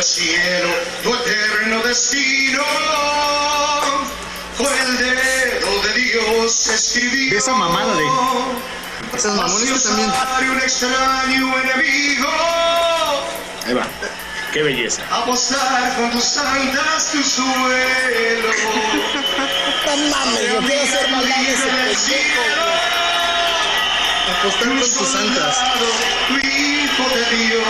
el 0.00 0.04
cielo 0.06 0.68
tu 1.02 1.14
eterno 1.14 1.82
destino 1.82 2.62
fue 4.56 4.66
el 4.80 4.96
dedo 4.96 5.82
de 5.82 5.92
Dios 6.00 6.66
escribió. 6.68 7.30
De 7.32 7.36
esa 7.36 7.52
mamada 7.52 7.94
de- 7.94 9.16
Esas 9.18 9.34
mamones 9.36 9.70
que 9.70 9.88
también. 9.88 10.50
Un 10.52 10.58
extraño 10.58 11.58
enemigo, 11.58 12.28
Ahí 13.66 13.74
va. 13.74 13.86
Qué 14.54 14.62
belleza. 14.62 15.02
apostar 15.10 15.94
con 15.96 16.10
tus 16.12 16.24
santas 16.24 17.10
tu 17.12 17.22
suelo. 17.22 18.48
No 19.86 19.96
mames, 19.96 20.52
yo 20.52 20.60
quiero 20.60 20.86
ser 20.86 21.10
más 21.10 21.24
grande 21.26 21.50
ese. 21.92 22.99
Apostar 24.28 24.68
con 24.68 24.78
tus 24.78 25.08
santas. 25.08 25.58
Tu 26.28 26.34
hijo 26.46 27.08
de 27.14 27.24
Dios. 27.36 27.64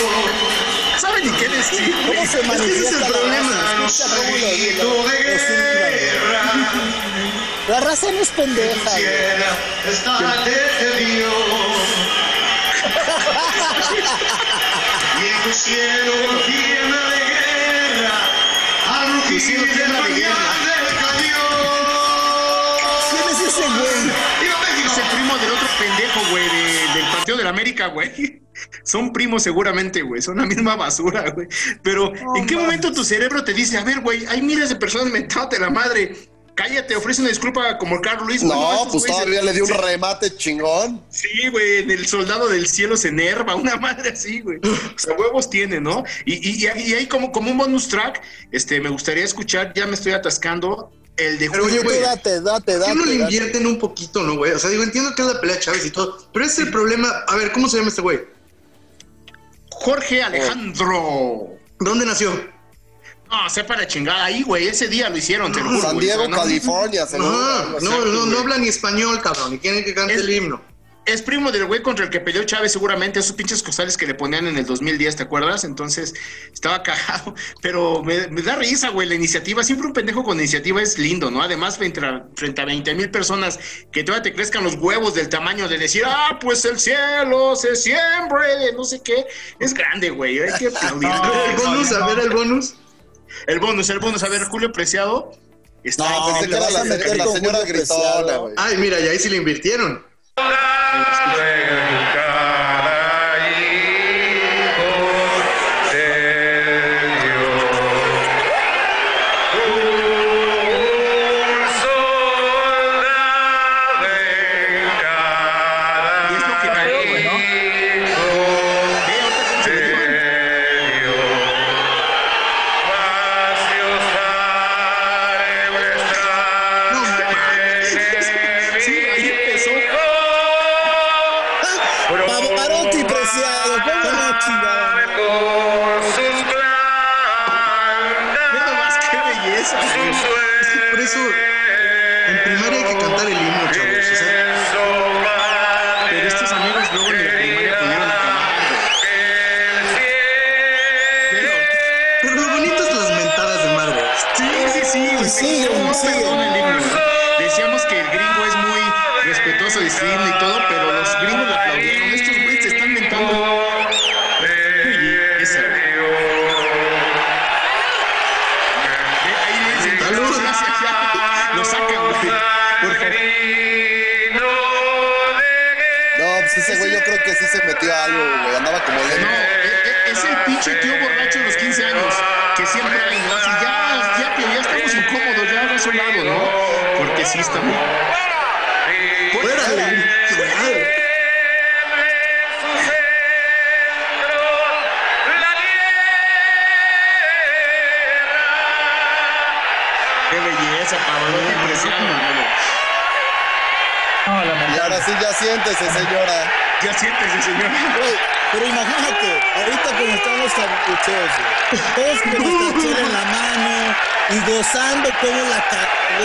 ¿Saben 1.01 1.23
ni 1.25 1.31
qué 1.39 1.49
decir? 1.49 1.91
¿Cómo 2.07 2.13
se 2.15 2.23
ese 2.23 2.41
es 2.41 2.47
manifiesta 2.47 2.97
el 2.97 3.01
la 3.01 3.09
problema. 3.09 3.49
raza? 3.49 3.85
Escucha 3.87 4.17
cómo 4.17 4.31
lo 4.37 4.47
lo- 4.85 4.95
lo. 4.95 5.05
La 7.69 7.79
raza 7.81 8.11
no 8.11 8.19
es 8.21 8.29
pendeja, 8.31 8.91
y 15.21 15.27
en 15.27 15.43
tu 15.43 15.53
cielo 15.53 16.13
tiembla 16.47 17.01
de 17.11 17.19
guerra, 17.19 18.19
al 18.89 19.09
rugir 19.29 19.61
de 19.61 19.67
cañón 19.83 20.15
guerra. 20.17 20.80
Pendejo, 25.81 26.21
güey, 26.31 26.45
de- 26.45 26.95
del 27.01 27.11
Partido 27.11 27.37
de 27.39 27.45
la 27.45 27.51
América, 27.51 27.87
güey. 27.89 28.43
Son 28.85 29.13
primos 29.13 29.43
seguramente, 29.43 30.03
güey. 30.03 30.21
Son 30.21 30.37
la 30.37 30.45
misma 30.47 30.77
basura, 30.77 31.31
güey. 31.31 31.49
Pero, 31.83 32.13
¿en 32.37 32.47
qué 32.47 32.57
momento 32.57 32.93
tu 32.93 33.03
cerebro 33.05 33.43
te 33.43 33.55
dice, 33.55 33.79
a 33.79 33.85
ver, 33.85 34.01
güey, 34.01 34.27
hay 34.27 34.43
miles 34.43 34.69
de 34.69 34.77
personas 34.77 35.11
mentándote 35.11 35.59
la 35.59 35.71
madre? 35.71 36.15
Cállate, 36.55 36.95
ofrece 36.95 37.23
una 37.23 37.31
disculpa 37.31 37.79
como 37.79 38.03
Carlos 38.03 38.27
Luis. 38.27 38.43
No, 38.43 38.81
pues 38.91 39.05
güeyes 39.05 39.07
todavía 39.17 39.39
se- 39.41 39.47
le 39.47 39.53
dio 39.55 39.63
un 39.65 39.69
se- 39.71 39.77
remate 39.79 40.37
chingón. 40.37 41.03
Sí, 41.09 41.49
güey, 41.51 41.79
en 41.79 41.91
el 41.91 42.07
soldado 42.07 42.49
del 42.49 42.67
cielo 42.69 42.99
se 42.99 43.09
enerva, 43.09 43.55
una 43.57 43.77
madre 43.77 44.11
así, 44.11 44.41
güey. 44.41 44.59
O 44.63 44.99
sea, 44.99 45.15
huevos 45.17 45.49
tiene, 45.49 45.81
¿no? 45.81 46.05
Y, 46.27 46.35
y, 46.51 46.65
y 46.67 46.95
ahí 46.95 47.07
como, 47.07 47.33
como 47.33 47.51
un 47.51 47.57
bonus 47.57 47.89
track, 47.89 48.21
este, 48.53 48.79
me 48.81 48.91
gustaría 48.91 49.25
escuchar, 49.25 49.73
ya 49.75 49.87
me 49.87 49.95
estoy 49.95 50.13
atascando, 50.13 50.93
el 51.27 51.39
de 51.39 51.51
Pero, 51.51 51.65
oye, 51.65 51.77
Julio. 51.79 51.91
güey, 51.91 52.01
date, 52.03 52.41
date, 52.41 52.73
¿Por 52.73 52.81
date. 52.81 52.95
no 52.95 53.05
le 53.05 53.15
invierten 53.15 53.67
un 53.67 53.79
poquito, 53.79 54.23
no, 54.23 54.37
güey? 54.37 54.53
O 54.53 54.59
sea, 54.59 54.71
digo, 54.71 54.83
entiendo 54.83 55.15
que 55.15 55.23
es 55.23 55.29
la 55.29 55.41
pelea 55.41 55.57
de 55.57 55.63
Chávez 55.63 55.85
y 55.87 55.91
todo, 55.91 56.29
pero 56.33 56.45
ese 56.45 56.61
es 56.63 56.67
el 56.67 56.73
problema. 56.73 57.09
A 57.29 57.37
ver, 57.37 57.53
¿cómo 57.53 57.69
se 57.69 57.77
llama 57.79 57.89
este 57.89 58.03
güey? 58.03 58.21
Jorge 59.71 60.23
Alejandro. 60.23 61.49
¿Dónde 61.79 62.05
nació? 62.07 62.31
No, 63.31 63.49
sepa 63.49 63.77
la 63.77 63.87
chingada 63.87 64.25
ahí, 64.25 64.43
güey. 64.43 64.67
Ese 64.69 64.89
día 64.89 65.09
lo 65.09 65.17
hicieron, 65.17 65.53
te 65.53 65.61
lo 65.61 65.69
juro. 65.71 65.81
San. 65.83 65.99
Diego, 65.99 66.29
California, 66.31 67.07
no, 67.17 67.81
no, 67.81 68.27
no 68.27 68.39
habla 68.41 68.59
ni 68.59 68.69
español, 68.69 69.21
cabrón, 69.23 69.55
y 69.55 69.59
quieren 69.59 69.85
que 69.85 69.95
cante 69.95 70.15
Es- 70.15 70.21
el 70.23 70.31
himno. 70.31 70.61
Es 71.07 71.23
primo 71.23 71.51
del 71.51 71.65
güey 71.65 71.83
contra 71.83 72.05
el 72.05 72.11
que 72.11 72.21
peleó 72.21 72.45
Chávez, 72.45 72.73
seguramente, 72.73 73.19
esos 73.21 73.33
pinches 73.35 73.63
costales 73.63 73.97
que 73.97 74.07
le 74.07 74.15
ponían 74.15 74.47
en 74.47 74.57
el 74.59 74.67
2010, 74.67 75.17
¿te 75.17 75.23
acuerdas? 75.23 75.65
Entonces, 75.65 76.15
estaba 76.53 76.83
cagado, 76.83 77.35
pero 77.63 78.03
me, 78.05 78.29
me 78.29 78.43
da 78.43 78.57
risa, 78.57 78.91
güey, 78.91 79.09
la 79.09 79.15
iniciativa. 79.15 79.65
Siempre 79.65 79.87
un 79.89 79.93
pendejo 79.95 80.23
con 80.23 80.39
iniciativa 80.39 80.81
es 80.83 80.99
lindo, 80.99 81.31
¿no? 81.31 81.43
Además, 81.43 81.79
frente 81.79 82.05
a, 82.05 82.27
frente 82.37 82.61
a 82.61 82.67
20 82.67 82.95
mil 82.95 83.11
personas, 83.11 83.59
que 83.91 84.05
todavía 84.05 84.23
te 84.23 84.35
crezcan 84.35 84.63
los 84.63 84.75
huevos 84.75 85.15
del 85.15 85.29
tamaño 85.29 85.69
de 85.69 85.79
decir, 85.79 86.03
ah, 86.07 86.39
pues 86.41 86.65
el 86.67 86.79
cielo 86.79 87.57
se 87.57 87.75
siembre, 87.77 88.73
no 88.77 88.85
sé 88.85 89.01
qué. 89.03 89.27
Es 89.59 89.75
grande, 89.75 90.11
güey, 90.11 90.39
hay 90.39 90.53
que 90.59 90.69
aplaudir. 90.69 91.11
el 91.11 91.57
bonus, 91.57 91.93
a 91.97 92.07
ver 92.07 92.19
el 92.21 92.31
bonus. 92.31 92.75
El 93.47 93.59
bonus, 93.59 93.91
el 93.91 93.99
bonus. 94.01 94.23
A 94.23 94.29
ver, 94.29 94.45
Julio 94.45 94.71
Preciado. 94.71 95.33
Está 95.83 96.05
No, 96.11 96.27
vas 96.27 96.47
la, 96.73 96.81
a 96.81 96.85
meter 96.85 97.17
la 97.17 97.25
con 97.25 97.35
señora 97.37 97.59
Julio 97.61 97.75
gritona, 97.75 98.03
Preciado. 98.03 98.41
güey. 98.43 98.55
Ay, 98.59 98.77
mira, 98.77 99.01
y 99.01 99.09
ahí 99.09 99.19
sí 99.19 99.31
le 99.31 99.39
invirtieron. 99.39 100.10
Y 100.37 101.90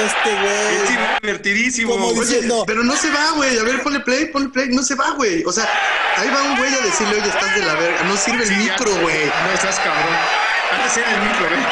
este 0.06 0.32
Es 0.34 0.42
güey. 0.42 0.98
divertidísimo. 1.22 1.92
Como 1.92 2.08
Oye, 2.08 2.20
Oye, 2.20 2.28
diciendo, 2.30 2.64
pero 2.66 2.84
no 2.84 2.96
se 2.96 3.10
va, 3.12 3.32
güey. 3.36 3.58
A 3.58 3.64
ver, 3.64 3.82
ponle 3.84 4.00
play, 4.02 4.26
ponle 4.26 4.50
play. 4.50 4.70
No 4.70 4.84
se 4.84 4.96
va, 4.96 5.12
güey. 5.12 5.44
O 5.46 5.52
sea, 5.52 5.68
ahí 6.18 6.30
va 6.30 6.42
un 6.44 6.58
güey 6.58 6.74
a 6.74 6.80
decirle, 6.82 7.16
oye, 7.20 7.30
estás 7.30 7.56
de 7.56 7.62
la 7.66 7.74
verga. 7.76 8.04
No 8.04 8.16
sirve 8.18 8.44
el 8.44 8.50
sí, 8.50 8.56
micro, 8.56 8.92
güey. 9.02 9.26
No 9.26 9.52
estás 9.54 9.80
cabrón. 9.80 10.16
Ha 10.74 10.84
de 10.84 10.90
ser 10.90 11.04
el 11.08 11.22
micro, 11.22 11.46
¿eh? 11.48 11.66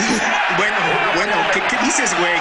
Bueno, 0.56 0.76
bueno, 1.14 1.34
¿qué, 1.52 1.60
qué 1.62 1.76
dices, 1.84 2.14
güey? 2.18 2.32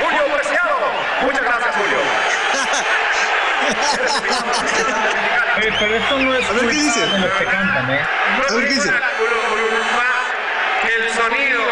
Julio 0.00 0.34
Preciado. 0.36 0.76
Muchas 1.22 1.42
gracias, 1.42 1.74
Julio. 1.76 1.98
Oye, 5.58 5.72
pero 5.78 5.94
esto 5.96 6.18
no 6.18 6.34
es 6.34 6.44
A 6.48 6.52
ver, 6.52 6.60
¿qué 6.60 6.66
culpa 6.66 6.82
dice? 6.82 7.00
de 7.00 7.18
los 7.18 7.30
que 7.32 7.44
cantan, 7.44 7.90
¿eh? 7.90 8.00
A 8.48 8.54
ver, 8.54 8.68
¿qué 8.68 8.74
dice? 8.74 8.90
El 10.94 11.08
sonido 11.10 11.62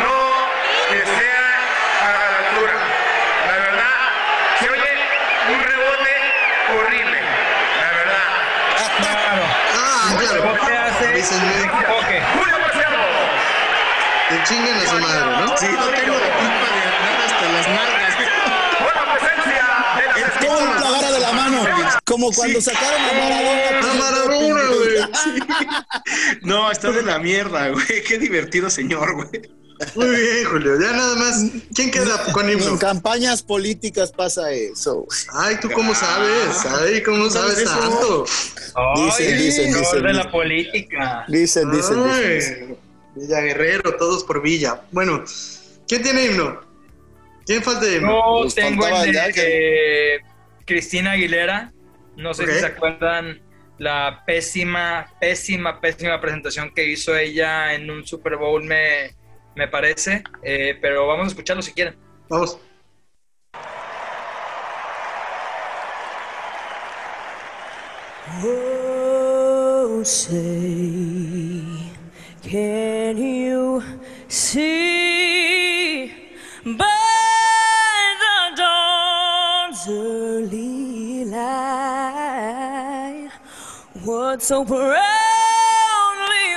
no 0.00 0.16
que 0.90 1.00
sea 1.06 1.46
a 2.02 2.10
la 2.30 2.38
altura. 2.48 2.74
La 3.46 3.56
verdad, 3.58 3.94
se 4.58 4.70
oye 4.70 4.92
un 5.54 5.60
rebote 5.62 6.12
horrible. 6.74 7.20
La 7.80 7.90
verdad. 7.92 8.26
Claro. 8.98 9.42
Ah, 9.76 10.16
claro. 10.18 10.40
¿Qué 10.66 10.72
hace? 10.76 11.06
Enfoque. 11.62 12.22
Julio 12.36 12.56
Preciado. 12.64 12.98
Que 14.30 14.36
chinguen 14.48 14.76
a 14.78 14.86
su 14.88 14.98
madre, 14.98 15.26
¿no? 15.46 15.56
Sí, 15.56 15.66
no 15.68 15.84
tengo 15.86 16.14
la 16.14 16.30
culpa 16.34 16.66
de 16.74 16.80
andar 16.90 17.16
hasta 17.26 17.46
las 17.52 17.68
nalgas. 17.68 18.14
Buena 18.80 19.02
presencia 19.12 19.64
de 19.96 20.04
las 20.06 20.16
El 20.16 20.46
¿cómo 20.48 20.58
esquinas. 20.58 20.80
la 20.80 20.88
agarra 20.88 21.10
de 21.12 21.20
la 21.20 21.32
mano? 21.32 21.58
Como 22.04 22.32
cuando 22.32 22.60
sacaron 22.60 23.00
a 23.00 23.12
Maradona. 23.12 23.73
A 23.94 23.98
Maradona, 23.98 24.62
güey. 24.68 24.94
No, 26.42 26.70
está 26.70 26.90
de 26.90 27.02
la 27.02 27.18
mierda, 27.18 27.68
güey. 27.68 28.02
Qué 28.06 28.18
divertido 28.18 28.70
señor, 28.70 29.14
güey. 29.14 29.42
Muy 29.96 30.06
bien, 30.06 30.44
Julio. 30.50 30.80
Ya 30.80 30.92
nada 30.92 31.16
más. 31.16 31.44
¿Quién 31.74 31.90
queda 31.90 32.22
con 32.32 32.48
En 32.48 32.58
himno? 32.60 32.78
campañas 32.78 33.42
políticas 33.42 34.12
pasa 34.12 34.50
eso. 34.52 35.06
Ay, 35.32 35.56
¿tú 35.60 35.68
cómo 35.70 35.94
sabes? 35.94 36.64
Ay, 36.66 37.02
¿cómo 37.02 37.28
sabes 37.28 37.58
eso? 37.58 37.78
tanto? 37.78 38.24
Dicen, 38.24 39.34
Ay, 39.34 39.42
dicen, 39.42 39.66
dicen, 39.66 39.72
de 39.72 39.78
dicen. 39.80 40.16
la 40.16 40.30
política. 40.30 41.24
Dicen, 41.28 41.70
dicen, 41.72 42.04
dicen. 42.04 42.76
Villa 43.16 43.40
Guerrero, 43.40 43.96
todos 43.96 44.24
por 44.24 44.42
Villa. 44.42 44.82
Bueno, 44.92 45.24
¿quién 45.88 46.02
tiene 46.02 46.26
himno? 46.26 46.60
¿Quién 47.46 47.62
falta 47.62 47.84
de 47.84 47.96
himno? 47.96 48.08
Yo 48.38 48.44
Nos 48.44 48.54
tengo 48.54 48.86
el 48.86 49.12
de 49.12 49.32
que- 49.32 50.14
eh, 50.16 50.20
Cristina 50.66 51.12
Aguilera. 51.12 51.72
No 52.16 52.32
sé 52.32 52.46
si 52.46 52.60
se 52.60 52.66
acuerdan 52.66 53.40
la 53.78 54.22
pésima, 54.26 55.06
pésima, 55.20 55.80
pésima 55.80 56.20
presentación 56.20 56.72
que 56.74 56.86
hizo 56.86 57.16
ella 57.16 57.74
en 57.74 57.90
un 57.90 58.06
Super 58.06 58.36
Bowl, 58.36 58.62
me, 58.62 59.14
me 59.54 59.68
parece. 59.68 60.22
Eh, 60.42 60.78
pero 60.80 61.06
vamos 61.06 61.26
a 61.26 61.28
escucharlo 61.28 61.62
si 61.62 61.72
quieren. 61.72 61.96
Vamos. 62.28 62.58
Oh, 68.42 70.02
say, 70.02 71.92
can 72.42 73.16
you 73.16 73.82
see 74.28 75.53
what 84.34 84.42
so 84.42 84.64
proudly 84.64 84.96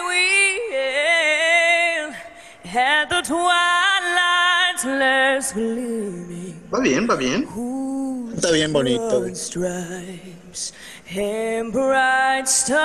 we 0.09 0.25
hailed 0.73 2.15
at 2.73 3.05
the 3.07 3.21
twilight's 3.21 4.83
last 4.83 5.53
gleaming? 5.53 6.59
Va 6.71 6.79
bien, 6.81 7.05
va 7.05 7.15
bien. 7.15 7.45
Está 8.33 8.51
bien 8.51 8.73
bonito. 8.73 9.31
stripes 9.35 10.73
and 11.15 11.71
bright 11.71 12.47
stars 12.47 12.79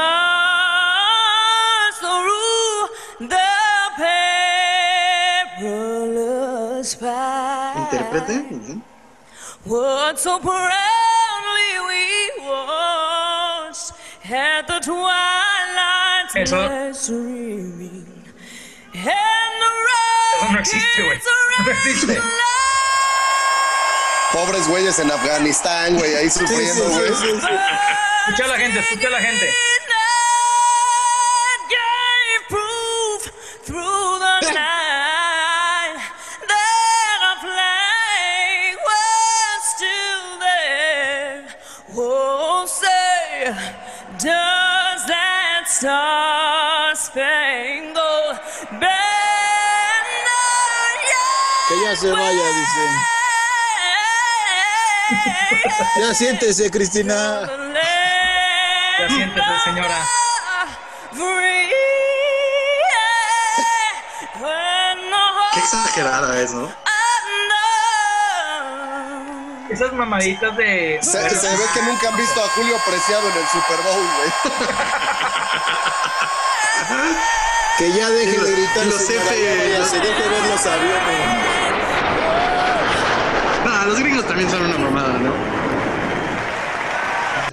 through 1.98 2.88
the 3.28 3.48
perilous 5.56 6.94
path. 6.96 7.90
Interprete. 7.90 8.44
Ujú. 8.52 8.82
What 9.64 10.18
so 10.18 10.38
proudly 10.38 11.01
Eso- 16.42 16.56
Eso 20.38 20.52
no 20.52 20.58
existe, 20.58 21.02
güey. 21.02 21.20
No 21.64 21.70
existe. 21.72 22.20
Pobres 24.32 24.66
güeyes 24.68 24.98
en 24.98 25.10
Afganistán, 25.10 25.96
güey, 25.96 26.14
ahí 26.14 26.30
sufriendo, 26.30 26.84
güey. 26.88 27.10
Escucha 27.12 28.44
a 28.44 28.48
la 28.48 28.56
gente, 28.58 28.78
escucha 28.78 29.08
a 29.08 29.10
la 29.10 29.20
gente. 29.20 29.52
Se 51.96 52.10
vaya, 52.10 52.32
dicen. 52.32 52.92
Ya 56.00 56.14
siéntese, 56.14 56.70
Cristina. 56.70 57.40
Ya 58.98 59.08
siéntese, 59.08 59.58
señora. 59.64 59.98
Qué 65.52 65.60
exagerada 65.60 66.40
es, 66.40 66.52
¿no? 66.52 66.72
Esas 69.70 69.92
mamaditas 69.92 70.56
de. 70.56 70.98
Se, 71.02 71.30
se 71.30 71.48
ve 71.56 71.64
que 71.74 71.82
nunca 71.82 72.08
han 72.08 72.16
visto 72.16 72.42
a 72.44 72.48
Julio 72.50 72.76
Preciado 72.86 73.28
en 73.30 73.36
el 73.38 73.48
Super 73.48 73.80
Bowl, 73.84 74.06
güey. 74.16 74.32
Que 77.78 77.90
ya 77.92 78.10
deje 78.10 78.38
de 78.38 78.52
gritar. 78.52 78.84
los 78.84 78.96
F- 78.96 79.06
se 79.06 79.98
deje 79.98 80.28
ver 80.28 80.42
los 80.44 80.66
aviones. 80.66 81.81
No, 83.82 83.88
los 83.88 83.98
gringos 84.00 84.26
también 84.26 84.48
son 84.50 84.62
una 84.62 84.78
mamada, 84.78 85.18
¿no? 85.18 85.32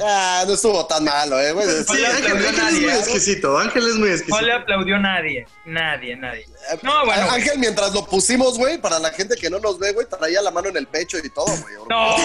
Ah, 0.01 0.43
no 0.47 0.53
estuvo 0.53 0.85
tan 0.85 1.03
malo, 1.03 1.39
eh, 1.39 1.51
güey. 1.51 1.67
Sí, 1.67 1.83
Sí, 1.97 2.05
Ángel, 2.05 2.37
es 2.37 2.73
muy 2.73 2.85
¿eh? 2.89 2.97
exquisito. 2.99 3.57
Ángel 3.59 3.87
es 3.87 3.95
muy 3.95 4.07
No 4.09 4.15
exquisito. 4.15 4.41
le 4.45 4.53
aplaudió 4.53 4.97
nadie. 4.97 5.45
Nadie, 5.65 6.15
nadie. 6.15 6.45
No, 6.83 7.05
bueno. 7.05 7.23
güey. 7.25 7.35
Ángel, 7.41 7.59
mientras 7.59 7.93
lo 7.93 8.05
pusimos, 8.05 8.57
güey, 8.57 8.77
para 8.79 8.97
la 8.99 9.11
gente 9.11 9.35
que 9.35 9.49
no 9.49 9.59
nos 9.59 9.77
ve, 9.77 9.91
güey, 9.91 10.07
traía 10.07 10.41
la 10.41 10.51
mano 10.51 10.69
en 10.69 10.77
el 10.77 10.87
pecho 10.87 11.17
y 11.21 11.29
todo, 11.29 11.47
güey. 11.47 11.75
No, 11.89 12.17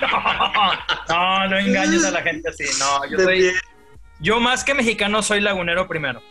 no, 0.00 0.72
no, 1.08 1.48
no 1.48 1.58
engañes 1.58 2.04
a 2.04 2.10
la 2.10 2.22
gente 2.22 2.48
así. 2.48 2.64
No, 2.78 3.04
yo 3.10 3.18
De 3.18 3.24
soy. 3.24 3.38
pie, 3.40 3.52
Yo 4.20 4.40
más 4.40 4.64
que 4.64 4.72
mexicano 4.74 5.22
soy 5.22 5.40
lagunero 5.40 5.86
primero. 5.86 6.22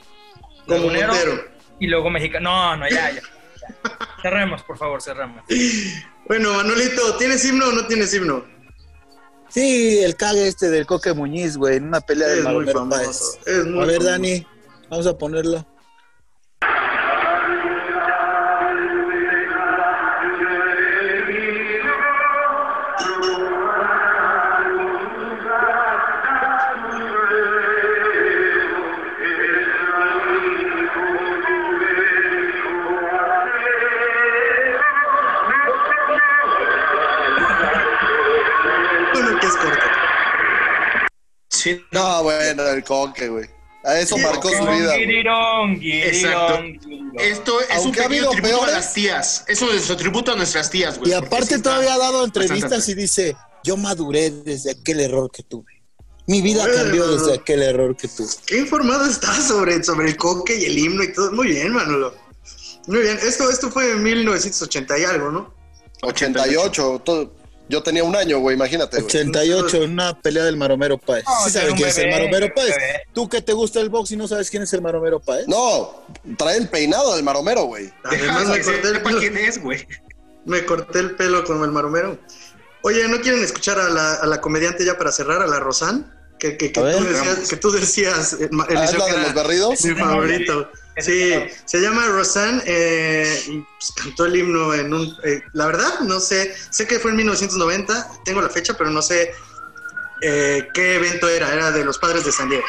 como 0.66 0.80
Lagunero 0.80 1.08
Montero. 1.14 1.46
y 1.80 1.88
luego 1.88 2.10
mexicano. 2.10 2.50
No, 2.50 2.78
no, 2.78 2.90
ya, 2.90 3.12
ya. 3.12 3.22
Cerremos, 4.22 4.64
por 4.64 4.78
favor, 4.78 5.02
cerremos. 5.02 5.44
Bueno, 6.28 6.54
Manuelito, 6.54 7.18
¿tienes 7.18 7.44
himno 7.46 7.68
o 7.68 7.72
no 7.72 7.86
tienes 7.88 8.14
himno? 8.14 8.46
Sí, 9.50 10.00
el 10.04 10.16
cague 10.16 10.48
este 10.48 10.70
del 10.70 10.86
Coque 10.86 11.14
Muñiz, 11.14 11.58
güey, 11.58 11.78
en 11.78 11.88
una 11.88 12.02
pelea 12.02 12.28
de 12.28 12.40
Es 12.40 12.46
muy 12.46 12.66
famoso. 12.66 12.90
Páez. 12.90 13.40
Es 13.46 13.66
muy 13.66 13.84
A 13.84 13.86
ver, 13.86 13.98
famoso. 13.98 14.12
Dani, 14.12 14.48
vamos 14.90 15.08
a 15.08 15.18
ponerlo. 15.18 15.66
Sí, 41.64 41.82
No, 41.92 42.24
bueno, 42.24 42.68
el 42.68 42.84
coque, 42.84 43.30
güey. 43.30 43.46
A 43.86 44.00
eso 44.00 44.18
marcó 44.18 44.50
su 44.50 44.66
vida. 44.66 44.96
Exacto. 44.98 46.64
Esto 47.20 47.62
es 47.62 47.68
Aunque 47.72 47.76
ha 47.76 47.80
un 47.80 47.92
pequeño 47.92 48.06
habido 48.06 48.30
tributo 48.32 48.50
peores. 48.58 48.74
a 48.74 48.78
las 48.78 48.94
tías. 48.94 49.44
Eso 49.48 49.72
es 49.74 49.84
su 49.84 49.96
tributo 49.96 50.32
a 50.32 50.36
nuestras 50.36 50.70
tías, 50.70 50.98
güey. 51.00 51.12
Y 51.12 51.14
porque 51.14 51.28
aparte 51.28 51.48
sí 51.48 51.54
está 51.56 51.70
todavía 51.70 51.94
ha 51.94 51.98
dado 51.98 52.22
bastante 52.22 52.40
entrevistas 52.42 52.88
y 52.90 52.94
dice, 52.96 53.36
yo 53.64 53.78
maduré 53.78 54.32
desde 54.32 54.72
aquel 54.72 55.00
error 55.02 55.30
que 55.32 55.44
tuve. 55.44 55.72
Mi 56.28 56.42
vida 56.42 56.64
Bueno. 56.66 56.78
cambió 56.84 57.08
desde 57.18 57.34
aquel 57.36 57.62
error 57.64 57.96
que 57.98 58.08
tuve. 58.08 58.30
Qué 58.46 58.58
informado 58.60 59.06
estás 59.06 59.48
sobre, 59.48 59.84
sobre 59.84 60.10
el 60.10 60.18
coque 60.18 60.56
y 60.58 60.66
el 60.66 60.78
himno 60.78 61.04
y 61.04 61.12
todo. 61.14 61.32
Muy 61.34 61.48
bien, 61.50 61.74
Manolo. 61.74 62.16
Muy 62.88 63.00
bien. 63.02 63.20
Esto, 63.22 63.50
esto 63.50 63.70
fue 63.70 63.92
en 63.92 64.02
1980 64.04 64.98
y 65.00 65.04
algo, 65.04 65.32
¿no? 65.32 65.54
88. 66.02 67.02
todo- 67.04 67.34
Yo 67.70 67.82
tenía 67.82 68.04
un 68.04 68.16
año, 68.16 68.40
güey, 68.40 68.56
imagínate, 68.56 68.98
güey. 68.98 69.06
88 69.08 69.84
en 69.84 69.92
una 69.94 70.20
pelea 70.20 70.44
del 70.44 70.58
Maromero 70.58 70.98
Páez. 70.98 71.24
No, 71.26 71.46
¿Sí 71.46 71.52
sabes 71.52 71.74
quién 71.76 71.88
es 71.90 71.98
el 71.98 72.10
Maromero 72.12 72.54
Páez? 72.54 72.70
bebé. 72.76 73.02
Tú 73.14 73.30
que 73.30 73.42
te 73.42 73.54
gusta 73.54 73.80
el 73.80 73.90
box 73.90 74.12
y 74.12 74.18
no 74.18 74.28
sabes 74.28 74.50
quién 74.50 74.64
es 74.64 74.74
el 74.74 74.82
Maromero 74.82 75.20
Páez. 75.20 75.48
No, 75.48 76.04
trae 76.38 76.58
el 76.58 76.68
peinado 76.70 77.16
del 77.16 77.24
maromero, 77.24 77.64
güey. 77.64 77.92
Además, 78.04 78.48
me 78.48 78.62
corté, 78.62 78.88
el 78.90 79.02
pelo, 79.02 79.20
quién 79.20 79.38
es, 79.38 79.62
güey. 79.62 79.88
me 80.46 80.66
corté 80.66 81.00
el 81.00 81.16
pelo 81.16 81.44
con 81.46 81.64
el 81.64 81.72
maromero. 81.72 82.18
Oye, 82.84 83.08
¿no 83.08 83.22
quieren 83.22 83.42
escuchar 83.42 83.80
a 83.80 83.90
la, 83.90 84.16
a 84.16 84.26
la 84.28 84.42
comediante 84.42 84.84
ya 84.86 84.98
para 84.98 85.12
cerrar, 85.14 85.42
a 85.42 85.48
la 85.48 85.60
Rosan? 85.60 86.14
Que, 86.38 86.58
que, 86.58 86.74
que, 86.74 86.82
tú, 86.82 86.86
decías, 86.86 87.48
que 87.50 87.56
tú 87.56 87.72
decías, 87.72 88.34
eh, 88.34 88.50
ma- 88.52 88.68
Ah, 88.70 88.84
¿Es 88.84 88.92
la 88.98 89.06
que 89.06 89.12
de 89.14 89.18
era 89.18 89.24
los 89.24 89.34
berridos? 89.34 89.86
mi 89.86 89.96
favorito. 89.96 90.70
Sí, 90.98 91.34
se 91.66 91.82
llama 91.82 92.06
Rosanne 92.08 92.62
eh, 92.66 93.44
y 93.48 93.60
pues, 93.60 93.92
cantó 93.96 94.26
el 94.26 94.36
himno 94.36 94.74
en 94.76 94.94
un... 94.94 95.18
eh, 95.24 95.42
la 95.54 95.66
verdad, 95.66 96.02
no 96.02 96.20
sé, 96.20 96.56
sé 96.70 96.86
que 96.86 97.00
fue 97.00 97.12
en 97.12 97.18
1990, 97.18 98.12
tengo 98.26 98.42
la 98.42 98.50
fecha, 98.50 98.76
pero 98.78 98.92
no 98.92 99.02
sé 99.02 99.34
eh, 100.22 100.68
qué 100.74 100.96
evento 100.96 101.28
era, 101.28 101.52
era 101.52 101.72
de 101.72 101.84
los 101.84 101.98
padres 101.98 102.26
de 102.26 102.32
San 102.32 102.48
Diego. 102.50 102.66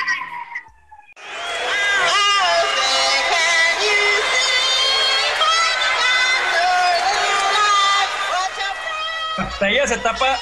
Hasta 9.37 9.69
ella 9.69 9.87
se 9.87 9.97
tapa 9.99 10.39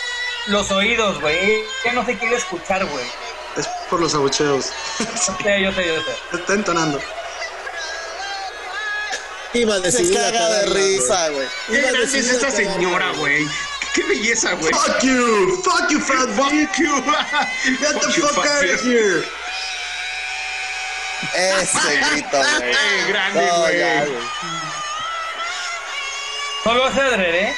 los 0.49 0.71
oídos, 0.71 1.21
güey. 1.21 1.63
Ya 1.85 1.93
no 1.93 2.05
se 2.05 2.17
quiere 2.19 2.37
escuchar, 2.37 2.85
güey. 2.87 3.05
Es 3.57 3.67
por 3.91 4.01
los 4.01 4.15
abucheos. 4.15 4.71
Yo 4.99 5.07
sé, 5.07 5.63
yo 5.63 5.73
sé, 5.73 5.87
yo 5.87 6.03
sé. 6.31 6.37
Está 6.37 6.55
entonando. 6.55 7.01
Iba 9.55 9.75
a 9.75 9.79
Se 9.79 9.83
decidir 9.83 10.19
a 10.19 10.33
caga 10.33 10.49
de 10.49 10.67
risa, 10.67 11.29
güey. 11.31 11.49
Qué 11.69 11.81
a 11.87 11.93
grande 11.93 12.15
es 12.15 12.29
esta 12.29 12.49
a 12.49 12.51
señora, 12.51 13.13
güey. 13.19 13.47
Qué 13.95 14.05
belleza, 14.05 14.53
güey. 14.55 14.73
Fuck 14.73 15.03
you, 15.03 15.63
fuck 15.63 15.91
you, 15.91 16.01
fat. 16.01 16.29
Fuck 16.31 16.53
you. 16.79 17.03
Get 17.79 18.01
the 18.01 18.11
Fuck 18.29 18.47
out 18.47 18.65
of 18.65 18.81
here. 18.83 19.25
Ese 21.35 22.01
grito, 22.11 22.39
güey. 22.59 22.73
Qué 22.73 23.09
grande, 23.09 23.51
güey. 23.59 24.13
No 26.65 26.75
lo 26.75 26.87
hace 26.87 27.01
adrede, 27.01 27.49
¿eh? 27.49 27.57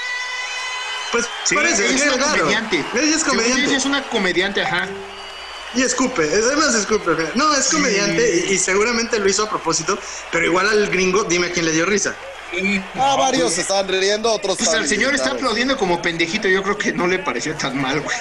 Pues 1.12 1.26
Sí, 1.44 1.54
parece, 1.54 1.86
ella 1.86 2.06
es 2.06 2.12
comediante. 2.16 2.84
Es 2.94 3.22
comediante. 3.22 3.76
es 3.76 3.84
una 3.84 4.02
comediante, 4.02 4.62
ajá. 4.62 4.88
Y 5.74 5.82
escupe, 5.82 6.22
además 6.22 6.74
escupe. 6.74 7.10
No, 7.34 7.54
es 7.54 7.68
comediante 7.68 8.46
y, 8.48 8.52
y 8.52 8.58
seguramente 8.58 9.18
lo 9.18 9.28
hizo 9.28 9.44
a 9.44 9.50
propósito, 9.50 9.98
pero 10.30 10.44
igual 10.44 10.68
al 10.68 10.88
gringo, 10.88 11.24
dime 11.24 11.48
a 11.48 11.52
quién 11.52 11.66
le 11.66 11.72
dio 11.72 11.84
risa. 11.84 12.14
Ah, 12.94 13.16
varios 13.18 13.52
se 13.52 13.62
estaban 13.62 13.88
riendo, 13.88 14.32
otros 14.32 14.56
Pues 14.56 14.72
el 14.74 14.86
señor 14.86 15.14
está 15.14 15.32
aplaudiendo 15.32 15.76
como 15.76 16.00
pendejito. 16.00 16.48
Yo 16.48 16.62
creo 16.62 16.78
que 16.78 16.92
no 16.92 17.06
le 17.06 17.18
pareció 17.18 17.54
tan 17.56 17.80
mal, 17.80 18.00
güey. 18.00 18.16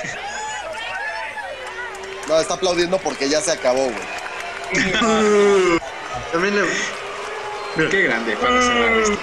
No, 2.27 2.39
está 2.39 2.55
aplaudiendo 2.55 2.97
porque 2.99 3.29
ya 3.29 3.41
se 3.41 3.51
acabó, 3.51 3.83
güey. 3.83 4.91
También 6.31 6.55
le... 6.55 7.89
Qué 7.89 8.01
grande 8.03 8.35
para 8.37 8.61
cerrar 8.61 8.97
esto. 8.97 9.17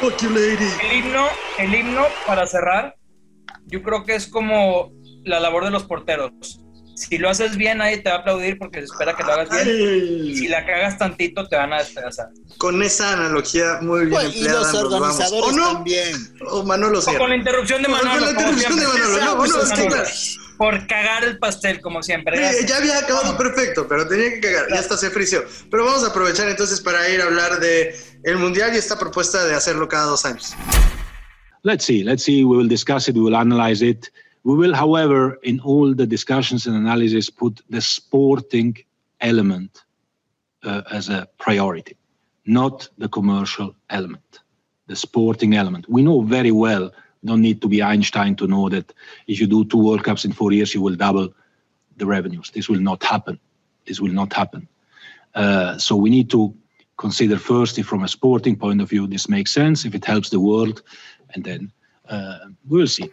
Fuck 0.00 0.22
you, 0.22 0.30
lady. 0.30 0.68
El 0.82 0.92
himno, 0.92 1.28
el 1.58 1.74
himno, 1.74 2.06
para 2.26 2.46
cerrar, 2.46 2.96
yo 3.72 3.82
creo 3.82 4.04
que 4.04 4.14
es 4.14 4.26
como 4.28 4.92
la 5.24 5.40
labor 5.40 5.64
de 5.64 5.70
los 5.70 5.84
porteros. 5.84 6.30
Si 6.94 7.16
lo 7.16 7.30
haces 7.30 7.56
bien, 7.56 7.78
nadie 7.78 7.98
te 7.98 8.10
va 8.10 8.16
a 8.16 8.18
aplaudir 8.18 8.58
porque 8.58 8.78
se 8.80 8.84
espera 8.84 9.16
que 9.16 9.24
lo 9.24 9.32
hagas 9.32 9.48
bien. 9.50 9.66
Y 10.26 10.36
si 10.36 10.44
Ay, 10.44 10.48
la 10.48 10.66
cagas 10.66 10.98
tantito, 10.98 11.48
te 11.48 11.56
van 11.56 11.72
a 11.72 11.78
despedazar. 11.78 12.28
con 12.58 12.82
esa 12.82 13.14
analogía 13.14 13.78
muy 13.80 14.06
bien 14.06 14.20
y 14.22 14.26
empleada, 14.26 14.60
los 14.60 14.72
nos 14.74 14.82
vamos. 15.00 15.18
organizadores 15.18 15.48
¿O 15.48 15.52
no? 15.56 15.72
también. 15.72 16.34
O 16.50 16.62
Manolo 16.64 16.98
O 16.98 17.02
Sierra. 17.02 17.18
con 17.18 17.30
la 17.30 17.36
interrupción 17.36 17.82
de 17.82 17.88
Con 17.88 17.96
Manolo. 17.98 18.26
la 18.26 18.34
como 18.34 18.50
interrupción 18.50 18.78
de. 18.78 18.86
Manolo. 18.86 19.24
No, 19.24 19.36
Pues 19.38 19.54
es 19.56 19.70
que 19.72 19.86
claro, 19.86 20.08
por 20.58 20.86
cagar 20.86 21.24
el 21.24 21.38
pastel, 21.38 21.80
como 21.80 22.02
siempre. 22.02 22.52
Sí, 22.54 22.66
ya 22.66 22.76
había 22.76 22.98
acabado 22.98 23.36
perfecto, 23.38 23.88
pero 23.88 24.06
tenía 24.06 24.30
que 24.34 24.40
cagar. 24.40 24.66
Ya 24.68 24.78
hasta 24.78 24.96
se 24.98 25.10
frició. 25.10 25.42
Pero 25.70 25.86
vamos 25.86 26.04
a 26.04 26.08
aprovechar 26.08 26.46
entonces 26.48 26.80
para 26.80 27.08
ir 27.08 27.20
a 27.22 27.24
hablar 27.24 27.58
de 27.58 27.96
el 28.22 28.36
mundial 28.36 28.72
y 28.74 28.76
esta 28.78 28.98
propuesta 28.98 29.44
de 29.46 29.54
hacerlo 29.54 29.88
cada 29.88 30.04
dos 30.04 30.24
años. 30.26 30.54
Let's 31.64 31.84
see. 31.84 32.02
Let's 32.02 32.24
see. 32.24 32.44
We 32.44 32.56
will 32.56 32.68
discuss 32.68 33.08
it. 33.08 33.14
We 33.14 33.22
will 33.22 33.36
analyze 33.36 33.82
it. 33.82 34.10
We 34.44 34.56
will, 34.56 34.74
however, 34.74 35.38
in 35.42 35.60
all 35.60 35.94
the 35.94 36.06
discussions 36.06 36.66
and 36.66 36.74
analysis, 36.74 37.30
put 37.30 37.60
the 37.70 37.80
sporting 37.80 38.76
element 39.20 39.84
uh, 40.64 40.82
as 40.90 41.08
a 41.08 41.28
priority, 41.38 41.96
not 42.46 42.88
the 42.98 43.08
commercial 43.08 43.74
element, 43.90 44.40
the 44.88 44.96
sporting 44.96 45.54
element. 45.54 45.88
We 45.88 46.02
know 46.02 46.22
very 46.22 46.50
well, 46.50 46.90
don't 47.24 47.40
need 47.40 47.62
to 47.62 47.68
be 47.68 47.82
Einstein 47.82 48.34
to 48.36 48.48
know 48.48 48.68
that 48.68 48.92
if 49.28 49.40
you 49.40 49.46
do 49.46 49.64
two 49.64 49.78
World 49.78 50.02
Cups 50.02 50.24
in 50.24 50.32
four 50.32 50.50
years, 50.52 50.74
you 50.74 50.82
will 50.82 50.96
double 50.96 51.32
the 51.96 52.06
revenues. 52.06 52.50
This 52.50 52.68
will 52.68 52.80
not 52.80 53.04
happen. 53.04 53.38
This 53.86 54.00
will 54.00 54.12
not 54.12 54.32
happen. 54.32 54.66
Uh, 55.34 55.78
so 55.78 55.94
we 55.94 56.10
need 56.10 56.30
to 56.30 56.52
consider 56.96 57.38
first 57.38 57.78
if 57.78 57.86
from 57.86 58.02
a 58.02 58.08
sporting 58.08 58.56
point 58.56 58.80
of 58.80 58.88
view 58.88 59.06
this 59.06 59.28
makes 59.28 59.50
sense, 59.52 59.84
if 59.84 59.94
it 59.94 60.04
helps 60.04 60.30
the 60.30 60.40
world, 60.40 60.82
and 61.34 61.44
then 61.44 61.72
uh, 62.08 62.50
we'll 62.64 62.86
see. 62.86 63.10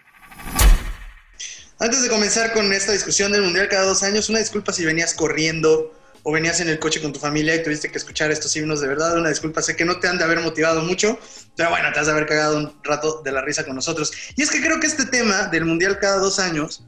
Antes 1.80 2.04
de 2.04 2.10
comenzar 2.10 2.52
con 2.54 2.72
esta 2.74 2.92
discusión 2.92 3.32
del 3.32 3.42
mundial 3.42 3.70
cada 3.70 3.86
dos 3.86 4.04
años, 4.04 4.30
una 4.30 4.40
disculpa 4.40 4.74
si 4.74 4.84
venías 4.84 5.14
corriendo 5.14 5.94
o 6.24 6.32
venías 6.34 6.60
en 6.60 6.68
el 6.68 6.78
coche 6.78 7.02
con 7.02 7.14
tu 7.14 7.20
familia 7.20 7.56
y 7.56 7.64
tuviste 7.64 7.90
que 7.90 7.98
escuchar 7.98 8.32
estos 8.32 8.54
himnos 8.56 8.82
de 8.82 8.88
verdad. 8.90 9.18
Una 9.18 9.30
disculpa, 9.30 9.62
sé 9.62 9.78
que 9.78 9.86
no 9.86 9.98
te 10.00 10.10
han 10.10 10.18
de 10.18 10.26
haber 10.26 10.42
motivado 10.42 10.82
mucho, 10.82 11.18
pero 11.56 11.70
bueno, 11.70 11.88
te 11.94 12.00
has 12.00 12.08
de 12.08 12.12
haber 12.12 12.26
cagado 12.26 12.58
un 12.58 12.78
rato 12.84 13.22
de 13.24 13.32
la 13.32 13.42
risa 13.42 13.64
con 13.66 13.76
nosotros. 13.76 14.12
Y 14.36 14.42
es 14.42 14.52
que 14.52 14.62
creo 14.62 14.80
que 14.82 14.88
este 14.88 15.06
tema 15.06 15.48
del 15.48 15.64
mundial 15.64 16.00
cada 16.00 16.18
dos 16.18 16.40
años, 16.40 16.84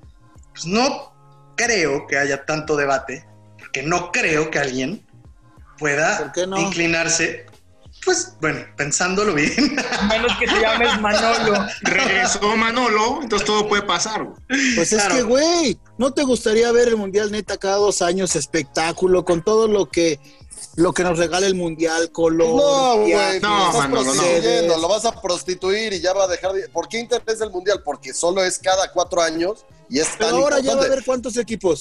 pues 0.52 0.66
no 0.66 1.14
creo 1.56 2.06
que 2.08 2.18
haya 2.18 2.46
tanto 2.46 2.76
debate, 2.76 3.26
porque 3.58 3.84
no 3.84 4.12
creo 4.12 4.52
que 4.52 4.60
alguien 4.60 5.06
pueda 5.78 6.18
¿Por 6.18 6.32
qué 6.34 6.48
no? 6.48 6.60
inclinarse, 6.60 7.46
pues 8.04 8.36
bueno, 8.42 8.62
pensándolo 8.78 9.34
bien. 9.34 9.76
Menos 10.10 10.32
que 10.40 10.48
te 10.48 10.60
llames 10.60 11.00
Manolo. 11.00 11.66
Regresó 11.82 12.56
Manolo, 12.58 13.20
entonces 13.22 13.46
todo 13.46 13.68
puede 13.68 13.84
pasar. 13.84 14.24
güey. 14.24 14.76
Pues 14.76 14.94
es 14.94 15.04
que, 15.04 15.22
güey, 15.22 15.80
¿no 15.98 16.14
te 16.14 16.24
gustaría 16.24 16.72
ver 16.72 16.88
el 16.88 16.98
Mundial 16.98 17.32
neta 17.32 17.58
cada 17.58 17.78
dos 17.78 18.02
años 18.02 18.36
espectáculo 18.36 19.24
con 19.24 19.44
todo 19.44 19.68
lo 19.68 19.90
que 19.90 20.20
lo 20.76 20.94
que 20.94 21.04
nos 21.04 21.18
regala 21.18 21.46
el 21.48 21.56
Mundial, 21.56 22.12
color, 22.12 22.48
No, 22.48 22.96
güey, 22.98 23.08
viajes, 23.08 23.42
no, 23.42 23.74
Manolo, 23.74 24.14
no. 24.14 24.78
lo 24.78 24.88
vas 24.88 25.06
a 25.06 25.22
prostituir 25.22 25.94
y 25.94 26.00
ya 26.00 26.14
va 26.14 26.26
a 26.26 26.28
dejar 26.28 26.54
de... 26.54 26.70
¿Por 26.70 26.88
qué 26.88 27.00
interesa 27.00 27.44
el 27.44 27.52
mundial? 27.52 27.82
Porque 27.84 28.14
solo 28.14 28.44
es 28.44 28.58
cada 28.58 28.92
cuatro 28.92 29.22
años 29.22 29.66
y 29.90 30.00
es 30.00 30.08
Pero 30.18 30.30
tan 30.30 30.40
ahora 30.40 30.60
ya 30.60 30.76
va 30.76 30.84
a 30.84 30.88
ver 30.88 31.04
cuántos 31.04 31.36
equipos. 31.38 31.80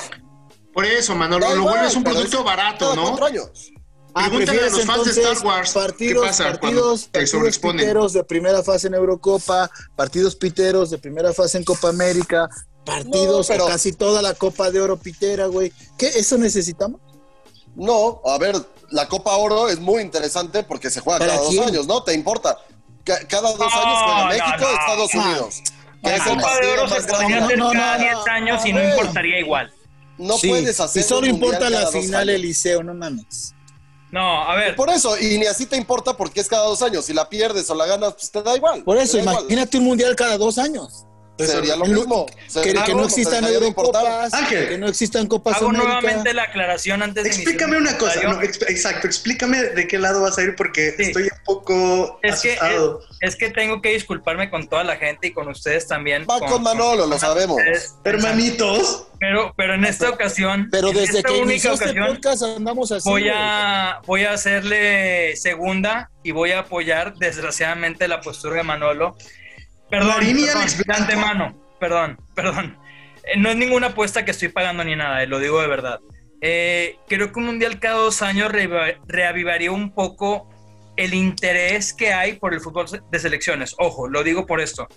Por 0.72 0.84
eso, 0.84 1.14
Manolo, 1.14 1.54
lo 1.54 1.62
vuelves 1.62 1.94
un 1.94 2.04
producto 2.04 2.38
es 2.38 2.44
barato, 2.44 2.90
cada 2.90 2.96
¿no? 2.96 3.02
cuatro 3.08 3.26
años. 3.26 3.72
Ah, 4.14 4.26
Pregúntale 4.28 4.60
a 4.60 4.62
los 4.64 4.72
fans 4.72 4.86
de 4.86 4.92
entonces 5.10 5.18
Star 5.18 5.46
Wars, 5.46 5.72
partidos, 5.72 6.22
¿qué 6.22 6.28
pasa 6.28 6.44
partidos, 6.44 7.04
partidos 7.04 7.58
piteros 7.58 8.12
de 8.12 8.24
primera 8.24 8.62
fase 8.62 8.88
en 8.88 8.94
Eurocopa, 8.94 9.70
partidos 9.96 10.34
piteros 10.36 10.90
de 10.90 10.98
primera 10.98 11.32
fase 11.32 11.58
en 11.58 11.64
Copa 11.64 11.90
América, 11.90 12.48
partidos 12.84 13.48
No, 13.48 13.54
pero- 13.54 13.66
o 13.66 13.68
casi 13.68 13.92
toda 13.92 14.20
la 14.22 14.34
Copa 14.34 14.70
de 14.70 14.80
Oro 14.80 14.96
pitera, 14.96 15.46
güey. 15.46 15.72
¿Qué? 15.96 16.08
¿Eso 16.08 16.38
necesitamos? 16.38 17.00
No, 17.76 18.20
a 18.24 18.36
ver, 18.38 18.56
la 18.90 19.06
Copa 19.08 19.36
Oro 19.36 19.68
es 19.68 19.78
muy 19.78 20.02
interesante 20.02 20.64
porque 20.64 20.90
se 20.90 21.00
juega 21.00 21.20
¿Para 21.20 21.34
cada 21.36 21.44
dos 21.44 21.58
años, 21.66 21.86
¿no? 21.86 22.02
¿Te 22.02 22.12
importa? 22.14 22.58
Ca- 23.04 23.26
cada 23.28 23.50
dos 23.50 23.58
No, 23.60 23.64
años 23.66 23.98
juega 24.04 24.26
México, 24.26 24.56
no. 24.60 24.80
Estados 24.80 25.10
Ah. 25.14 25.18
Unidos. 25.18 25.62
La 26.02 26.16
es 26.16 26.26
el 26.26 26.34
Copa 26.34 26.56
de 26.60 26.66
Oro 26.72 26.88
se 26.88 27.02
podría 27.02 27.44
hacer 27.44 27.58
No, 27.58 27.66
no, 27.66 27.72
cada 27.72 27.96
no, 27.98 28.02
10 28.04 28.14
no. 28.14 28.32
años 28.32 28.66
y 28.66 28.72
no 28.72 28.82
importaría 28.82 29.38
igual. 29.38 29.72
No 30.18 30.36
Sí, 30.36 30.48
puedes 30.48 30.80
hacer 30.80 31.02
Y 31.02 31.06
solo 31.06 31.26
importa 31.26 31.70
la 31.70 31.86
final. 31.86 32.28
Eliseo, 32.28 32.82
no 32.82 32.92
mames. 32.94 33.54
No, 34.12 34.42
a 34.42 34.54
ver. 34.56 34.76
Por 34.76 34.90
eso, 34.90 35.16
y 35.18 35.38
ni 35.38 35.46
así 35.46 35.66
te 35.66 35.76
importa 35.76 36.16
porque 36.16 36.40
es 36.40 36.48
cada 36.48 36.64
dos 36.64 36.82
años. 36.82 37.04
Si 37.04 37.12
la 37.12 37.28
pierdes 37.28 37.70
o 37.70 37.74
la 37.74 37.86
ganas, 37.86 38.14
pues 38.14 38.30
te 38.30 38.42
da 38.42 38.56
igual. 38.56 38.82
Por 38.82 38.98
eso, 38.98 39.18
igual. 39.18 39.36
imagínate 39.40 39.78
un 39.78 39.84
mundial 39.84 40.16
cada 40.16 40.36
dos 40.36 40.58
años. 40.58 41.06
Sería 41.38 41.74
lo 41.76 41.86
mismo. 41.86 42.26
Que, 42.62 42.74
no 42.94 43.04
existan. 43.04 43.44
Eurocopas, 43.44 44.34
Ángel. 44.34 44.68
que 44.68 44.78
no 44.78 44.88
existan 44.88 45.26
Copas 45.26 45.56
Hago 45.56 45.68
América. 45.68 45.88
nuevamente 45.88 46.34
la 46.34 46.42
aclaración 46.42 47.02
antes 47.02 47.24
de 47.24 47.30
Explícame 47.30 47.78
una 47.78 47.96
cosa, 47.96 48.20
comentario. 48.20 48.28
no, 48.40 48.42
exp- 48.42 48.68
exacto, 48.68 49.06
explícame 49.06 49.62
de 49.62 49.88
qué 49.88 49.98
lado 49.98 50.20
vas 50.22 50.36
a 50.36 50.42
ir 50.42 50.54
porque 50.54 50.92
Sí. 50.96 51.02
estoy 51.04 51.22
un 51.24 51.44
poco 51.46 52.18
Es 52.22 52.40
que, 52.42 52.52
es, 52.54 52.60
es 53.20 53.36
que 53.36 53.48
tengo 53.50 53.80
que 53.80 53.92
disculparme 53.94 54.50
con 54.50 54.68
toda 54.68 54.84
la 54.84 54.96
gente 54.96 55.28
y 55.28 55.32
con 55.32 55.48
ustedes 55.48 55.86
también. 55.88 56.26
Va 56.28 56.40
con 56.40 56.62
Manolo, 56.62 57.06
lo 57.06 57.18
sabemos. 57.18 57.56
ustedes. 57.56 57.94
Hermanitos, 58.04 59.06
Pero, 59.18 59.54
pero 59.56 59.74
en 59.74 59.84
esta 59.84 60.10
ocasión, 60.10 60.68
Pero 60.70 60.88
en 60.90 60.96
desde 60.96 61.18
esta 61.18 61.28
que 61.28 61.34
única 61.36 61.52
inició 61.52 61.72
este 61.72 61.84
ocasión, 61.86 62.06
podcast 62.16 62.42
andamos 62.42 62.92
así. 62.92 63.08
voy 63.08 63.28
a, 63.32 64.00
voy 64.06 64.24
a 64.24 64.32
hacerle 64.32 65.36
segunda 65.36 66.10
y 66.22 66.32
voy 66.32 66.52
a 66.52 66.60
apoyar 66.60 67.14
desgraciadamente 67.16 68.08
la 68.08 68.20
postura 68.20 68.56
de 68.56 68.62
Manolo. 68.62 69.16
Perdón, 69.90 70.08
Marini 70.08 70.44
perdón, 70.44 70.66
de 70.86 70.94
antemano, 70.94 71.58
perdón, 71.80 72.18
perdón. 72.34 72.78
Eh, 73.24 73.36
no 73.38 73.50
es 73.50 73.56
ninguna 73.56 73.88
apuesta 73.88 74.24
que 74.24 74.30
estoy 74.30 74.48
pagando 74.48 74.84
ni 74.84 74.96
nada, 74.96 75.22
eh, 75.22 75.26
lo 75.26 75.38
digo 75.38 75.60
de 75.60 75.66
verdad. 75.68 76.00
Eh, 76.40 76.96
creo 77.08 77.32
que 77.32 77.38
un 77.38 77.46
mundial 77.46 77.78
cada 77.80 77.96
dos 77.96 78.22
años 78.22 78.50
reaviva- 78.50 78.94
reavivaría 79.06 79.70
un 79.72 79.92
poco 79.94 80.48
el 80.96 81.12
interés 81.14 81.92
que 81.92 82.12
hay 82.12 82.34
por 82.34 82.54
el 82.54 82.60
fútbol 82.60 82.86
de 83.10 83.18
selecciones. 83.18 83.74
Ojo, 83.78 84.08
lo 84.08 84.22
digo 84.22 84.46
por 84.46 84.60
esto. 84.60 84.88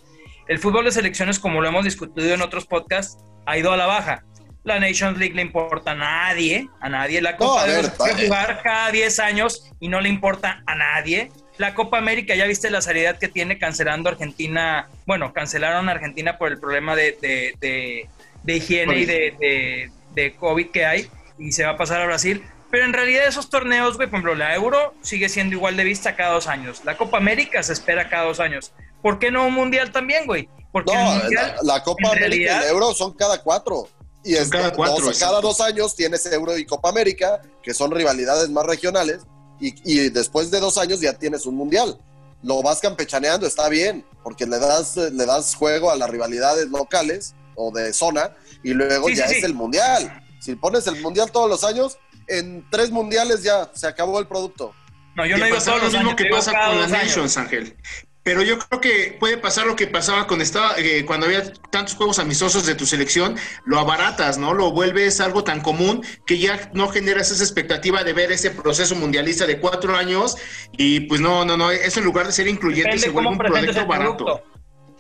El 0.48 0.60
fútbol 0.60 0.86
de 0.86 0.92
selecciones, 0.92 1.40
como 1.40 1.62
lo 1.62 1.68
hemos 1.68 1.86
discutido 1.86 2.34
en 2.34 2.42
otros 2.42 2.66
podcasts, 2.66 3.24
ha 3.46 3.58
ido 3.58 3.72
a 3.72 3.78
la 3.78 3.86
baja. 3.86 4.24
La 4.64 4.80
Nations 4.80 5.18
League 5.18 5.36
le 5.36 5.42
importa 5.42 5.92
a 5.92 5.96
nadie, 5.96 6.70
a 6.82 6.88
nadie. 6.90 7.22
La 7.22 7.36
Copa 7.36 7.64
a 7.64 7.66
de 7.68 7.82
ver, 7.82 7.92
jugar 8.26 8.62
cada 8.64 8.92
10 8.92 9.20
años 9.20 9.70
y 9.82 9.90
no 9.90 10.00
le 10.00 10.08
importa 10.10 10.64
a 10.66 10.76
nadie. 10.76 11.30
La 11.58 11.76
Copa 11.76 11.98
América, 12.00 12.34
ya 12.36 12.46
viste 12.46 12.70
la 12.70 12.82
seriedad 12.82 13.18
que 13.20 13.28
tiene 13.28 13.60
cancelando 13.60 14.10
Argentina. 14.10 14.90
Bueno, 15.06 15.34
cancelaron 15.34 15.88
a 15.88 15.92
Argentina 15.92 16.38
por 16.38 16.52
el 16.52 16.60
problema 16.60 16.96
de, 16.96 17.18
de- 17.22 17.54
de- 17.60 18.10
de 18.44 18.56
higiene 18.58 18.98
y 19.00 19.06
de, 19.06 19.36
de- 19.40 19.92
de 20.16 20.36
COVID 20.36 20.72
que 20.72 20.86
hay 20.86 21.08
y 21.38 21.52
se 21.52 21.64
va 21.64 21.72
a 21.72 21.78
pasar 21.78 22.02
a 22.02 22.06
Brasil. 22.06 22.44
Pero 22.72 22.86
en 22.86 22.94
realidad 22.94 23.28
esos 23.28 23.50
torneos, 23.52 23.98
güey, 23.98 24.10
por 24.10 24.18
ejemplo, 24.20 24.36
la 24.36 24.56
Euro 24.56 24.96
sigue 25.04 25.30
siendo 25.30 25.56
igual 25.56 25.78
de 25.78 25.84
vista 25.84 26.16
cada 26.16 26.34
dos 26.34 26.48
años. 26.48 26.82
La 26.86 26.98
Copa 26.98 27.18
América 27.18 27.62
se 27.62 27.74
espera 27.74 28.10
cada 28.10 28.26
dos 28.26 28.40
años. 28.40 28.74
¿Por 29.04 29.20
qué 29.20 29.30
no 29.30 29.46
un 29.46 29.54
Mundial 29.54 29.92
también, 29.92 30.26
güey? 30.26 30.50
Porque 30.72 30.92
No, 30.92 31.00
Mundial, 31.04 31.56
la, 31.62 31.76
la 31.76 31.84
Copa 31.84 32.10
América 32.10 32.62
y 32.62 32.64
el 32.64 32.70
Euro 32.72 32.94
son 32.96 33.14
cada 33.14 33.38
cuatro. 33.44 33.88
Y 34.24 34.36
es 34.36 34.50
cada 34.50 34.70
dos- 34.70 34.78
cuatro, 34.78 34.96
cada 34.98 35.12
exacto. 35.12 35.42
dos 35.42 35.62
años 35.62 35.96
tienes 35.96 36.26
Euro 36.32 36.58
y 36.58 36.66
Copa 36.66 36.90
América, 36.90 37.42
que 37.62 37.74
son 37.76 37.92
rivalidades 37.92 38.50
más 38.50 38.66
regionales, 38.66 39.20
y, 39.60 39.74
y 39.84 40.10
después 40.10 40.52
de 40.52 40.60
dos 40.60 40.78
años 40.78 41.00
ya 41.00 41.14
tienes 41.14 41.46
un 41.46 41.56
mundial. 41.56 41.98
Lo 42.42 42.62
vas 42.62 42.80
campechaneando, 42.80 43.48
está 43.48 43.70
bien, 43.70 44.06
porque 44.24 44.46
le 44.46 44.60
das, 44.60 44.98
le 44.98 45.26
das 45.26 45.56
juego 45.56 45.92
a 45.92 45.96
las 45.96 46.10
rivalidades 46.10 46.68
locales 46.70 47.34
o 47.56 47.72
de 47.72 47.94
zona, 47.94 48.32
y 48.64 48.74
luego 48.74 49.08
Sí, 49.08 49.16
ya 49.16 49.28
sí, 49.28 49.36
es 49.36 49.40
sí. 49.42 49.46
el 49.46 49.54
mundial. 49.54 50.22
Si 50.42 50.56
pones 50.56 50.86
el 50.88 51.00
mundial 51.02 51.32
todos 51.32 51.50
los 51.50 51.64
años, 51.64 51.98
en 52.28 52.66
tres 52.70 52.92
mundiales 52.92 53.44
ya 53.44 53.70
se 53.74 53.88
acabó 53.88 54.20
el 54.20 54.28
producto. 54.28 54.74
no, 55.16 55.26
yo 55.26 55.38
no 55.38 55.46
digo 55.46 55.58
todos 55.58 55.78
lo 55.78 55.84
los 55.86 55.94
mismo 55.94 56.10
años, 56.10 56.16
que 56.22 56.26
pasa 56.30 56.52
con 56.52 56.60
años. 56.80 56.90
Nations, 56.90 57.38
Ángel. 57.38 57.78
Pero 58.24 58.42
yo 58.42 58.58
creo 58.58 58.80
que 58.80 59.18
puede 59.20 59.38
pasar 59.38 59.68
lo 59.68 59.76
que 59.76 59.86
pasaba 59.86 60.28
con 60.28 60.42
esta, 60.42 60.78
eh, 60.78 61.04
cuando 61.06 61.26
había 61.26 61.52
tantos 61.72 61.96
juegos 61.96 62.20
amistosos 62.20 62.66
de 62.66 62.74
tu 62.74 62.86
selección, 62.86 63.36
lo 63.66 63.80
abaratas, 63.80 64.38
¿no? 64.38 64.54
Lo 64.54 64.72
vuelves 64.72 65.20
algo 65.20 65.44
tan 65.44 65.60
común 65.60 66.06
que 66.26 66.38
ya 66.38 66.72
no 66.74 66.88
generas 66.88 67.32
esa 67.32 67.44
expectativa 67.44 68.04
de 68.04 68.14
ver 68.14 68.32
ese 68.32 68.52
proceso 68.52 68.96
mundialista 68.96 69.46
de 69.46 69.60
cuatro 69.60 69.96
años 69.96 70.38
y 70.72 71.02
pues 71.02 71.20
no, 71.20 71.44
no, 71.44 71.58
no, 71.58 71.70
eso 71.70 72.00
en 72.00 72.06
lugar 72.06 72.26
de 72.26 72.32
ser 72.32 72.48
incluyente 72.48 72.92
Depende 72.92 73.06
se 73.06 73.10
vuelve 73.10 73.30
un 73.30 73.38
proyecto 73.38 73.86
barato. 73.86 74.16
producto. 74.26 74.44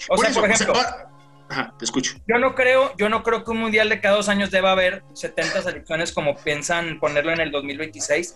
O 0.09 0.15
Por 0.15 0.19
sea, 0.19 0.29
eso, 0.29 0.41
por 0.41 0.51
o 0.51 0.55
sea, 0.55 0.67
ejemplo, 0.67 1.13
Ajá, 1.49 1.73
te 1.77 1.85
escucho. 1.85 2.15
Yo 2.27 2.39
no 2.39 2.55
creo, 2.55 2.93
yo 2.97 3.09
no 3.09 3.21
creo 3.21 3.43
que 3.43 3.51
un 3.51 3.59
mundial 3.59 3.87
de 3.89 4.01
cada 4.01 4.15
dos 4.15 4.27
años 4.27 4.49
deba 4.49 4.71
haber 4.71 5.03
70 5.13 5.61
selecciones 5.61 6.11
como 6.11 6.35
piensan 6.35 6.99
ponerlo 6.99 7.31
en 7.31 7.41
el 7.41 7.51
2026. 7.51 8.35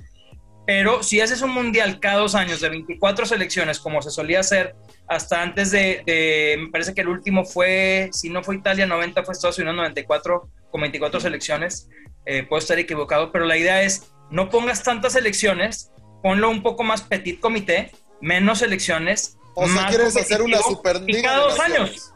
Pero 0.67 1.01
si 1.01 1.21
haces 1.21 1.41
un 1.41 1.51
mundial 1.51 1.99
cada 2.01 2.17
dos 2.19 2.35
años 2.35 2.59
de 2.59 2.67
24 2.69 3.25
selecciones, 3.25 3.79
como 3.79 4.01
se 4.01 4.11
solía 4.11 4.41
hacer 4.41 4.75
hasta 5.07 5.41
antes 5.41 5.71
de, 5.71 6.03
de- 6.05 6.57
me 6.59 6.69
parece 6.69 6.93
que 6.93 7.01
el 7.01 7.07
último 7.07 7.45
fue, 7.45 8.09
si 8.11 8.29
no 8.29 8.43
fue 8.43 8.57
Italia 8.57 8.85
90, 8.85 9.23
fue 9.23 9.31
Estados 9.33 9.57
Unidos 9.59 9.77
94, 9.77 10.49
con 10.69 10.81
24 10.81 11.21
selecciones. 11.21 11.87
Eh, 12.25 12.43
puedo 12.43 12.59
estar 12.59 12.77
equivocado, 12.77 13.31
pero 13.31 13.45
la 13.45 13.55
idea 13.57 13.81
es 13.81 14.11
no 14.29 14.49
pongas 14.49 14.83
tantas 14.83 15.13
selecciones, 15.13 15.89
ponlo 16.21 16.49
un 16.49 16.61
poco 16.61 16.83
más 16.83 17.01
petit 17.01 17.39
comité, 17.39 17.91
menos 18.19 18.59
selecciones. 18.59 19.37
O 19.55 19.65
sea, 19.65 19.73
más 19.75 19.85
quieres 19.95 20.17
hacer 20.17 20.41
una 20.41 20.57
Superliga 20.57 21.19
Y 21.19 21.21
cada 21.23 21.37
dos 21.39 21.59
años. 21.61 22.11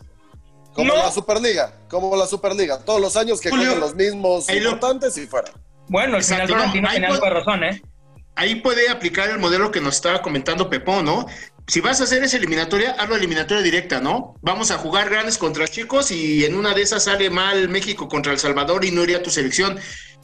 Como 0.74 0.90
No. 0.94 0.98
la 0.98 1.12
Superliga, 1.12 1.74
como 1.90 2.16
la 2.18 2.28
Superliga. 2.28 2.80
Todos 2.84 3.00
los 3.00 3.16
años 3.16 3.40
que 3.40 3.50
Julio, 3.50 3.66
jueguen 3.68 3.80
los 3.82 3.96
mismos 3.96 4.50
importantes 4.50 5.18
y 5.18 5.26
fuera. 5.26 5.52
Bueno, 5.88 6.16
al 6.18 6.22
Exacto, 6.22 6.48
final 6.48 6.48
no, 6.50 6.56
Florentino 6.72 6.88
ahí 6.90 6.94
tenía 6.96 7.10
algo 7.10 7.26
de 7.26 7.30
razón, 7.32 7.64
¿eh? 7.64 7.82
Ahí 8.42 8.56
puede 8.56 8.90
aplicar 8.90 9.30
el 9.30 9.38
modelo 9.38 9.70
que 9.70 9.82
nos 9.82 9.94
estaba 9.94 10.24
comentando 10.24 10.68
Pepón, 10.68 11.06
¿no? 11.06 11.28
si 11.68 11.80
vas 11.80 12.02
a 12.02 12.06
hacer 12.06 12.24
esa 12.24 12.38
eliminatoria, 12.38 12.96
hazlo 12.98 13.16
eliminatoria 13.16 13.62
directa, 13.62 14.02
¿no? 14.02 14.36
Vamos 14.42 14.72
a 14.72 14.80
jugar 14.80 15.10
grandes 15.10 15.38
contra 15.38 15.68
chicos 15.68 16.10
y 16.10 16.44
en 16.44 16.56
una 16.56 16.74
de 16.74 16.82
esas 16.82 17.04
sale 17.04 17.30
mal 17.30 17.70
México 17.70 18.10
contra 18.10 18.34
El 18.34 18.40
Salvador 18.40 18.84
y 18.84 18.90
no 18.92 19.04
iría 19.04 19.22
tu 19.22 19.30
selección. 19.30 19.78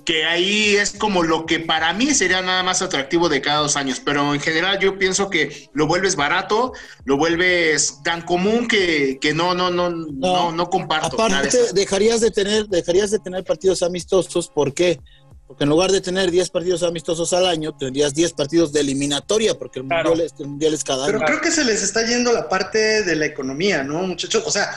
Que 0.03 0.25
ahí 0.25 0.75
es 0.75 0.93
como 0.93 1.21
lo 1.21 1.45
que 1.45 1.59
para 1.59 1.93
mí 1.93 2.13
sería 2.15 2.41
nada 2.41 2.63
más 2.63 2.81
atractivo 2.81 3.29
de 3.29 3.39
cada 3.39 3.59
dos 3.59 3.75
años. 3.75 4.01
Pero 4.03 4.33
en 4.33 4.39
general 4.41 4.79
yo 4.79 4.97
pienso 4.97 5.29
que 5.29 5.69
lo 5.73 5.85
vuelves 5.85 6.15
barato, 6.15 6.73
lo 7.05 7.17
vuelves 7.17 8.01
tan 8.03 8.23
común 8.23 8.67
que, 8.67 9.19
que 9.21 9.33
no, 9.33 9.53
no, 9.53 9.69
no, 9.69 9.89
no, 9.89 10.51
no, 10.51 10.69
comparto. 10.69 11.15
nada 11.29 11.43
de 11.43 11.49
Aparte, 11.49 11.73
dejarías 11.73 12.19
de 12.19 12.31
tener, 12.31 12.67
dejarías 12.67 13.11
de 13.11 13.19
tener 13.19 13.43
partidos 13.43 13.83
amistosos, 13.83 14.49
¿por 14.49 14.73
qué? 14.73 14.99
Porque 15.47 15.63
en 15.63 15.69
lugar 15.69 15.91
de 15.91 16.01
tener 16.01 16.29
10 16.29 16.49
partidos 16.49 16.83
amistosos 16.83 17.31
al 17.33 17.45
año, 17.45 17.73
tendrías 17.75 18.13
10 18.13 18.33
partidos 18.33 18.73
de 18.73 18.81
eliminatoria, 18.81 19.57
porque 19.57 19.79
el, 19.79 19.85
mundial, 19.85 20.19
es, 20.19 20.33
el 20.39 20.47
mundial 20.47 20.73
es 20.73 20.83
cada 20.83 21.05
Pero 21.05 21.19
año. 21.19 21.25
creo 21.27 21.41
que 21.41 21.51
se 21.51 21.63
les 21.63 21.81
está 21.83 22.05
yendo 22.05 22.33
la 22.33 22.49
parte 22.49 23.03
de 23.03 23.15
la 23.15 23.25
economía, 23.25 23.81
¿no, 23.83 24.01
muchachos? 24.03 24.43
O 24.45 24.51
sea, 24.51 24.75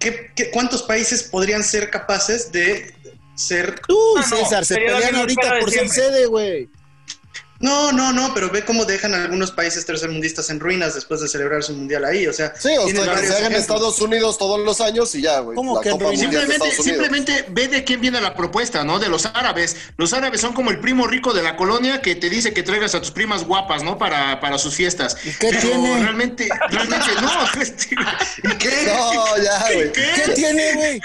¿qué, 0.00 0.30
qué- 0.34 0.50
cuántos 0.50 0.82
países 0.82 1.22
podrían 1.22 1.62
ser 1.62 1.90
capaces 1.90 2.50
de 2.50 2.92
ser... 3.36 3.80
Uy, 3.88 4.22
César, 4.24 4.64
se 4.64 4.74
pelean 4.74 5.14
ahorita 5.14 5.58
por 5.60 5.70
ser 5.70 5.88
sede, 5.88 6.26
güey. 6.26 6.68
No, 7.60 7.92
no, 7.92 8.12
no, 8.12 8.34
pero 8.34 8.50
ve 8.50 8.64
cómo 8.64 8.84
dejan 8.84 9.14
a 9.14 9.22
algunos 9.22 9.52
países 9.52 9.86
tercermundistas 9.86 10.50
en 10.50 10.58
ruinas 10.58 10.94
después 10.94 11.20
de 11.20 11.28
celebrar 11.28 11.62
su 11.62 11.72
mundial 11.72 12.04
ahí. 12.04 12.26
O 12.26 12.32
sea, 12.32 12.52
Sí, 12.58 12.76
o 12.76 12.88
sea, 12.88 13.14
que 13.14 13.26
se 13.26 13.32
hagan 13.32 13.52
ejemplos. 13.52 13.60
Estados 13.60 14.00
Unidos 14.00 14.38
todos 14.38 14.60
los 14.60 14.80
años 14.80 15.14
y 15.14 15.22
ya, 15.22 15.38
güey. 15.38 15.54
¿Cómo 15.54 15.76
La 15.76 15.82
que 15.82 15.90
Copa 15.90 16.14
Simplemente, 16.16 16.70
simplemente 16.72 17.46
ve 17.50 17.68
de 17.68 17.84
quién 17.84 18.00
viene 18.00 18.20
la 18.20 18.34
propuesta, 18.34 18.84
¿no? 18.84 18.98
De 18.98 19.08
los 19.08 19.26
árabes. 19.26 19.76
Los 19.96 20.12
árabes 20.12 20.40
son 20.40 20.52
como 20.52 20.70
el 20.70 20.80
primo 20.80 21.06
rico 21.06 21.32
de 21.32 21.42
la 21.42 21.56
colonia 21.56 22.02
que 22.02 22.16
te 22.16 22.28
dice 22.28 22.52
que 22.52 22.62
traigas 22.62 22.94
a 22.94 23.00
tus 23.00 23.12
primas 23.12 23.44
guapas, 23.44 23.82
¿no? 23.82 23.98
Para, 23.98 24.40
para 24.40 24.58
sus 24.58 24.74
fiestas. 24.74 25.16
¿Y 25.24 25.30
qué 25.30 25.52
tiene? 25.52 26.02
Realmente, 26.02 26.48
realmente 26.70 27.12
no. 27.20 27.62
este, 27.62 27.94
¿Y 28.42 28.54
qué? 28.56 28.70
No, 28.86 29.36
ya, 29.42 29.64
güey. 29.72 29.92
¿Qué 29.92 30.32
tiene, 30.34 30.74
güey? 30.74 31.00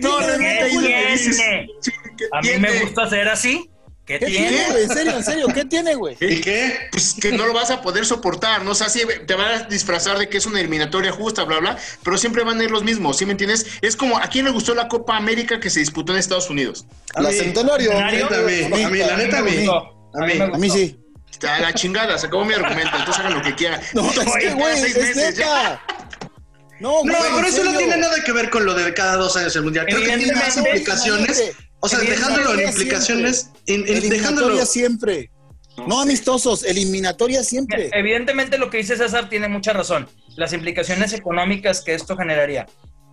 No, 0.00 0.18
¿Qué 0.18 0.26
realmente 0.26 1.12
dices. 1.12 1.36
tiene? 1.36 1.68
¿qué 2.16 2.26
A 2.32 2.40
mí 2.40 2.58
me 2.58 2.80
gusta 2.80 3.08
ser 3.08 3.28
así. 3.28 3.70
¿Qué 4.08 4.18
¿Qué 4.18 4.24
tiene, 4.24 4.48
güey? 4.48 4.68
tiene? 4.68 4.82
En 4.82 4.88
serio, 4.88 5.16
en 5.18 5.24
serio, 5.24 5.46
¿qué 5.54 5.64
tiene, 5.66 5.94
güey? 5.94 6.16
¿Y 6.18 6.40
qué? 6.40 6.88
Pues 6.90 7.14
que 7.20 7.30
no 7.30 7.44
lo 7.44 7.52
vas 7.52 7.70
a 7.70 7.82
poder 7.82 8.06
soportar, 8.06 8.64
¿no? 8.64 8.70
O 8.70 8.74
sea, 8.74 8.88
sí, 8.88 9.02
te 9.26 9.34
van 9.34 9.46
a 9.52 9.58
disfrazar 9.64 10.18
de 10.18 10.30
que 10.30 10.38
es 10.38 10.46
una 10.46 10.60
eliminatoria 10.60 11.12
justa, 11.12 11.44
bla, 11.44 11.58
bla, 11.58 11.78
pero 12.02 12.16
siempre 12.16 12.42
van 12.42 12.58
a 12.58 12.64
ir 12.64 12.70
los 12.70 12.82
mismos, 12.82 13.18
¿sí 13.18 13.26
me 13.26 13.32
entiendes? 13.32 13.66
Es 13.82 13.96
como, 13.96 14.16
¿a 14.16 14.22
quién 14.28 14.46
le 14.46 14.50
gustó 14.50 14.74
la 14.74 14.88
Copa 14.88 15.14
América 15.14 15.60
que 15.60 15.68
se 15.68 15.80
disputó 15.80 16.12
en 16.12 16.20
Estados 16.20 16.48
Unidos? 16.48 16.86
A 17.14 17.20
La. 17.20 17.30
Centenario. 17.32 17.92
A 17.92 18.10
mí, 18.10 18.22
a 18.22 18.88
mí, 18.88 18.98
la 18.98 19.16
neta, 19.18 19.40
a 19.40 19.42
mí. 19.42 19.66
A 20.14 20.24
mí. 20.24 20.40
A 20.40 20.56
mí 20.56 20.70
sí. 20.70 20.98
A 21.46 21.60
la 21.60 21.74
chingada, 21.74 22.16
se 22.16 22.28
acabó 22.28 22.46
mi 22.46 22.54
argumento, 22.54 22.96
entonces 22.96 23.18
hagan 23.18 23.34
lo 23.34 23.42
que 23.42 23.54
quieran. 23.54 23.80
No, 23.92 24.10
es 24.10 24.18
que, 24.40 24.54
güey, 24.54 24.80
seis 24.80 24.96
es 24.96 25.16
meses, 25.16 25.36
ya. 25.36 25.44
neta. 25.44 25.82
No, 26.80 27.02
No, 27.04 27.14
güey, 27.18 27.30
pero 27.36 27.46
eso 27.46 27.62
no 27.62 27.76
tiene 27.76 27.98
nada 27.98 28.24
que 28.24 28.32
ver 28.32 28.48
con 28.48 28.64
lo 28.64 28.72
de 28.72 28.94
cada 28.94 29.16
dos 29.16 29.36
años 29.36 29.54
el 29.54 29.64
mundial. 29.64 29.84
Creo 29.86 30.00
que 30.00 30.16
tiene 30.16 30.32
más 30.32 30.56
implicaciones. 30.56 31.52
O 31.80 31.88
sea, 31.88 32.00
dejándolo 32.00 32.54
en 32.54 32.68
implicaciones, 32.68 33.50
en- 33.66 33.82
en- 33.82 33.88
Eliminatoria 33.88 34.10
dejándolo. 34.18 34.66
siempre. 34.66 35.30
No 35.86 36.00
amistosos, 36.00 36.64
eliminatoria 36.64 37.44
siempre. 37.44 37.88
Evidentemente 37.92 38.58
lo 38.58 38.68
que 38.68 38.78
dice 38.78 38.96
César 38.96 39.28
tiene 39.28 39.46
mucha 39.48 39.72
razón. 39.72 40.08
Las 40.36 40.52
implicaciones 40.52 41.12
económicas 41.12 41.82
que 41.82 41.94
esto 41.94 42.16
generaría. 42.16 42.66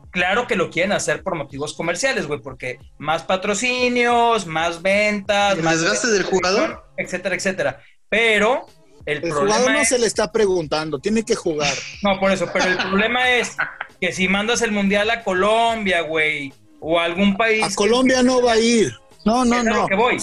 Claro 0.09 0.47
que 0.47 0.55
lo 0.55 0.71
quieren 0.71 0.91
hacer 0.93 1.21
por 1.21 1.35
motivos 1.35 1.73
comerciales, 1.75 2.25
güey, 2.25 2.39
porque 2.41 2.79
más 2.97 3.21
patrocinios, 3.23 4.47
más 4.47 4.81
ventas, 4.81 5.57
¿El 5.57 5.63
más 5.63 5.79
desgaste 5.81 6.07
del 6.07 6.23
jugador? 6.23 6.83
etcétera, 6.97 7.35
etcétera. 7.35 7.81
Pero 8.09 8.65
el, 9.05 9.17
El 9.17 9.29
problema 9.29 9.55
jugador 9.57 9.71
no 9.73 9.79
es, 9.81 9.89
se 9.89 9.99
le 9.99 10.07
está 10.07 10.31
preguntando, 10.31 10.99
tiene 10.99 11.23
que 11.23 11.35
jugar. 11.35 11.73
no, 12.01 12.19
por 12.19 12.31
eso, 12.31 12.49
pero 12.51 12.65
el 12.65 12.77
problema 12.77 13.29
es 13.29 13.55
que 14.01 14.11
si 14.11 14.27
mandas 14.27 14.61
el 14.63 14.71
mundial 14.71 15.09
a 15.11 15.23
Colombia, 15.23 16.01
güey, 16.01 16.51
o 16.87 16.99
a 16.99 17.05
algún 17.05 17.35
país 17.35 17.63
A 17.63 17.73
Colombia 17.73 18.21
no 18.21 18.41
va 18.43 18.53
a 18.53 18.59
ir. 18.59 18.93
No, 19.23 19.43
no, 19.43 19.55
es 19.55 19.61
a 19.61 19.63
lo 19.71 19.75
no. 19.81 19.87
que 19.87 19.95
voy. 19.95 20.17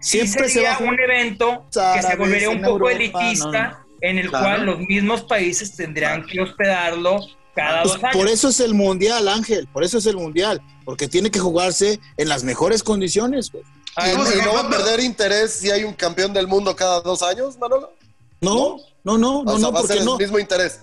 Siempre 0.00 0.48
Sí 0.48 0.54
se 0.54 0.62
va 0.62 0.72
a 0.72 0.76
sería 0.78 0.90
un 0.92 0.98
evento 0.98 1.66
que 1.70 2.02
se 2.02 2.16
volvería 2.16 2.48
un 2.50 2.62
poco 2.62 2.88
Europa, 2.90 2.92
elitista, 2.92 3.50
no, 3.50 3.86
en 4.00 4.18
el 4.18 4.28
Claro. 4.30 4.44
cual 4.44 4.66
los 4.66 4.78
mismos 4.80 5.22
países 5.24 5.76
tendrían 5.76 6.24
que 6.24 6.40
hospedarlo 6.40 7.20
cada 7.54 7.82
Pues 7.82 7.94
dos 7.94 8.04
años. 8.04 8.16
por 8.16 8.28
eso 8.28 8.48
es 8.48 8.60
el 8.60 8.72
mundial, 8.74 9.28
Ángel. 9.28 9.66
Por 9.72 9.84
eso 9.84 9.98
es 9.98 10.06
el 10.06 10.16
mundial. 10.16 10.60
Porque 10.86 11.08
tiene 11.08 11.30
que 11.30 11.38
jugarse 11.38 11.98
en 12.16 12.28
las 12.28 12.44
mejores 12.44 12.82
condiciones, 12.82 13.50
güey. 13.50 13.64
Ah, 13.96 14.08
¿Y, 14.08 14.12
Vamos 14.12 14.28
a- 14.30 14.36
y 14.36 14.42
no 14.42 14.54
va 14.54 14.60
a 14.60 14.68
perder 14.70 15.00
interés 15.00 15.52
si 15.52 15.70
hay 15.70 15.84
un 15.84 15.92
campeón 15.94 16.32
del 16.32 16.46
mundo 16.46 16.74
cada 16.76 17.00
dos 17.00 17.22
años, 17.22 17.58
Manolo? 17.58 17.92
No, 18.40 18.76
no, 19.04 19.18
no, 19.18 19.38
O 19.40 19.44
no, 19.44 19.50
sea, 19.52 19.60
no, 19.60 19.72
va 19.72 19.80
a 19.80 19.82
ser 19.82 19.88
porque 19.88 19.98
el 20.00 20.04
no. 20.04 20.16
mismo 20.18 20.38
interés. 20.38 20.80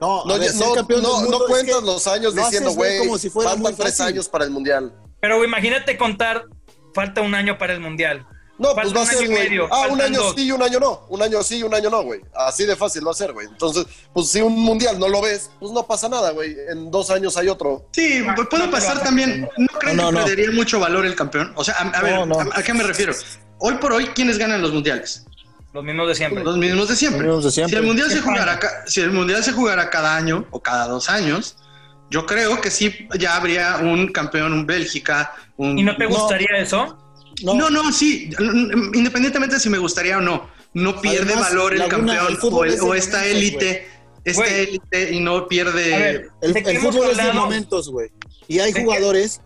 No, 0.00 0.24
No, 0.24 0.38
ver, 0.38 0.50
no, 0.54 0.74
no- 1.02 1.22
no 1.28 1.36
es 1.36 1.42
cuentas 1.46 1.76
que 1.76 1.86
los 1.86 2.06
años 2.06 2.34
lo 2.34 2.42
diciendo, 2.44 2.70
güey, 2.72 3.18
si 3.18 3.28
faltan 3.30 3.76
tres 3.76 4.00
años 4.00 4.28
para 4.28 4.44
el 4.44 4.50
mundial. 4.50 4.92
Pero 5.20 5.44
imagínate 5.44 5.98
contar, 5.98 6.44
falta 6.94 7.20
un 7.20 7.34
año 7.34 7.58
para 7.58 7.74
el 7.74 7.80
mundial. 7.80 8.26
No, 8.58 8.74
Falta 8.74 8.82
pues 8.82 8.94
va 8.94 9.00
a 9.00 9.02
un 9.04 9.08
año 9.08 9.18
ser, 9.18 9.24
y 9.26 9.30
güey. 9.32 9.42
medio, 9.48 9.68
Ah, 9.72 9.86
un 9.90 10.00
año 10.02 10.20
dos. 10.20 10.34
sí 10.36 10.42
y 10.44 10.52
un 10.52 10.62
año 10.62 10.78
no. 10.80 11.06
Un 11.08 11.22
año 11.22 11.42
sí 11.42 11.56
y 11.58 11.62
un 11.62 11.74
año 11.74 11.88
no, 11.88 12.02
güey. 12.02 12.20
Así 12.34 12.66
de 12.66 12.76
fácil 12.76 13.06
va 13.06 13.12
a 13.12 13.14
ser, 13.14 13.32
güey. 13.32 13.46
Entonces, 13.46 13.86
pues 14.12 14.28
si 14.28 14.42
un 14.42 14.54
mundial 14.54 14.98
no 14.98 15.08
lo 15.08 15.22
ves, 15.22 15.50
pues 15.58 15.72
no 15.72 15.86
pasa 15.86 16.10
nada, 16.10 16.30
güey. 16.32 16.54
En 16.70 16.90
dos 16.90 17.08
años 17.10 17.38
hay 17.38 17.48
otro. 17.48 17.86
Sí, 17.92 18.22
Ah, 18.28 18.34
puede 18.50 18.68
pasar 18.68 19.02
también. 19.02 19.48
¿No 19.56 19.66
creen 19.78 19.96
No, 19.96 20.08
que 20.08 20.12
no. 20.12 20.24
perdería 20.26 20.50
mucho 20.52 20.78
valor 20.78 21.06
el 21.06 21.14
campeón? 21.14 21.54
O 21.56 21.64
sea, 21.64 21.74
a, 21.78 21.88
a 21.88 22.02
ver, 22.02 22.14
No, 22.16 22.26
no. 22.26 22.38
¿a, 22.38 22.58
a 22.58 22.62
qué 22.62 22.74
me 22.74 22.82
refiero? 22.82 23.14
Hoy 23.60 23.74
por 23.76 23.94
hoy, 23.94 24.08
¿quiénes 24.08 24.36
ganan 24.36 24.60
los 24.60 24.72
mundiales? 24.74 25.24
Los 25.72 25.84
mismos 25.84 26.08
de 26.08 26.14
siempre. 26.14 26.42
Los 26.44 26.56
mismos 26.56 26.88
de 26.88 26.96
siempre. 26.96 27.20
Los 27.26 27.26
mismos 27.36 27.44
de 27.44 27.50
siempre. 27.52 27.70
Si 27.70 27.76
el 27.80 27.86
mundial 27.86 28.10
se 28.10 28.20
jugara, 28.20 28.60
si 28.86 29.00
el 29.00 29.10
mundial 29.12 29.44
se 29.44 29.52
jugara 29.52 29.88
cada 29.90 30.16
año 30.16 30.46
o 30.50 30.60
cada 30.60 30.88
dos 30.88 31.08
años, 31.08 31.56
yo 32.10 32.26
creo 32.26 32.60
que 32.60 32.70
sí 32.70 33.06
ya 33.18 33.36
habría 33.36 33.76
un 33.76 34.08
campeón, 34.08 34.52
un 34.52 34.66
Bélgica, 34.66 35.32
un. 35.56 35.78
¿Y 35.78 35.84
no 35.84 35.96
te 35.96 36.04
No. 36.04 36.10
gustaría 36.10 36.48
eso? 36.58 36.98
No, 37.44 37.54
No, 37.54 37.70
no, 37.70 37.92
sí. 37.92 38.30
Independientemente 38.94 39.54
de 39.56 39.60
si 39.60 39.70
me 39.70 39.78
gustaría 39.78 40.18
o 40.18 40.20
no, 40.20 40.48
no 40.74 41.00
pierde 41.00 41.32
Además, 41.32 41.50
valor 41.50 41.72
el 41.72 41.78
Laguna, 41.78 41.96
campeón 42.16 42.26
el 42.32 42.38
o, 42.52 42.64
el- 42.64 42.70
es 42.72 42.80
de 42.80 42.86
o 42.86 42.94
esta 42.94 43.24
élite, 43.26 43.88
esta 44.24 44.46
élite 44.48 45.12
y 45.12 45.20
no 45.20 45.46
pierde. 45.46 45.88
Ver, 45.90 46.28
el, 46.42 46.52
¿de 46.52 46.62
qué 46.64 46.70
el 46.70 46.76
hemos 46.78 46.94
fútbol 46.94 47.10
es 47.12 47.16
de 47.16 47.32
momentos, 47.32 47.88
güey. 47.90 48.10
Y 48.48 48.58
hay 48.58 48.72
jugadores, 48.72 49.40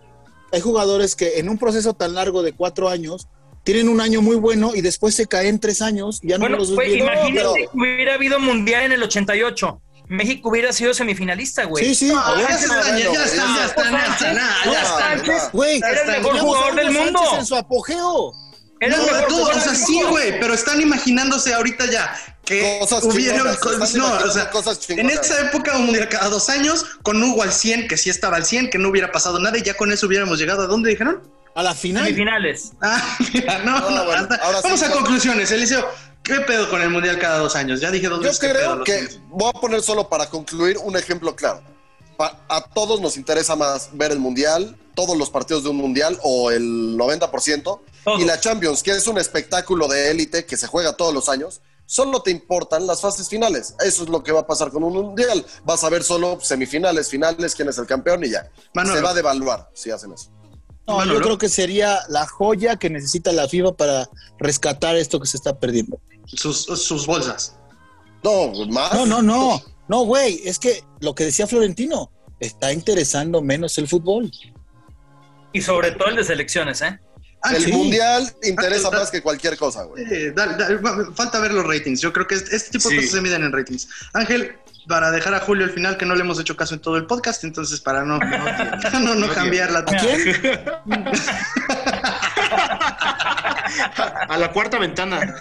hay 0.52 0.60
jugadores 0.62 1.14
que 1.14 1.38
en 1.38 1.50
un 1.50 1.58
proceso 1.58 1.92
tan 1.92 2.14
largo 2.14 2.42
de 2.42 2.52
cuatro 2.54 2.88
años 2.88 3.28
tienen 3.64 3.88
un 3.88 4.00
año 4.00 4.22
muy 4.22 4.36
bueno 4.36 4.72
y 4.74 4.80
después 4.82 5.14
se 5.14 5.26
caen 5.26 5.58
tres 5.58 5.82
años 5.82 6.20
y 6.22 6.28
ya 6.28 6.36
no 6.38 6.42
Bueno, 6.42 6.58
los 6.58 6.76
bien. 6.76 6.98
imagínate 7.00 7.42
No, 7.42 7.54
que 7.54 7.68
hubiera 7.74 8.14
habido 8.14 8.38
mundial 8.38 8.84
en 8.84 8.92
el 8.92 9.02
88. 9.02 9.80
México 10.06 10.50
hubiera 10.50 10.70
sido 10.72 10.92
semifinalista, 10.92 11.64
güey. 11.64 11.82
Sí, 11.86 11.94
sí. 11.94 12.12
A 12.14 12.32
ver, 12.34 12.46
ya, 12.46 12.54
están, 12.56 12.98
ya, 12.98 13.08
bueno, 13.08 13.14
ya 13.14 13.24
están, 13.24 13.56
ya 13.56 13.64
están, 13.66 13.92
ya 14.32 14.56
No. 14.66 14.98
Sánchez 14.98 15.42
Güey, 15.52 15.78
Era 15.78 16.00
el 16.02 16.06
mejor 16.22 16.38
jugador 16.38 16.74
del 16.76 16.90
mundo. 16.90 17.18
Sánchez 17.20 17.38
en 17.38 17.46
su 17.46 17.56
apogeo. 17.56 18.32
Era 18.80 18.96
el 18.96 19.00
No, 19.00 19.06
mejor 19.06 19.28
tú, 19.28 19.34
jugador 19.36 19.56
o 19.56 19.60
sea, 19.60 19.72
del 19.72 19.80
sí, 19.80 20.02
güey, 20.10 20.38
pero 20.40 20.52
están 20.52 20.80
imaginándose 20.82 21.54
ahorita 21.54 21.90
ya 21.90 22.14
que 22.44 22.76
Cosas 22.80 23.02
hubiera 23.04 23.32
chingonas, 23.38 23.56
cosas- 23.56 23.94
no, 23.94 24.06
o 24.18 24.30
sea, 24.30 24.50
cosas 24.50 24.78
en 24.90 25.08
esa 25.08 25.40
época 25.40 25.74
un 25.78 25.86
mundial 25.86 26.06
cada 26.10 26.28
dos 26.28 26.50
años 26.50 26.84
con 27.02 27.22
Hugo 27.22 27.42
al 27.42 27.52
100, 27.54 27.88
que 27.88 27.96
sí 27.96 28.10
estaba 28.10 28.36
al 28.36 28.44
100, 28.44 28.68
que 28.68 28.76
no 28.76 28.90
hubiera 28.90 29.10
pasado 29.10 29.38
nada 29.38 29.56
y 29.56 29.62
ya 29.62 29.72
con 29.72 29.90
eso 29.90 30.06
hubiéramos 30.06 30.38
llegado 30.38 30.60
a 30.62 30.66
dónde 30.66 30.90
dijeron? 30.90 31.22
A 31.54 31.62
la 31.62 31.74
final. 31.74 32.04
Semifinales. 32.04 32.72
Ah, 32.82 33.16
mira, 33.32 33.58
no, 33.64 33.80
No, 33.80 33.90
no, 33.90 34.04
bueno, 34.04 34.22
hasta- 34.22 34.36
ahora 34.44 34.58
sí, 34.58 34.64
vamos 34.64 34.82
a 34.82 34.90
conclusiones, 34.90 35.50
Eliseo. 35.50 35.86
¿Qué 36.22 36.40
pedo 36.40 36.70
con 36.70 36.80
el 36.80 36.88
mundial 36.90 37.18
cada 37.18 37.38
dos 37.38 37.54
años? 37.54 37.80
Ya 37.80 37.90
dije 37.90 38.08
dos 38.08 38.18
Yo 38.20 38.24
veces 38.28 38.38
creo 38.40 38.82
que 38.82 39.08
voy 39.28 39.50
a 39.54 39.60
poner 39.60 39.82
solo 39.82 40.08
para 40.08 40.26
concluir 40.30 40.78
un 40.78 40.96
ejemplo 40.96 41.36
claro. 41.36 41.62
Pa- 42.16 42.40
a 42.48 42.64
todos 42.64 43.00
nos 43.00 43.16
interesa 43.18 43.56
más 43.56 43.90
ver 43.92 44.10
el 44.12 44.18
mundial, 44.20 44.76
todos 44.94 45.16
los 45.18 45.28
partidos 45.30 45.64
de 45.64 45.70
un 45.70 45.76
mundial 45.76 46.18
o 46.22 46.50
el 46.50 46.96
90%. 46.96 47.62
Todos. 48.04 48.20
Y 48.20 48.24
la 48.24 48.40
Champions, 48.40 48.82
que 48.82 48.92
es 48.92 49.06
un 49.06 49.18
espectáculo 49.18 49.86
de 49.88 50.10
élite 50.10 50.46
que 50.46 50.56
se 50.56 50.66
juega 50.66 50.94
todos 50.96 51.12
los 51.12 51.28
años, 51.28 51.60
solo 51.86 52.22
te 52.22 52.30
importan 52.30 52.86
las 52.86 53.02
fases 53.02 53.28
finales. 53.28 53.74
Eso 53.80 54.04
es 54.04 54.08
lo 54.08 54.22
que 54.22 54.32
va 54.32 54.40
a 54.40 54.46
pasar 54.46 54.70
con 54.70 54.82
un 54.82 54.92
mundial. 54.94 55.44
Vas 55.64 55.84
a 55.84 55.90
ver 55.90 56.02
solo 56.04 56.38
semifinales, 56.40 57.10
finales, 57.10 57.54
quién 57.54 57.68
es 57.68 57.76
el 57.78 57.86
campeón 57.86 58.24
y 58.24 58.30
ya. 58.30 58.48
Manolo. 58.72 58.96
Se 58.96 59.02
va 59.02 59.10
a 59.10 59.14
devaluar 59.14 59.68
si 59.74 59.90
hacen 59.90 60.12
eso. 60.12 60.30
No, 60.86 60.96
Manolo. 60.98 61.18
yo 61.18 61.24
creo 61.24 61.38
que 61.38 61.48
sería 61.48 62.00
la 62.08 62.26
joya 62.26 62.76
que 62.76 62.90
necesita 62.90 63.32
la 63.32 63.48
FIFA 63.48 63.72
para 63.76 64.08
rescatar 64.38 64.96
esto 64.96 65.18
que 65.20 65.26
se 65.26 65.36
está 65.36 65.58
perdiendo. 65.58 65.98
sus, 66.26 66.64
sus 66.64 67.06
bolsas. 67.06 67.56
No, 68.22 68.52
más. 68.68 68.92
No, 68.94 69.06
no, 69.06 69.22
no. 69.22 69.62
No, 69.88 70.04
güey, 70.04 70.40
es 70.44 70.58
que 70.58 70.82
lo 71.00 71.14
que 71.14 71.24
decía 71.24 71.46
Florentino, 71.46 72.10
está 72.40 72.72
interesando 72.72 73.42
menos 73.42 73.76
el 73.78 73.86
fútbol. 73.88 74.30
Y 75.52 75.60
sobre 75.60 75.92
todo 75.92 76.08
el 76.08 76.16
de 76.16 76.24
selecciones, 76.24 76.80
¿eh? 76.82 76.98
Ah, 77.42 77.54
El 77.54 77.64
sí. 77.64 77.72
mundial 77.72 78.34
interesa 78.42 78.88
Ah, 78.88 78.96
más 78.96 79.10
que 79.10 79.22
cualquier 79.22 79.58
cosa, 79.58 79.84
güey. 79.84 80.02
Eh, 80.04 80.32
dale, 80.34 80.56
dale, 80.56 80.76
va- 80.76 81.12
falta 81.14 81.38
ver 81.40 81.52
los 81.52 81.66
ratings. 81.66 82.00
Yo 82.00 82.10
creo 82.12 82.26
que 82.26 82.36
este, 82.36 82.56
este 82.56 82.70
tipo 82.78 82.88
de 82.88 82.94
Sí. 82.94 83.00
cosas 83.02 83.10
se 83.12 83.20
miden 83.20 83.44
en 83.44 83.52
ratings. 83.52 83.86
Ángel, 84.14 84.56
para 84.88 85.10
dejar 85.10 85.34
a 85.34 85.40
Julio 85.40 85.64
al 85.64 85.70
final, 85.70 85.96
que 85.96 86.06
no 86.06 86.14
le 86.14 86.22
hemos 86.22 86.38
hecho 86.40 86.56
caso 86.56 86.74
en 86.74 86.80
todo 86.80 86.96
el 86.96 87.06
podcast, 87.06 87.44
entonces 87.44 87.80
para 87.80 88.04
no, 88.04 88.18
no, 88.18 89.00
no, 89.00 89.14
no 89.14 89.28
cambiar 89.28 89.70
la 89.70 89.80
¿A 89.80 89.84
quién? 89.84 90.34
a 94.28 94.36
la 94.38 94.52
cuarta 94.52 94.78
ventana. 94.78 95.34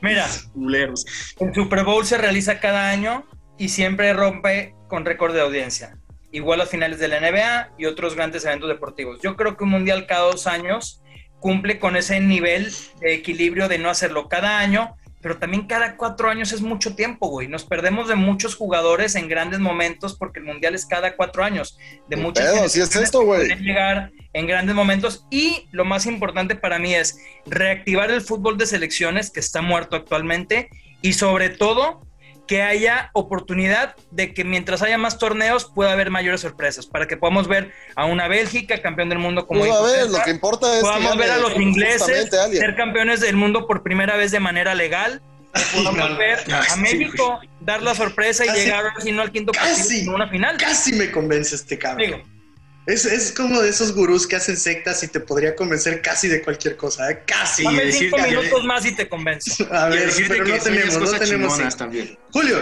Mira, 0.00 0.26
Culeros. 0.52 1.04
el 1.38 1.54
Super 1.54 1.84
Bowl 1.84 2.04
se 2.04 2.18
realiza 2.18 2.60
cada 2.60 2.90
año 2.90 3.26
y 3.58 3.68
siempre 3.68 4.12
rompe 4.12 4.74
con 4.88 5.04
récord 5.04 5.34
de 5.34 5.40
audiencia. 5.40 5.98
Igual 6.32 6.60
a 6.60 6.66
finales 6.66 6.98
de 6.98 7.08
la 7.08 7.20
NBA 7.20 7.74
y 7.78 7.86
otros 7.86 8.14
grandes 8.14 8.44
eventos 8.44 8.68
deportivos. 8.68 9.20
Yo 9.22 9.36
creo 9.36 9.56
que 9.56 9.64
un 9.64 9.70
mundial 9.70 10.06
cada 10.06 10.22
dos 10.22 10.46
años 10.46 11.02
cumple 11.40 11.78
con 11.78 11.96
ese 11.96 12.20
nivel 12.20 12.72
de 13.00 13.14
equilibrio 13.14 13.68
de 13.68 13.78
no 13.78 13.90
hacerlo 13.90 14.28
cada 14.28 14.58
año, 14.58 14.94
pero 15.20 15.38
también 15.38 15.66
cada 15.66 15.96
cuatro 15.96 16.30
años 16.30 16.52
es 16.52 16.60
mucho 16.60 16.94
tiempo, 16.94 17.28
güey. 17.28 17.48
Nos 17.48 17.64
perdemos 17.64 18.08
de 18.08 18.14
muchos 18.14 18.54
jugadores 18.54 19.14
en 19.14 19.28
grandes 19.28 19.60
momentos 19.60 20.16
porque 20.16 20.40
el 20.40 20.46
mundial 20.46 20.74
es 20.74 20.86
cada 20.86 21.16
cuatro 21.16 21.44
años. 21.44 21.78
De 22.08 22.16
muchas 22.16 22.50
pedo, 22.50 22.64
así 22.64 22.80
es 22.80 22.94
esto, 22.96 23.22
güey. 23.22 23.48
llegar 23.58 24.12
en 24.32 24.46
grandes 24.46 24.74
momentos 24.74 25.26
y 25.30 25.68
lo 25.72 25.84
más 25.84 26.06
importante 26.06 26.54
para 26.54 26.78
mí 26.78 26.94
es 26.94 27.18
reactivar 27.46 28.10
el 28.10 28.20
fútbol 28.20 28.56
de 28.56 28.66
selecciones 28.66 29.30
que 29.30 29.40
está 29.40 29.60
muerto 29.60 29.96
actualmente 29.96 30.70
y 31.02 31.14
sobre 31.14 31.50
todo 31.50 32.06
que 32.50 32.62
haya 32.62 33.10
oportunidad 33.12 33.94
de 34.10 34.34
que 34.34 34.42
mientras 34.42 34.82
haya 34.82 34.98
más 34.98 35.18
torneos 35.18 35.70
pueda 35.72 35.92
haber 35.92 36.10
mayores 36.10 36.40
sorpresas 36.40 36.84
para 36.84 37.06
que 37.06 37.16
podamos 37.16 37.46
ver 37.46 37.70
a 37.94 38.06
una 38.06 38.26
Bélgica 38.26 38.82
campeón 38.82 39.08
del 39.08 39.20
mundo 39.20 39.46
como 39.46 39.60
Pues, 39.60 39.70
a 39.72 39.80
ver, 39.82 40.10
lo 40.10 40.20
que 40.24 40.32
importa 40.32 40.66
es 40.72 40.80
que 40.80 40.80
podamos 40.80 41.16
ver 41.16 41.30
a 41.30 41.36
los 41.36 41.54
ingleses 41.56 42.28
ser 42.28 42.74
campeones 42.74 43.20
del 43.20 43.36
mundo 43.36 43.68
por 43.68 43.84
primera 43.84 44.16
vez 44.16 44.32
de 44.32 44.40
manera 44.40 44.74
legal 44.74 45.22
podamos 45.76 46.18
ver 46.18 46.40
a 46.52 46.62
sí, 46.64 46.80
México 46.80 47.38
dar 47.60 47.84
la 47.84 47.94
sorpresa 47.94 48.44
y 48.44 48.48
Casi- 48.48 48.64
llegar 48.64 48.84
si 48.98 49.12
no 49.12 49.22
al 49.22 49.30
quinto 49.30 49.52
partido 49.52 49.76
casi- 49.76 50.00
sino 50.00 50.10
a 50.10 50.14
una 50.16 50.28
final. 50.28 50.56
Casi 50.56 50.92
me 50.94 51.08
convence 51.12 51.54
este 51.54 51.78
cabrón. 51.78 52.04
Digo, 52.04 52.22
Es, 52.90 53.04
es 53.04 53.32
como 53.32 53.60
de 53.60 53.68
esos 53.68 53.94
gurús 53.94 54.26
que 54.26 54.36
hacen 54.36 54.56
sectas 54.56 55.02
y 55.04 55.08
te 55.08 55.20
podría 55.20 55.54
convencer 55.54 56.02
casi 56.02 56.26
de 56.26 56.42
cualquier 56.42 56.76
cosa, 56.76 57.10
¿eh? 57.10 57.22
Casi. 57.24 57.62
Dame 57.62 57.84
decir 57.84 58.10
cinco 58.10 58.26
minutos 58.26 58.64
más 58.64 58.84
y 58.84 58.94
te 58.94 59.08
convenzo 59.08 59.64
A 59.70 59.74
Y 59.74 59.76
a 59.76 59.88
ver, 59.88 60.10
pero 60.28 60.44
que 60.44 60.52
no 60.52 60.58
tenemos, 60.58 60.98
no 60.98 61.18
tenemos. 61.18 61.76
también. 61.76 62.18
Julio, 62.32 62.58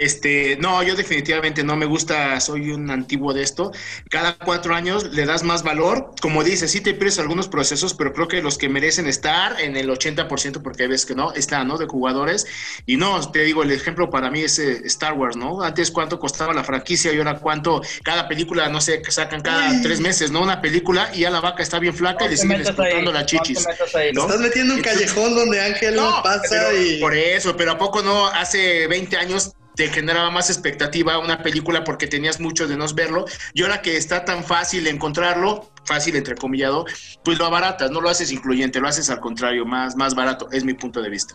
Este, 0.00 0.56
no, 0.56 0.82
yo 0.82 0.96
definitivamente 0.96 1.62
no 1.62 1.76
me 1.76 1.84
gusta, 1.84 2.40
soy 2.40 2.70
un 2.70 2.90
antiguo 2.90 3.34
de 3.34 3.42
esto. 3.42 3.70
Cada 4.08 4.34
cuatro 4.38 4.74
años 4.74 5.04
le 5.12 5.26
das 5.26 5.42
más 5.42 5.62
valor. 5.62 6.12
Como 6.22 6.42
dices, 6.42 6.70
sí 6.70 6.80
te 6.80 6.94
pierdes 6.94 7.18
algunos 7.18 7.48
procesos, 7.48 7.92
pero 7.92 8.14
creo 8.14 8.26
que 8.26 8.40
los 8.40 8.56
que 8.56 8.70
merecen 8.70 9.06
estar 9.06 9.60
en 9.60 9.76
el 9.76 9.90
80%, 9.90 10.62
porque 10.62 10.84
hay 10.84 10.88
veces 10.88 11.04
que 11.04 11.14
no, 11.14 11.34
están, 11.34 11.68
¿no? 11.68 11.76
De 11.76 11.84
jugadores. 11.86 12.46
Y 12.86 12.96
no, 12.96 13.20
te 13.30 13.40
digo, 13.40 13.62
el 13.62 13.72
ejemplo 13.72 14.08
para 14.08 14.30
mí 14.30 14.40
es 14.40 14.58
eh, 14.58 14.80
Star 14.86 15.12
Wars, 15.12 15.36
¿no? 15.36 15.62
Antes 15.62 15.90
cuánto 15.90 16.18
costaba 16.18 16.54
la 16.54 16.64
franquicia 16.64 17.12
y 17.12 17.18
ahora 17.18 17.38
cuánto, 17.38 17.82
cada 18.02 18.26
película, 18.26 18.70
no 18.70 18.80
sé, 18.80 19.02
sacan 19.10 19.42
cada 19.42 19.82
tres 19.82 20.00
meses, 20.00 20.30
¿no? 20.30 20.40
Una 20.42 20.62
película 20.62 21.10
y 21.12 21.20
ya 21.20 21.30
la 21.30 21.40
vaca 21.40 21.62
está 21.62 21.78
bien 21.78 21.92
flaca 21.94 22.24
y 22.24 22.30
le 22.30 22.36
siguen 22.38 22.62
explotando 22.62 23.12
las 23.12 23.26
chichis. 23.26 23.58
estás 23.58 24.40
metiendo 24.40 24.72
un 24.72 24.78
Entonces- 24.78 25.12
callejón 25.12 25.34
donde 25.34 25.60
Ángel 25.60 25.96
No, 25.96 26.22
pasa 26.22 26.40
pero 26.48 26.80
y. 26.80 26.98
Por 27.00 27.14
eso, 27.14 27.54
pero 27.54 27.72
¿a 27.72 27.78
poco 27.78 28.00
no 28.00 28.28
hace 28.28 28.86
20 28.86 29.16
años 29.18 29.52
te 29.80 29.88
generaba 29.88 30.30
más 30.30 30.50
expectativa 30.50 31.18
una 31.18 31.42
película 31.42 31.84
porque 31.84 32.06
tenías 32.06 32.38
mucho 32.38 32.68
de 32.68 32.76
no 32.76 32.84
verlo? 32.94 33.24
Y 33.54 33.62
ahora 33.62 33.80
que 33.80 33.96
está 33.96 34.26
tan 34.26 34.44
fácil 34.44 34.86
encontrarlo, 34.86 35.70
fácil 35.86 36.16
entrecomillado, 36.16 36.84
pues 37.24 37.38
lo 37.38 37.46
abaratas, 37.46 37.90
no 37.90 38.02
lo 38.02 38.10
haces 38.10 38.30
incluyente, 38.30 38.78
lo 38.78 38.88
haces 38.88 39.08
al 39.08 39.20
contrario, 39.20 39.64
más, 39.64 39.96
más 39.96 40.14
barato, 40.14 40.50
es 40.52 40.64
mi 40.64 40.74
punto 40.74 41.00
de 41.00 41.08
vista. 41.08 41.34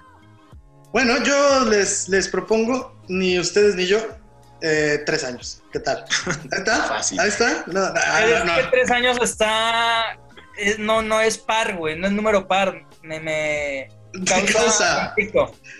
Bueno, 0.93 1.23
yo 1.23 1.65
les, 1.65 2.07
les 2.07 2.27
propongo, 2.27 3.01
ni 3.07 3.39
ustedes 3.39 3.73
ni 3.77 3.87
yo, 3.87 3.97
eh, 4.61 5.01
tres 5.07 5.23
años. 5.23 5.63
¿Qué 5.73 5.79
tal? 5.79 6.05
¿Ahí 6.27 6.59
está? 6.59 6.83
Fácil. 6.83 7.19
¿Ahí 7.19 7.29
está? 7.29 7.63
No, 7.65 7.83
Es 7.87 8.45
no, 8.45 8.55
que 8.55 8.61
no. 8.61 8.69
tres 8.69 8.91
años 8.91 9.17
está. 9.23 10.19
es- 10.55 10.77
no, 10.77 11.01
no 11.01 11.19
es 11.19 11.39
par, 11.39 11.75
güey. 11.77 11.97
No 11.97 12.05
es 12.05 12.13
número 12.13 12.47
par. 12.47 12.83
Me. 13.01 13.19
me 13.19 13.87
O 14.21 14.71
sea, 14.71 15.13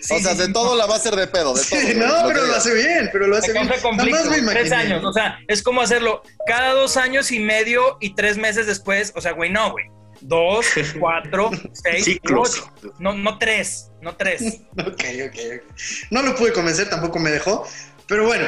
sí, 0.01 0.23
de 0.23 0.45
sí. 0.45 0.53
todo 0.53 0.75
la 0.75 0.86
va 0.86 0.95
a 0.95 0.97
hacer 0.97 1.15
de 1.15 1.27
pedo, 1.27 1.53
de 1.53 1.63
todo. 1.63 1.79
no, 2.07 2.21
lo 2.23 2.27
pero 2.27 2.45
lo 2.45 2.55
hace 2.55 2.73
bien, 2.73 3.09
pero 3.11 3.27
lo 3.27 3.38
hace 3.38 3.53
bien. 3.53 3.67
causa 3.67 3.81
Nada 3.88 3.97
conflicto. 3.97 4.29
más 4.29 4.41
me 4.41 4.51
Tres 4.53 4.71
años. 4.71 5.03
O 5.05 5.13
sea, 5.13 5.39
es 5.47 5.63
como 5.63 5.81
hacerlo 5.81 6.21
cada 6.45 6.73
dos 6.73 6.97
años 6.97 7.31
y 7.31 7.39
medio 7.39 7.97
y 8.01 8.15
tres 8.15 8.38
meses 8.38 8.67
después. 8.67 9.13
O 9.15 9.21
sea, 9.21 9.31
güey, 9.31 9.49
no, 9.51 9.71
güey. 9.71 9.86
Dos, 10.21 10.65
cuatro, 10.99 11.51
seis, 11.73 12.05
Ciclos. 12.05 12.63
ocho. 12.81 12.93
No, 12.99 13.13
no 13.13 13.38
tres. 13.38 13.91
No 14.01 14.15
tres. 14.15 14.41
Ok, 14.77 15.03
ok, 15.25 15.38
ok. 15.57 15.75
No 16.11 16.21
lo 16.21 16.36
pude 16.36 16.53
convencer, 16.53 16.89
tampoco 16.89 17.19
me 17.19 17.31
dejó. 17.31 17.65
Pero 18.07 18.25
bueno, 18.25 18.45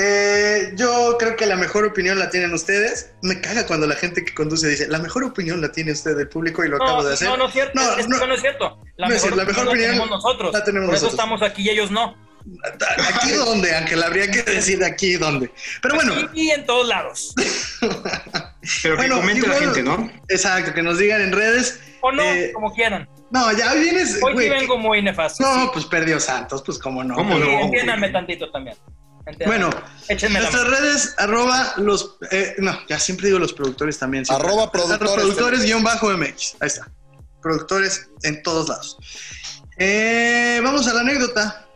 eh, 0.00 0.72
yo 0.76 1.16
creo 1.18 1.34
que 1.36 1.44
la 1.46 1.56
mejor 1.56 1.84
opinión 1.84 2.18
la 2.18 2.30
tienen 2.30 2.52
ustedes. 2.54 3.10
Me 3.22 3.40
caga 3.40 3.66
cuando 3.66 3.86
la 3.86 3.96
gente 3.96 4.24
que 4.24 4.32
conduce 4.32 4.68
dice, 4.68 4.86
la 4.88 4.98
mejor 4.98 5.24
opinión 5.24 5.60
la 5.60 5.72
tiene 5.72 5.90
usted 5.92 6.16
del 6.16 6.28
público 6.28 6.64
y 6.64 6.68
lo 6.68 6.76
acabo 6.76 7.02
de 7.02 7.14
hacer. 7.14 7.28
No, 7.28 7.36
no 7.36 7.46
es 7.46 7.52
cierto. 7.52 7.72
No, 7.74 7.96
es, 7.96 8.08
no. 8.08 8.26
no, 8.26 8.34
es 8.34 8.40
cierto. 8.40 8.78
La 8.96 9.08
No 9.08 9.14
es 9.14 9.22
mejor, 9.24 9.34
cierto, 9.34 9.36
la 9.36 9.44
mejor 9.44 9.68
opinión 9.68 9.68
opinión 9.68 9.90
la 9.90 10.04
tenemos 10.04 10.10
nosotros. 10.24 10.52
la 10.52 10.64
tenemos 10.64 10.86
Por 10.86 10.94
eso 10.96 11.06
nosotros. 11.06 11.24
estamos 11.24 11.42
aquí 11.50 11.62
y 11.62 11.70
ellos 11.70 11.90
no. 11.90 12.16
¿Aquí 13.12 13.32
dónde, 13.36 13.74
Ángel? 13.74 14.02
Habría 14.02 14.30
que 14.30 14.42
decir 14.44 14.82
aquí 14.84 15.14
dónde. 15.16 15.50
Pero 15.82 15.96
bueno, 15.96 16.14
Y 16.32 16.50
en 16.50 16.64
todos 16.64 16.86
lados. 16.86 17.34
Pero 18.82 18.96
Bueno, 18.96 19.14
que 19.16 19.20
comente 19.20 19.48
la 19.48 19.54
gente, 19.56 19.82
¿no? 19.82 20.10
exacto, 20.28 20.72
que 20.74 20.82
nos 20.82 20.98
digan 20.98 21.20
en 21.22 21.32
redes. 21.32 21.80
O 22.02 22.12
no, 22.12 22.22
Eh, 22.22 22.52
como 22.54 22.72
quieran. 22.72 23.08
No, 23.30 23.50
ya 23.52 23.74
vienes. 23.74 24.20
Hoy 24.22 24.44
sí 24.44 24.48
vengo 24.48 24.78
muy 24.78 25.02
nefasto. 25.02 25.42
No, 25.42 25.62
sí. 25.64 25.70
pues 25.72 25.84
perdió 25.86 26.20
Santos, 26.20 26.62
pues 26.64 26.78
cómo 26.78 27.02
no. 27.02 27.14
¿Cómo 27.16 27.38
no? 27.38 27.60
entiéndanme 27.62 28.10
tantito 28.10 28.50
también. 28.50 28.76
Bueno, 29.46 29.70
échenme 30.08 30.40
la 30.40 30.50
Nuestras 30.50 30.80
redes, 30.80 31.14
arroba 31.18 31.74
los. 31.76 32.16
eh, 32.30 32.54
no, 32.58 32.78
ya 32.86 32.98
siempre 32.98 33.26
digo 33.26 33.38
los 33.38 33.52
productores 33.52 33.98
también. 33.98 34.24
siempre. 34.24 34.46
Arroba 34.46 34.70
productores. 34.72 35.14
productores 35.14 35.64
guion 35.64 35.82
bajo 35.82 36.10
MX. 36.10 36.56
Ahí 36.60 36.66
está. 36.68 36.88
Productores 37.42 38.10
en 38.22 38.42
todos 38.42 38.68
lados. 38.68 38.96
Eh, 39.78 40.60
vamos 40.62 40.88
a 40.88 40.94
la 40.94 41.00
anécdota. 41.00 41.66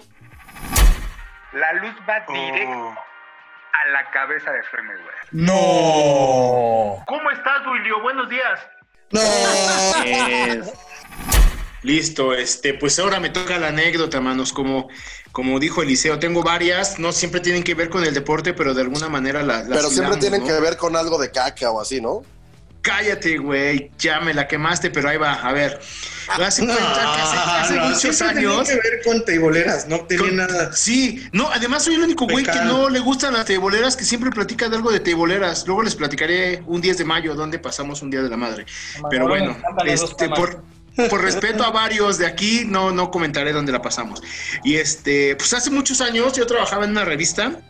La 1.53 1.73
luz 1.75 1.95
va 2.09 2.21
directo 2.33 2.73
a 2.73 3.89
la 3.93 4.11
cabeza 4.11 4.51
de 4.51 4.63
Floyd 4.65 4.85
Mayweather. 4.85 5.29
No. 5.33 7.05
¿Cómo 7.07 7.31
estás, 7.31 7.63
Duilio? 7.65 8.01
Buenos 8.01 8.29
días. 8.29 8.61
No. 9.11 9.21
Eh, 10.05 10.63
Listo, 11.83 12.33
este, 12.33 12.75
pues 12.75 12.99
ahora 13.01 13.19
me 13.19 13.31
toca 13.31 13.59
la 13.59 13.69
anécdota, 13.69 14.21
manos. 14.21 14.53
Como, 14.53 14.89
como 15.33 15.59
dijo 15.59 15.83
Eliseo, 15.83 16.19
tengo 16.19 16.43
varias, 16.43 16.99
no 16.99 17.11
siempre 17.11 17.41
tienen 17.41 17.63
que 17.63 17.75
ver 17.75 17.89
con 17.89 18.05
el 18.05 18.13
deporte, 18.13 18.53
pero 18.53 18.75
de 18.75 18.83
alguna 18.83 19.09
manera 19.09 19.43
la, 19.43 19.61
las 19.61 19.69
Pero 19.69 19.81
siempre 19.89 19.97
hilamos, 20.01 20.19
tienen 20.21 20.41
¿no? 20.41 20.47
que 20.47 20.61
ver 20.61 20.77
con 20.77 20.95
algo 20.95 21.19
de 21.19 21.31
caca 21.31 21.71
o 21.71 21.81
así, 21.81 22.01
¿no? 22.01 22.23
Cállate, 22.83 23.39
güey, 23.39 23.93
ya 23.97 24.19
me 24.21 24.35
la 24.35 24.49
quemaste, 24.49 24.91
pero 24.91 25.09
ahí 25.09 25.17
va, 25.17 25.35
a 25.35 25.53
ver. 25.53 25.81
Hace 26.29 26.65
cuenta 26.67 26.85
que 26.85 27.21
hace, 27.21 27.37
hace 27.37 27.77
no, 27.77 27.85
muchos 27.87 28.23
años. 28.23 28.67
tenía 28.67 28.83
que 28.83 28.91
ver 28.91 29.03
con 29.05 29.25
teiboleras, 29.25 29.87
no 29.87 30.01
tenía 30.01 30.27
Con- 30.27 30.37
nada. 30.37 30.73
Sí, 30.73 31.25
no, 31.33 31.49
además 31.51 31.85
soy 31.85 31.95
el 31.95 32.03
único 32.03 32.27
güey 32.27 32.45
que 32.45 32.61
no 32.65 32.89
le 32.89 32.99
gustan 32.99 33.35
las 33.35 33.45
teiboleras, 33.45 33.97
que 33.97 34.05
siempre 34.05 34.31
platica 34.31 34.69
de 34.69 34.77
algo 34.77 34.91
de 34.91 34.99
teiboleras. 34.99 35.65
Luego 35.67 35.85
les 35.85 35.95
platicaré 35.95 36.63
un 36.67 36.81
10 36.81 36.99
de 36.99 37.05
mayo 37.05 37.35
donde 37.37 37.61
pasamos 37.61 38.03
un 38.03 38.11
Día 38.11 38.21
de 38.23 38.29
la 38.29 38.37
Madre. 38.37 38.67
Pero 39.09 39.29
bueno, 39.29 39.57
este, 39.87 40.15
temas. 40.17 40.39
por, 40.39 40.65
por 41.09 41.23
respeto 41.23 41.65
a 41.65 41.71
varios 41.71 42.19
de 42.19 42.27
aquí, 42.27 42.65
no, 42.67 42.91
no 42.91 43.11
comentaré 43.11 43.53
dónde 43.53 43.73
la 43.73 43.83
pasamos. 43.83 44.23
Y 44.63 44.77
este, 44.77 45.37
pues 45.37 45.53
hace 45.55 45.71
muchos 45.71 46.01
años 46.01 46.33
yo 46.35 46.47
trabajaba 46.47 46.85
en 46.85 46.91
una 46.91 47.05
revista 47.05 47.61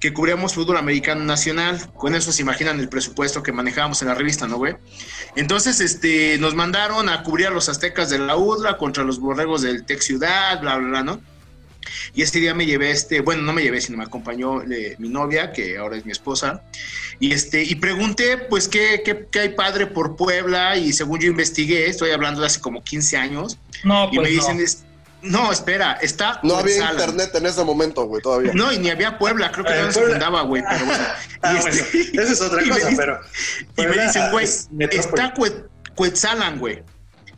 que 0.00 0.12
cubríamos 0.12 0.54
fútbol 0.54 0.76
americano 0.76 1.24
nacional. 1.24 1.92
Con 1.94 2.14
eso 2.14 2.32
se 2.32 2.42
imaginan 2.42 2.80
el 2.80 2.88
presupuesto 2.88 3.42
que 3.42 3.52
manejábamos 3.52 4.02
en 4.02 4.08
la 4.08 4.14
revista, 4.14 4.46
¿no, 4.46 4.56
güey? 4.56 4.76
Entonces, 5.36 5.80
este, 5.80 6.38
nos 6.38 6.54
mandaron 6.54 7.08
a 7.08 7.22
cubrir 7.22 7.46
a 7.46 7.50
los 7.50 7.68
aztecas 7.68 8.10
de 8.10 8.18
la 8.18 8.36
UDLA 8.36 8.78
contra 8.78 9.04
los 9.04 9.20
borregos 9.20 9.62
del 9.62 9.84
Tec 9.84 10.00
Ciudad, 10.00 10.60
bla, 10.60 10.76
bla, 10.76 10.88
bla, 10.88 11.02
¿no? 11.02 11.31
Y 12.14 12.22
ese 12.22 12.38
día 12.40 12.54
me 12.54 12.66
llevé, 12.66 12.90
este, 12.90 13.20
bueno, 13.20 13.42
no 13.42 13.52
me 13.52 13.62
llevé, 13.62 13.80
sino 13.80 13.98
me 13.98 14.04
acompañó 14.04 14.62
eh, 14.62 14.96
mi 14.98 15.08
novia, 15.08 15.52
que 15.52 15.78
ahora 15.78 15.96
es 15.96 16.04
mi 16.06 16.12
esposa, 16.12 16.62
y 17.20 17.32
este, 17.32 17.62
y 17.62 17.74
pregunté, 17.76 18.38
pues, 18.38 18.68
¿qué, 18.68 19.02
qué, 19.04 19.26
qué 19.30 19.40
hay 19.40 19.48
padre 19.50 19.86
por 19.86 20.16
Puebla? 20.16 20.76
Y 20.76 20.92
según 20.92 21.20
yo 21.20 21.28
investigué, 21.28 21.86
estoy 21.86 22.10
hablando 22.10 22.40
de 22.40 22.46
hace 22.48 22.60
como 22.60 22.82
15 22.82 23.16
años, 23.16 23.58
No, 23.84 24.08
y 24.10 24.16
pues 24.16 24.28
me 24.28 24.34
dicen, 24.34 24.56
no. 24.58 24.62
es- 24.62 24.84
no, 25.22 25.52
espera, 25.52 25.92
está 26.02 26.40
No 26.42 26.56
había 26.56 26.78
Cuetzalan". 26.78 26.94
internet 27.10 27.30
en 27.36 27.46
ese 27.46 27.62
momento, 27.62 28.02
güey, 28.06 28.20
todavía. 28.20 28.50
No, 28.54 28.72
y 28.72 28.78
ni 28.78 28.90
había 28.90 29.18
Puebla, 29.18 29.52
creo 29.52 29.64
que 29.64 29.72
Ah, 29.72 29.82
no 29.84 29.92
se 29.92 30.00
fundaba, 30.02 30.42
güey, 30.42 30.64
pero 30.68 30.84
bueno. 30.84 31.04
Ah, 31.42 31.52
Y 31.56 31.60
bueno, 31.60 31.76
este- 31.76 32.22
esa 32.22 32.32
es 32.32 32.40
otra 32.40 32.60
y 32.64 32.64
me 32.66 32.70
cosa, 32.74 32.88
dicen- 32.88 32.96
pero. 32.96 33.20
y 33.76 33.86
me 33.96 34.02
dicen, 34.04 34.30
güey, 34.32 34.44
es 34.44 34.68
está 34.90 35.32
Cuet- 35.34 35.66
Cuetzalan, 35.94 36.58
güey. 36.58 36.82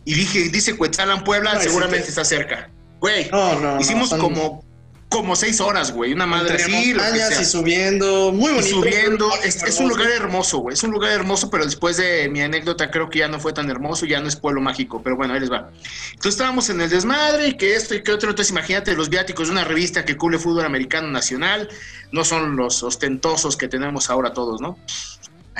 Y 0.06 0.14
dije, 0.14 0.48
dice 0.48 0.76
Cuetzalan, 0.76 1.24
Puebla, 1.24 1.54
No, 1.54 1.60
y 1.60 1.64
seguramente 1.64 2.04
sí 2.04 2.08
está 2.10 2.24
cerca. 2.24 2.70
Güey, 3.04 3.28
No, 3.30 3.60
no, 3.60 3.74
no, 3.74 3.80
hicimos 3.82 4.14
como, 4.14 4.64
como 5.10 5.36
seis 5.36 5.60
horas, 5.60 5.92
güey. 5.92 6.14
Una 6.14 6.24
madre 6.24 6.54
así, 6.54 6.94
y 7.38 7.44
subiendo, 7.44 8.32
muy 8.32 8.52
Y 8.52 8.54
bonito. 8.54 8.76
subiendo, 8.76 9.28
muy 9.28 9.36
es, 9.44 9.78
un 9.78 9.90
lugar 9.90 10.08
hermoso, 10.08 10.60
güey. 10.60 10.72
Es 10.72 10.82
un 10.84 10.90
lugar 10.90 11.12
hermoso, 11.12 11.50
pero 11.50 11.66
después 11.66 11.98
de 11.98 12.30
mi 12.30 12.40
anécdota 12.40 12.90
creo 12.90 13.10
que 13.10 13.18
ya 13.18 13.28
no 13.28 13.38
fue 13.38 13.52
tan 13.52 13.68
hermoso, 13.68 14.06
ya 14.06 14.20
no 14.20 14.28
es 14.28 14.36
pueblo 14.36 14.62
mágico, 14.62 15.02
pero 15.02 15.16
bueno, 15.16 15.34
ahí 15.34 15.40
les 15.40 15.52
va. 15.52 15.68
Entonces 16.12 16.32
estábamos 16.32 16.70
en 16.70 16.80
el 16.80 16.88
desmadre 16.88 17.48
y 17.48 17.58
que 17.58 17.76
esto 17.76 17.94
y 17.94 18.02
que 18.02 18.10
otro. 18.10 18.30
Entonces 18.30 18.50
imagínate 18.52 18.94
los 18.94 19.10
viáticos 19.10 19.48
de 19.48 19.52
una 19.52 19.64
revista 19.64 20.06
que 20.06 20.16
cubre 20.16 20.38
fútbol 20.38 20.64
americano 20.64 21.08
nacional, 21.08 21.68
no 22.10 22.24
son 22.24 22.56
los 22.56 22.82
ostentosos 22.82 23.58
que 23.58 23.68
tenemos 23.68 24.08
ahora 24.08 24.32
todos, 24.32 24.62
¿no? 24.62 24.78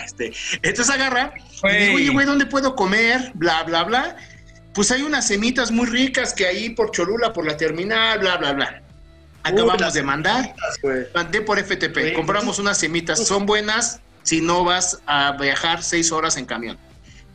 Este, 0.03 0.32
entonces 0.62 0.88
agarra 0.88 1.34
y 1.62 1.76
digo, 1.76 1.97
oye, 1.97 2.09
güey, 2.09 2.24
¿dónde 2.24 2.47
puedo 2.47 2.74
comer? 2.74 3.32
Bla, 3.34 3.64
bla, 3.64 3.84
bla. 3.84 4.16
Pues 4.75 4.91
hay 4.91 5.03
unas 5.03 5.27
semitas 5.27 5.70
muy 5.70 5.87
ricas 5.87 6.35
que 6.35 6.47
ahí 6.47 6.70
por 6.70 6.91
Cholula, 6.91 7.33
por 7.33 7.47
la 7.47 7.57
terminal, 7.57 8.18
bla, 8.18 8.37
bla, 8.37 8.53
bla. 8.53 8.83
Acabamos 9.45 9.93
de 9.93 10.03
mandar, 10.03 10.55
mandé 11.14 11.43
por 11.43 11.62
FTP, 11.62 12.14
compramos 12.14 12.59
unas 12.59 12.79
semitas, 12.79 13.27
son 13.27 13.45
buenas 13.45 14.01
si 14.22 14.41
no 14.41 14.64
vas 14.64 15.01
a 15.07 15.33
viajar 15.33 15.83
seis 15.83 16.11
horas 16.12 16.37
en 16.39 16.47
camión. 16.47 16.79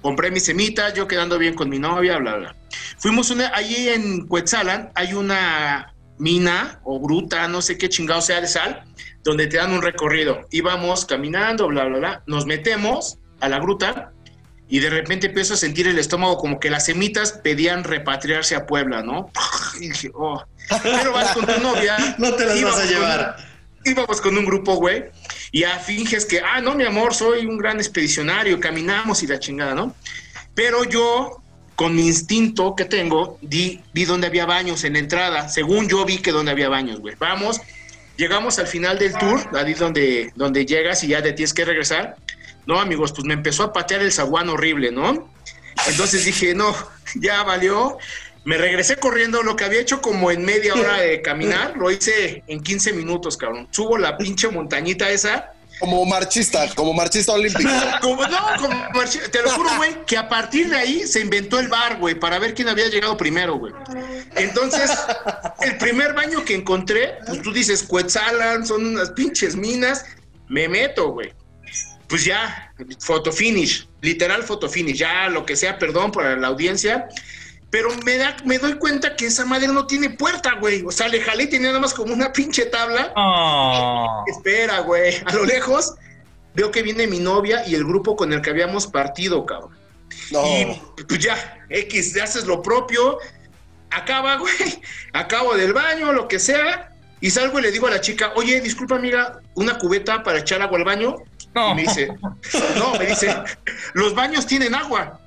Compré 0.02 0.32
mis 0.32 0.46
semitas, 0.46 0.94
yo 0.96 1.08
quedando 1.08 1.38
bien 1.38 1.54
con 1.54 1.70
mi 1.70 1.78
novia, 1.78 2.18
bla, 2.18 2.36
bla. 2.38 2.56
Fuimos 2.98 3.30
una, 3.30 3.52
allí 3.54 3.90
en 3.90 4.28
Cuetzalan 4.28 4.92
hay 4.96 5.14
una 5.14 5.94
mina 6.18 6.80
o 6.84 7.00
gruta, 7.00 7.48
no 7.48 7.62
sé 7.62 7.78
qué 7.78 7.90
chingado 7.90 8.22
sea 8.22 8.42
de 8.42 8.48
sal, 8.48 8.84
donde 9.24 9.48
te 9.48 9.58
dan 9.58 9.72
un 9.72 9.82
recorrido. 9.82 10.48
Íbamos 10.52 11.06
caminando, 11.06 11.68
bla, 11.68 11.86
bla, 11.86 12.00
bla, 12.00 12.24
nos 12.28 12.46
metemos 12.46 13.20
a 13.40 13.50
la 13.50 13.60
gruta 13.60 14.12
y 14.70 14.80
de 14.80 14.90
repente 14.90 15.28
empiezo 15.28 15.56
a 15.56 15.58
sentir 15.58 15.88
el 15.88 15.98
estómago 16.00 16.38
como 16.38 16.60
que 16.60 16.70
las 16.70 16.86
semitas 16.86 17.34
pedían 17.44 17.84
repatriarse 17.84 18.56
a 18.56 18.66
Puebla, 18.68 19.02
¿no? 19.02 19.32
Y 19.82 19.90
dije, 19.90 20.12
oh. 20.14 20.44
Pero 20.84 21.12
vas 21.12 21.34
con 21.34 21.46
tu 21.46 21.60
novia. 21.62 21.98
No 22.20 22.34
te 22.36 22.46
las 22.46 22.62
vas 22.64 22.76
a 22.78 22.82
con 22.82 22.88
llevar. 22.88 23.36
un- 23.38 23.92
íbamos 23.92 24.22
con 24.22 24.38
un 24.38 24.46
grupo, 24.46 24.76
güey, 24.76 25.06
y 25.52 25.62
ya 25.62 25.80
finges 25.80 26.26
que, 26.26 26.40
ah, 26.42 26.62
no, 26.62 26.76
mi 26.76 26.84
amor, 26.86 27.14
soy 27.16 27.46
un 27.48 27.58
gran 27.58 27.78
expedicionario, 27.78 28.60
caminamos 28.60 29.24
y 29.24 29.28
la 29.28 29.40
chingada, 29.40 29.74
¿no? 29.74 29.96
Pero 30.54 30.84
yo, 30.84 31.42
con 31.76 31.96
mi 31.96 32.06
instinto 32.06 32.76
que 32.76 32.86
tengo, 32.86 33.38
di, 33.42 33.82
vi 33.94 34.04
dónde 34.06 34.28
había 34.28 34.46
baños 34.46 34.84
en 34.84 34.94
la 34.94 35.00
entrada. 35.00 35.48
Según 35.50 35.88
yo 35.88 36.04
vi 36.06 36.18
que 36.20 36.32
donde 36.32 36.52
había 36.52 36.68
baños, 36.70 37.00
güey. 37.00 37.16
Vamos, 37.18 37.62
llegamos 38.18 38.60
al 38.60 38.68
final 38.68 39.00
del 39.00 39.14
tour, 39.14 39.40
ahí 39.58 39.74
donde, 39.74 40.32
donde 40.36 40.66
llegas 40.66 41.04
y 41.06 41.08
ya 41.08 41.24
te 41.24 41.32
tienes 41.32 41.54
que 41.54 41.64
regresar. 41.66 42.18
No, 42.66 42.80
amigos, 42.80 43.12
pues 43.14 43.26
me 43.26 43.34
empezó 43.34 43.64
a 43.64 43.74
patear 43.74 44.01
el 44.01 44.12
zaguán 44.12 44.49
horrible, 44.49 44.91
¿no? 44.91 45.32
Entonces 45.88 46.26
dije, 46.26 46.53
no, 46.53 46.76
ya 47.16 47.43
valió. 47.43 47.97
Me 48.45 48.57
regresé 48.57 48.97
corriendo, 48.97 49.43
lo 49.43 49.55
que 49.55 49.66
había 49.66 49.82
hecho 49.82 50.01
como 50.01 50.32
en 50.32 50.43
media 50.45 50.74
hora 50.74 50.97
de 51.01 51.22
caminar, 51.22 51.76
lo 51.78 51.91
hice 51.91 52.43
en 52.47 52.62
15 52.64 52.93
minutos, 52.93 53.38
cabrón. 53.38 53.68
Subo 53.72 53.97
la 53.97 54.18
pinche 54.18 54.47
montañita 54.49 55.10
esa. 55.10 55.51
Como 55.80 56.03
marchista, 56.05 56.68
como 56.76 56.93
marchista 56.93 57.34
olímpico. 57.34 57.70
Como, 58.01 58.26
no, 58.28 58.38
como 58.60 58.74
marchi- 58.93 59.30
te 59.32 59.41
lo 59.41 59.49
juro, 59.51 59.70
güey, 59.78 60.03
que 60.05 60.18
a 60.18 60.28
partir 60.28 60.70
de 60.70 60.76
ahí 60.76 61.07
se 61.07 61.22
inventó 61.22 61.57
el 61.60 61.70
bar, 61.70 61.97
güey, 61.99 62.16
para 62.16 62.38
ver 62.39 62.53
quién 62.53 62.68
había 62.68 62.88
llegado 62.89 63.16
primero, 63.16 63.55
güey. 63.57 63.74
Entonces, 64.36 64.91
el 65.62 65.78
primer 65.78 66.14
baño 66.14 66.43
que 66.43 66.55
encontré, 66.55 67.20
pues 67.26 67.41
tú 67.41 67.53
dices, 67.53 67.84
Cuetzalan, 67.84 68.66
son 68.66 68.86
unas 68.88 69.12
pinches 69.12 69.55
minas, 69.55 70.05
me 70.49 70.68
meto, 70.68 71.12
güey. 71.12 71.34
Pues 72.10 72.26
ya, 72.26 72.74
photo 72.99 73.32
finish, 73.32 73.88
literal 74.01 74.43
photo 74.43 74.68
finish, 74.68 74.97
ya 74.97 75.30
lo 75.30 75.45
que 75.45 75.55
sea, 75.55 75.78
perdón 75.78 76.12
por 76.12 76.26
la 76.26 76.47
audiencia. 76.47 77.07
Pero 77.70 77.89
me, 78.03 78.18
da, 78.18 78.36
me 78.45 78.57
doy 78.57 78.74
cuenta 78.80 79.16
que 79.16 79.28
esa 79.28 79.45
madre 79.45 79.68
no 79.68 79.86
tiene 79.86 80.10
puerta, 80.10 80.55
güey. 80.55 80.84
O 80.84 80.91
sea, 80.91 81.07
le 81.07 81.22
jalé 81.22 81.43
y 81.43 81.47
tenía 81.47 81.68
nada 81.68 81.80
más 81.80 81.93
como 81.93 82.12
una 82.12 82.34
pinche 82.34 82.66
tabla. 82.66 83.14
Oh. 83.16 84.24
Espera, 84.28 84.80
güey. 84.80 85.22
A 85.26 85.34
lo 85.34 85.45
lejos 85.45 85.93
veo 86.55 86.72
que 86.72 86.82
viene 86.82 87.05
mi 87.05 87.20
novia 87.20 87.64
y 87.68 87.76
el 87.76 87.86
grupo 87.86 88.16
con 88.16 88.34
el 88.34 88.41
que 88.41 88.49
habíamos 88.49 88.88
partido, 88.88 89.45
cabrón. 89.45 89.78
No. 90.32 90.43
Y 90.43 91.03
pues 91.07 91.20
ya, 91.20 91.60
X, 91.70 92.20
haces 92.20 92.45
lo 92.45 92.64
propio. 92.64 93.20
Acaba, 93.91 94.38
güey. 94.38 94.82
Acabo 95.14 95.55
del 95.55 95.74
baño, 95.74 96.12
lo 96.12 96.28
que 96.28 96.39
sea. 96.39 96.91
Y 97.22 97.30
salgo 97.30 97.60
y 97.60 97.62
le 97.62 97.72
digo 97.72 97.86
a 97.86 97.91
la 97.91 98.01
chica, 98.01 98.32
oye, 98.36 98.62
disculpa, 98.62 98.95
amiga, 98.95 99.41
una 99.53 99.78
cubeta 99.78 100.24
para 100.24 100.39
echar 100.39 100.62
agua 100.62 100.80
al 100.80 100.86
baño. 100.86 101.18
Y 101.56 101.76
me 101.76 101.82
dice, 101.84 102.10
no, 102.78 102.93
me 102.95 103.06
dice, 103.06 103.36
los 103.93 104.14
baños 104.16 104.45
tienen 104.45 104.76
agua. 104.76 105.20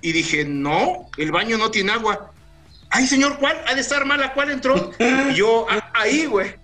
Y 0.00 0.12
dije, 0.12 0.44
no, 0.44 1.08
el 1.16 1.32
baño 1.32 1.56
no 1.58 1.70
tiene 1.70 1.92
agua. 1.92 2.32
Ay, 2.90 3.06
señor, 3.06 3.38
¿cuál? 3.38 3.60
Ha 3.66 3.74
de 3.74 3.80
estar 3.80 4.04
mala, 4.04 4.32
¿cuál 4.32 4.50
entró? 4.50 4.92
Y 4.98 5.34
yo, 5.34 5.66
"Ah, 5.68 5.90
ahí, 5.94 6.26
güey. 6.26 6.54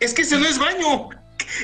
Es 0.00 0.12
que 0.12 0.22
ese 0.22 0.36
no 0.38 0.46
es 0.46 0.58
baño. 0.58 1.08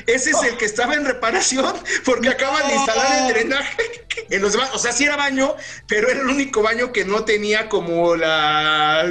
Ese 0.07 0.31
es 0.31 0.43
el 0.43 0.57
que 0.57 0.65
estaba 0.65 0.93
en 0.95 1.05
reparación 1.05 1.73
porque 2.05 2.29
acaban 2.29 2.67
de 2.67 2.75
instalar 2.75 3.27
el 3.27 3.33
drenaje 3.33 4.05
en 4.29 4.41
los 4.41 4.55
baños. 4.55 4.75
O 4.75 4.79
sea, 4.79 4.91
sí 4.91 5.03
era 5.05 5.15
baño, 5.17 5.55
pero 5.87 6.09
era 6.09 6.21
el 6.21 6.27
único 6.27 6.61
baño 6.61 6.91
que 6.91 7.03
no 7.05 7.25
tenía 7.25 7.67
como 7.69 8.15
la 8.15 9.05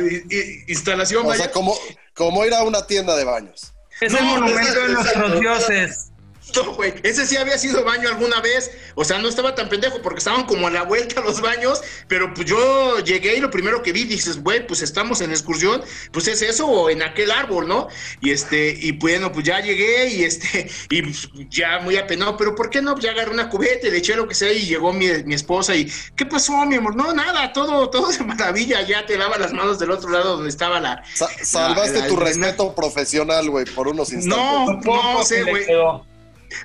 instalación. 0.69 1.25
O 1.25 1.29
vaya. 1.29 1.45
sea, 1.45 1.53
como, 1.53 1.75
como 2.15 2.45
ir 2.45 2.55
a 2.55 2.63
una 2.63 2.87
tienda 2.87 3.17
de 3.17 3.25
baños. 3.25 3.73
Es 4.01 4.13
No, 4.13 4.19
el 4.19 4.25
monumento 4.25 4.81
de 4.81 4.89
nuestros 4.89 5.41
dioses. 5.41 6.10
No, 6.57 6.75
güey, 6.75 6.95
ese 7.03 7.27
sí 7.27 7.37
había 7.37 7.59
sido 7.59 7.85
baño 7.85 8.09
alguna 8.09 8.41
vez. 8.41 8.71
O 8.95 9.05
sea, 9.05 9.19
no 9.19 9.29
estaba 9.29 9.55
tan 9.55 9.69
pendejo 9.69 10.01
porque 10.03 10.19
estaban 10.19 10.45
como 10.47 10.67
a 10.67 10.71
la 10.71 10.83
vuelta 10.83 11.21
los 11.21 11.41
baños. 11.41 11.81
Pero 12.09 12.33
pues 12.35 12.47
yo 12.49 12.99
llegué 13.01 13.37
y 13.37 13.41
lo 13.41 13.51
primero 13.51 13.83
que 13.83 13.93
vi, 13.93 14.05
dices, 14.05 14.43
güey, 14.43 14.67
pues 14.67 14.83
estamos 14.83 15.21
en 15.21 15.31
excursión. 15.31 15.83
Pues 16.13 16.29
es 16.29 16.43
eso 16.43 16.67
o 16.67 16.91
en 16.91 17.03
aquel 17.03 17.31
árbol, 17.31 17.69
¿no? 17.69 17.89
Y 18.21 18.31
este, 18.31 18.71
y 18.81 18.93
bueno, 18.93 19.33
pues 19.33 19.45
ya 19.47 19.61
llegué 19.61 20.09
y 20.09 20.25
este, 20.25 20.69
y 20.91 21.03
pues, 21.03 21.29
ya 21.51 21.81
muy 21.81 21.97
apenado. 21.97 22.37
Pero 22.37 22.55
¿por 22.55 22.71
qué 22.71 22.83
no? 22.83 22.93
Pues 22.93 23.05
ya 23.05 23.13
agarré 23.13 23.31
una 23.31 23.49
cubeta 23.49 23.87
y 23.87 23.91
le 23.91 23.99
eché 23.99 24.17
lo 24.17 24.27
que 24.29 24.35
sea 24.35 24.53
y 24.53 24.67
llegó 24.67 24.93
mi, 24.93 25.07
mi 25.25 25.35
esposa 25.35 25.75
y, 25.75 25.91
¿qué 26.17 26.27
pasó, 26.27 26.65
mi 26.67 26.77
amor? 26.77 26.97
No, 26.97 27.13
nada, 27.13 27.53
todo, 27.53 27.91
todo 27.91 28.09
de 28.09 28.19
maravilla. 28.25 28.83
Ya 28.83 29.07
te 29.07 29.17
lava 29.17 29.39
las 29.39 29.53
manos 29.53 29.79
del 29.79 29.91
otro 29.91 30.11
lado 30.11 30.33
donde 30.37 30.49
estaba 30.49 30.81
la. 30.81 31.03
Sa- 31.15 31.29
salvaste 31.43 32.01
la- 32.01 32.07
tu 32.09 32.17
la- 32.17 32.25
respeto 32.25 32.75
profesional, 32.75 33.49
güey, 33.51 33.65
por 33.67 33.89
unos 33.89 34.13
instantes. 34.13 34.85
No, 34.87 35.15
no 35.15 35.23
sé, 35.25 35.43
güey. 35.45 35.65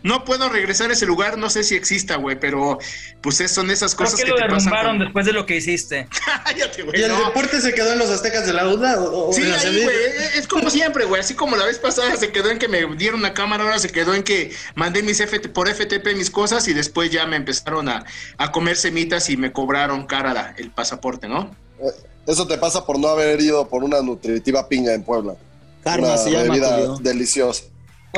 No 0.04 0.26
puedo 0.26 0.50
regresar 0.50 0.90
a 0.90 0.94
ese 0.94 1.06
lugar, 1.06 1.38
no 1.38 1.50
sé 1.50 1.64
si 1.64 1.76
exista, 1.76 2.16
güey, 2.18 2.40
pero 2.40 2.80
pues 3.22 3.40
es- 3.42 3.52
son 3.52 3.70
esas 3.72 3.96
cosas 3.96 4.16
que 4.16 4.24
que, 4.24 4.30
lo 4.30 4.36
te 4.36 4.42
derrumbaron 4.44 5.00
después 5.00 5.26
de 5.26 5.34
lo 5.34 5.46
que 5.46 5.58
hiciste. 5.58 6.08
Cállate, 6.46 6.84
güey. 6.84 7.00
¿Y 7.00 7.04
el 7.04 7.12
no. 7.12 7.26
deporte 7.26 7.62
se 7.62 7.74
quedó 7.74 7.94
en 7.94 8.00
los 8.00 8.10
aztecas 8.10 8.46
de 8.46 8.54
la 8.54 8.68
UDA? 8.68 9.00
O, 9.02 9.30
o 9.30 9.34
Sí, 9.34 9.42
en 9.42 9.50
la 9.50 9.56
ahí, 9.56 9.62
Sevilla? 9.62 9.84
güey, 9.86 9.98
es- 10.38 10.48
como 10.48 10.70
siempre, 10.70 11.06
güey, 11.06 11.22
así 11.22 11.34
como 11.34 11.56
la 11.56 11.66
vez 11.66 11.80
pasada 11.80 12.16
se 12.18 12.32
quedó 12.32 12.50
en 12.50 12.60
que 12.60 12.68
me 12.68 12.86
dieron 12.96 13.20
una 13.20 13.34
cámara, 13.34 13.64
ahora 13.64 13.80
se 13.80 13.90
quedó 13.92 14.14
en 14.14 14.24
que 14.24 14.52
mandé 14.76 15.04
mis 15.04 15.20
FT, 15.20 15.50
por 15.50 15.68
FTP 15.70 16.16
mis 16.16 16.30
cosas 16.30 16.68
y 16.68 16.74
después 16.74 17.12
ya 17.12 17.26
me 17.26 17.36
empezaron 17.36 17.90
a, 17.90 18.06
a 18.38 18.52
comer 18.52 18.78
semitas 18.78 19.30
y 19.30 19.38
me 19.38 19.52
cobraron 19.52 20.06
cara 20.08 20.34
la- 20.34 20.56
el 20.58 20.72
pasaporte, 20.72 21.28
¿no? 21.28 21.56
Eh, 21.80 21.92
Eso 22.28 22.48
te 22.48 22.58
pasa 22.58 22.86
por 22.86 22.98
no 22.98 23.08
haber 23.10 23.40
ido 23.40 23.68
por 23.68 23.84
una 23.84 24.02
nutritiva 24.02 24.68
piña 24.68 24.94
en 24.94 25.04
Puebla. 25.04 25.36
Karma 25.84 26.08
una 26.08 26.18
se 26.18 26.32
llama, 26.32 26.44
bebida 26.46 26.70
Julio. 26.72 26.98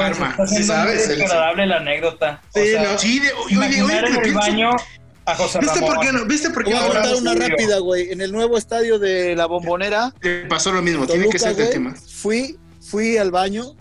Deliciosa. 0.05 0.35
Karma, 0.35 0.47
sí 0.47 0.63
sabes, 0.63 1.05
muy 1.05 1.13
el- 1.13 1.19
desagradable 1.19 1.65
la 1.67 1.77
anécdota. 1.77 2.41
Sí, 2.53 2.59
o 2.59 2.63
sea, 2.65 2.83
¿no? 2.93 2.97
Sí, 2.99 3.19
de, 3.19 3.31
oye, 3.33 3.57
oye, 3.57 3.77
en 3.79 4.05
el 4.15 4.21
pienso- 4.21 4.39
baño 4.39 4.69
a 5.25 5.35
José 5.35 5.59
¿Viste 5.59 5.79
Ramón. 5.79 5.95
por 5.95 6.05
qué 6.05 6.11
no? 6.13 6.25
¿Viste 6.25 6.49
por 6.51 6.63
qué 6.63 6.73
voy 6.73 6.79
a 6.79 6.87
no? 6.87 6.93
contar 6.93 7.15
una 7.15 7.35
rápida, 7.35 7.79
güey. 7.79 8.11
En 8.11 8.21
el 8.21 8.31
nuevo 8.31 8.57
estadio 8.57 8.97
de 8.99 9.35
la 9.35 9.45
Bombonera, 9.45 10.13
te 10.21 10.45
pasó 10.45 10.71
lo 10.71 10.81
mismo, 10.81 11.05
tiene 11.05 11.23
que 11.29 11.37
Toluca, 11.37 11.39
ser 11.39 11.55
güey, 11.55 11.69
tema. 11.69 11.95
fui, 11.95 12.57
fui 12.81 13.17
al 13.17 13.31
baño 13.31 13.75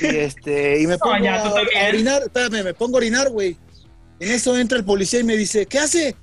y 0.00 0.06
este 0.16 0.80
y 0.80 0.86
me 0.86 0.96
pongo 0.98 1.16
ya, 1.24 1.42
tú 1.42 1.48
a, 1.56 1.60
a 1.84 1.88
orinar, 1.88 2.22
espérame, 2.22 2.62
me 2.64 2.74
pongo 2.74 2.96
a 2.96 2.98
orinar, 2.98 3.28
güey. 3.30 3.56
En 4.20 4.30
eso 4.32 4.56
entra 4.58 4.76
el 4.78 4.84
policía 4.84 5.20
y 5.20 5.24
me 5.24 5.36
dice, 5.36 5.66
¿qué 5.66 5.78
hace? 5.78 6.14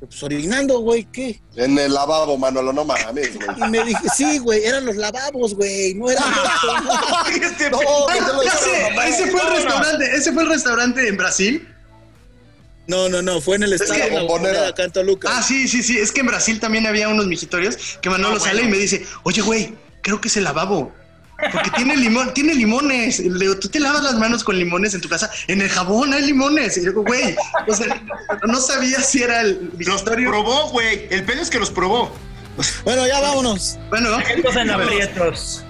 Pues 0.00 0.22
orinando, 0.22 0.78
güey, 0.80 1.04
¿qué? 1.12 1.40
En 1.56 1.76
el 1.78 1.92
lavabo, 1.92 2.38
Manolo, 2.38 2.72
no 2.72 2.84
mames, 2.84 3.34
güey. 3.34 3.48
Y 3.66 3.70
me 3.70 3.82
dije, 3.84 4.02
sí, 4.16 4.38
güey, 4.38 4.64
eran 4.64 4.84
los 4.86 4.96
lavabos, 4.96 5.54
güey, 5.56 5.94
no 5.94 6.08
eran 6.08 6.22
Este 7.42 7.68
No, 7.70 7.80
ese 9.02 9.26
fue 9.30 9.40
el 9.42 9.48
restaurante, 9.56 10.14
ese 10.14 10.32
fue 10.32 10.42
el 10.44 10.48
restaurante 10.50 11.08
en 11.08 11.16
Brasil. 11.16 11.68
No, 12.86 13.08
no, 13.08 13.20
no, 13.22 13.40
fue 13.40 13.56
en 13.56 13.64
el 13.64 13.72
estadio 13.74 14.04
que- 14.04 14.10
de 14.10 14.14
la 14.16 14.20
Bombonera, 14.22 14.68
acá 14.68 14.84
en 14.84 14.92
Toluca. 14.92 15.28
Ah, 15.32 15.42
sí, 15.42 15.66
sí, 15.68 15.82
sí, 15.82 15.98
es 15.98 16.10
que 16.12 16.20
en 16.20 16.26
Brasil 16.28 16.58
también 16.60 16.86
había 16.86 17.08
unos 17.08 17.26
mijitorios 17.26 17.76
que 18.00 18.08
Manolo 18.08 18.36
Ah, 18.36 18.40
sale 18.40 18.62
y 18.62 18.68
me 18.68 18.78
dice, 18.78 19.04
oye, 19.24 19.42
güey, 19.42 19.74
creo 20.00 20.20
que 20.20 20.28
es 20.28 20.36
el 20.36 20.44
lavabo. 20.44 20.92
Porque 21.52 21.70
tiene 21.76 21.96
limón, 21.96 22.34
tiene 22.34 22.54
limones. 22.54 23.20
Le 23.20 23.38
digo, 23.38 23.58
tú 23.58 23.68
te 23.68 23.78
lavas 23.78 24.02
las 24.02 24.14
manos 24.14 24.42
con 24.42 24.58
limones 24.58 24.94
en 24.94 25.00
tu 25.00 25.08
casa. 25.08 25.30
En 25.46 25.62
el 25.62 25.68
jabón 25.68 26.12
hay 26.12 26.26
limones. 26.26 26.76
Y 26.76 26.84
yo 26.84 26.90
digo, 26.90 27.04
güey, 27.04 27.36
o 27.66 27.74
sea, 27.74 28.02
no 28.46 28.60
sabía 28.60 29.00
si 29.00 29.22
era 29.22 29.42
el 29.42 29.70
Los 29.78 30.02
probó, 30.02 30.70
güey. 30.70 31.06
El 31.10 31.24
pedo 31.24 31.40
es 31.40 31.50
que 31.50 31.58
los 31.58 31.70
probó. 31.70 32.12
Bueno, 32.84 33.06
ya 33.06 33.20
vámonos. 33.20 33.78
Bueno, 33.88 34.18
en 34.20 34.70
aprietos. 34.70 35.64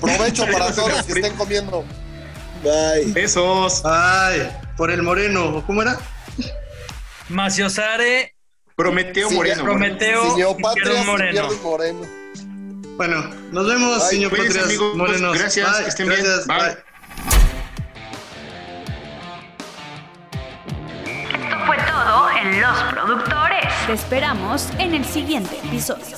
Provecho 0.00 0.44
para 0.50 0.74
todos 0.74 0.90
los 0.90 1.02
que 1.04 1.12
estén 1.12 1.36
comiendo. 1.36 1.84
Bye. 2.64 3.12
Besos. 3.12 3.82
ay, 3.84 4.50
por 4.76 4.90
el 4.90 5.02
moreno, 5.02 5.56
¿o 5.56 5.66
¿cómo 5.66 5.82
era? 5.82 5.98
Maciosare, 7.28 8.34
Prometeo 8.74 9.28
Sí, 9.28 9.34
Moreno. 9.34 9.62
Prometeo, 9.62 10.24
Moreno. 10.24 10.58
Izquierdo 10.58 11.04
Moreno. 11.62 12.21
Bueno, 12.96 13.24
nos 13.50 13.66
vemos, 13.66 13.98
Bye, 13.98 14.08
señor 14.08 14.30
cuídense, 14.30 14.58
Patrias 14.58 14.66
amigos. 14.80 14.96
Morenos. 14.96 15.38
Gracias, 15.38 15.72
Bye, 15.72 15.82
que 15.84 15.88
estén 15.90 16.08
bien. 16.08 16.20
gracias, 16.22 16.46
Bye. 16.46 16.58
bye. 16.58 16.76
Esto 21.32 21.56
fue 21.66 21.76
todo 21.78 22.30
en 22.30 22.60
Los 22.60 22.82
Productores. 22.92 23.72
Te 23.86 23.92
esperamos 23.94 24.68
en 24.78 24.94
el 24.94 25.04
siguiente 25.04 25.58
episodio. 25.64 26.16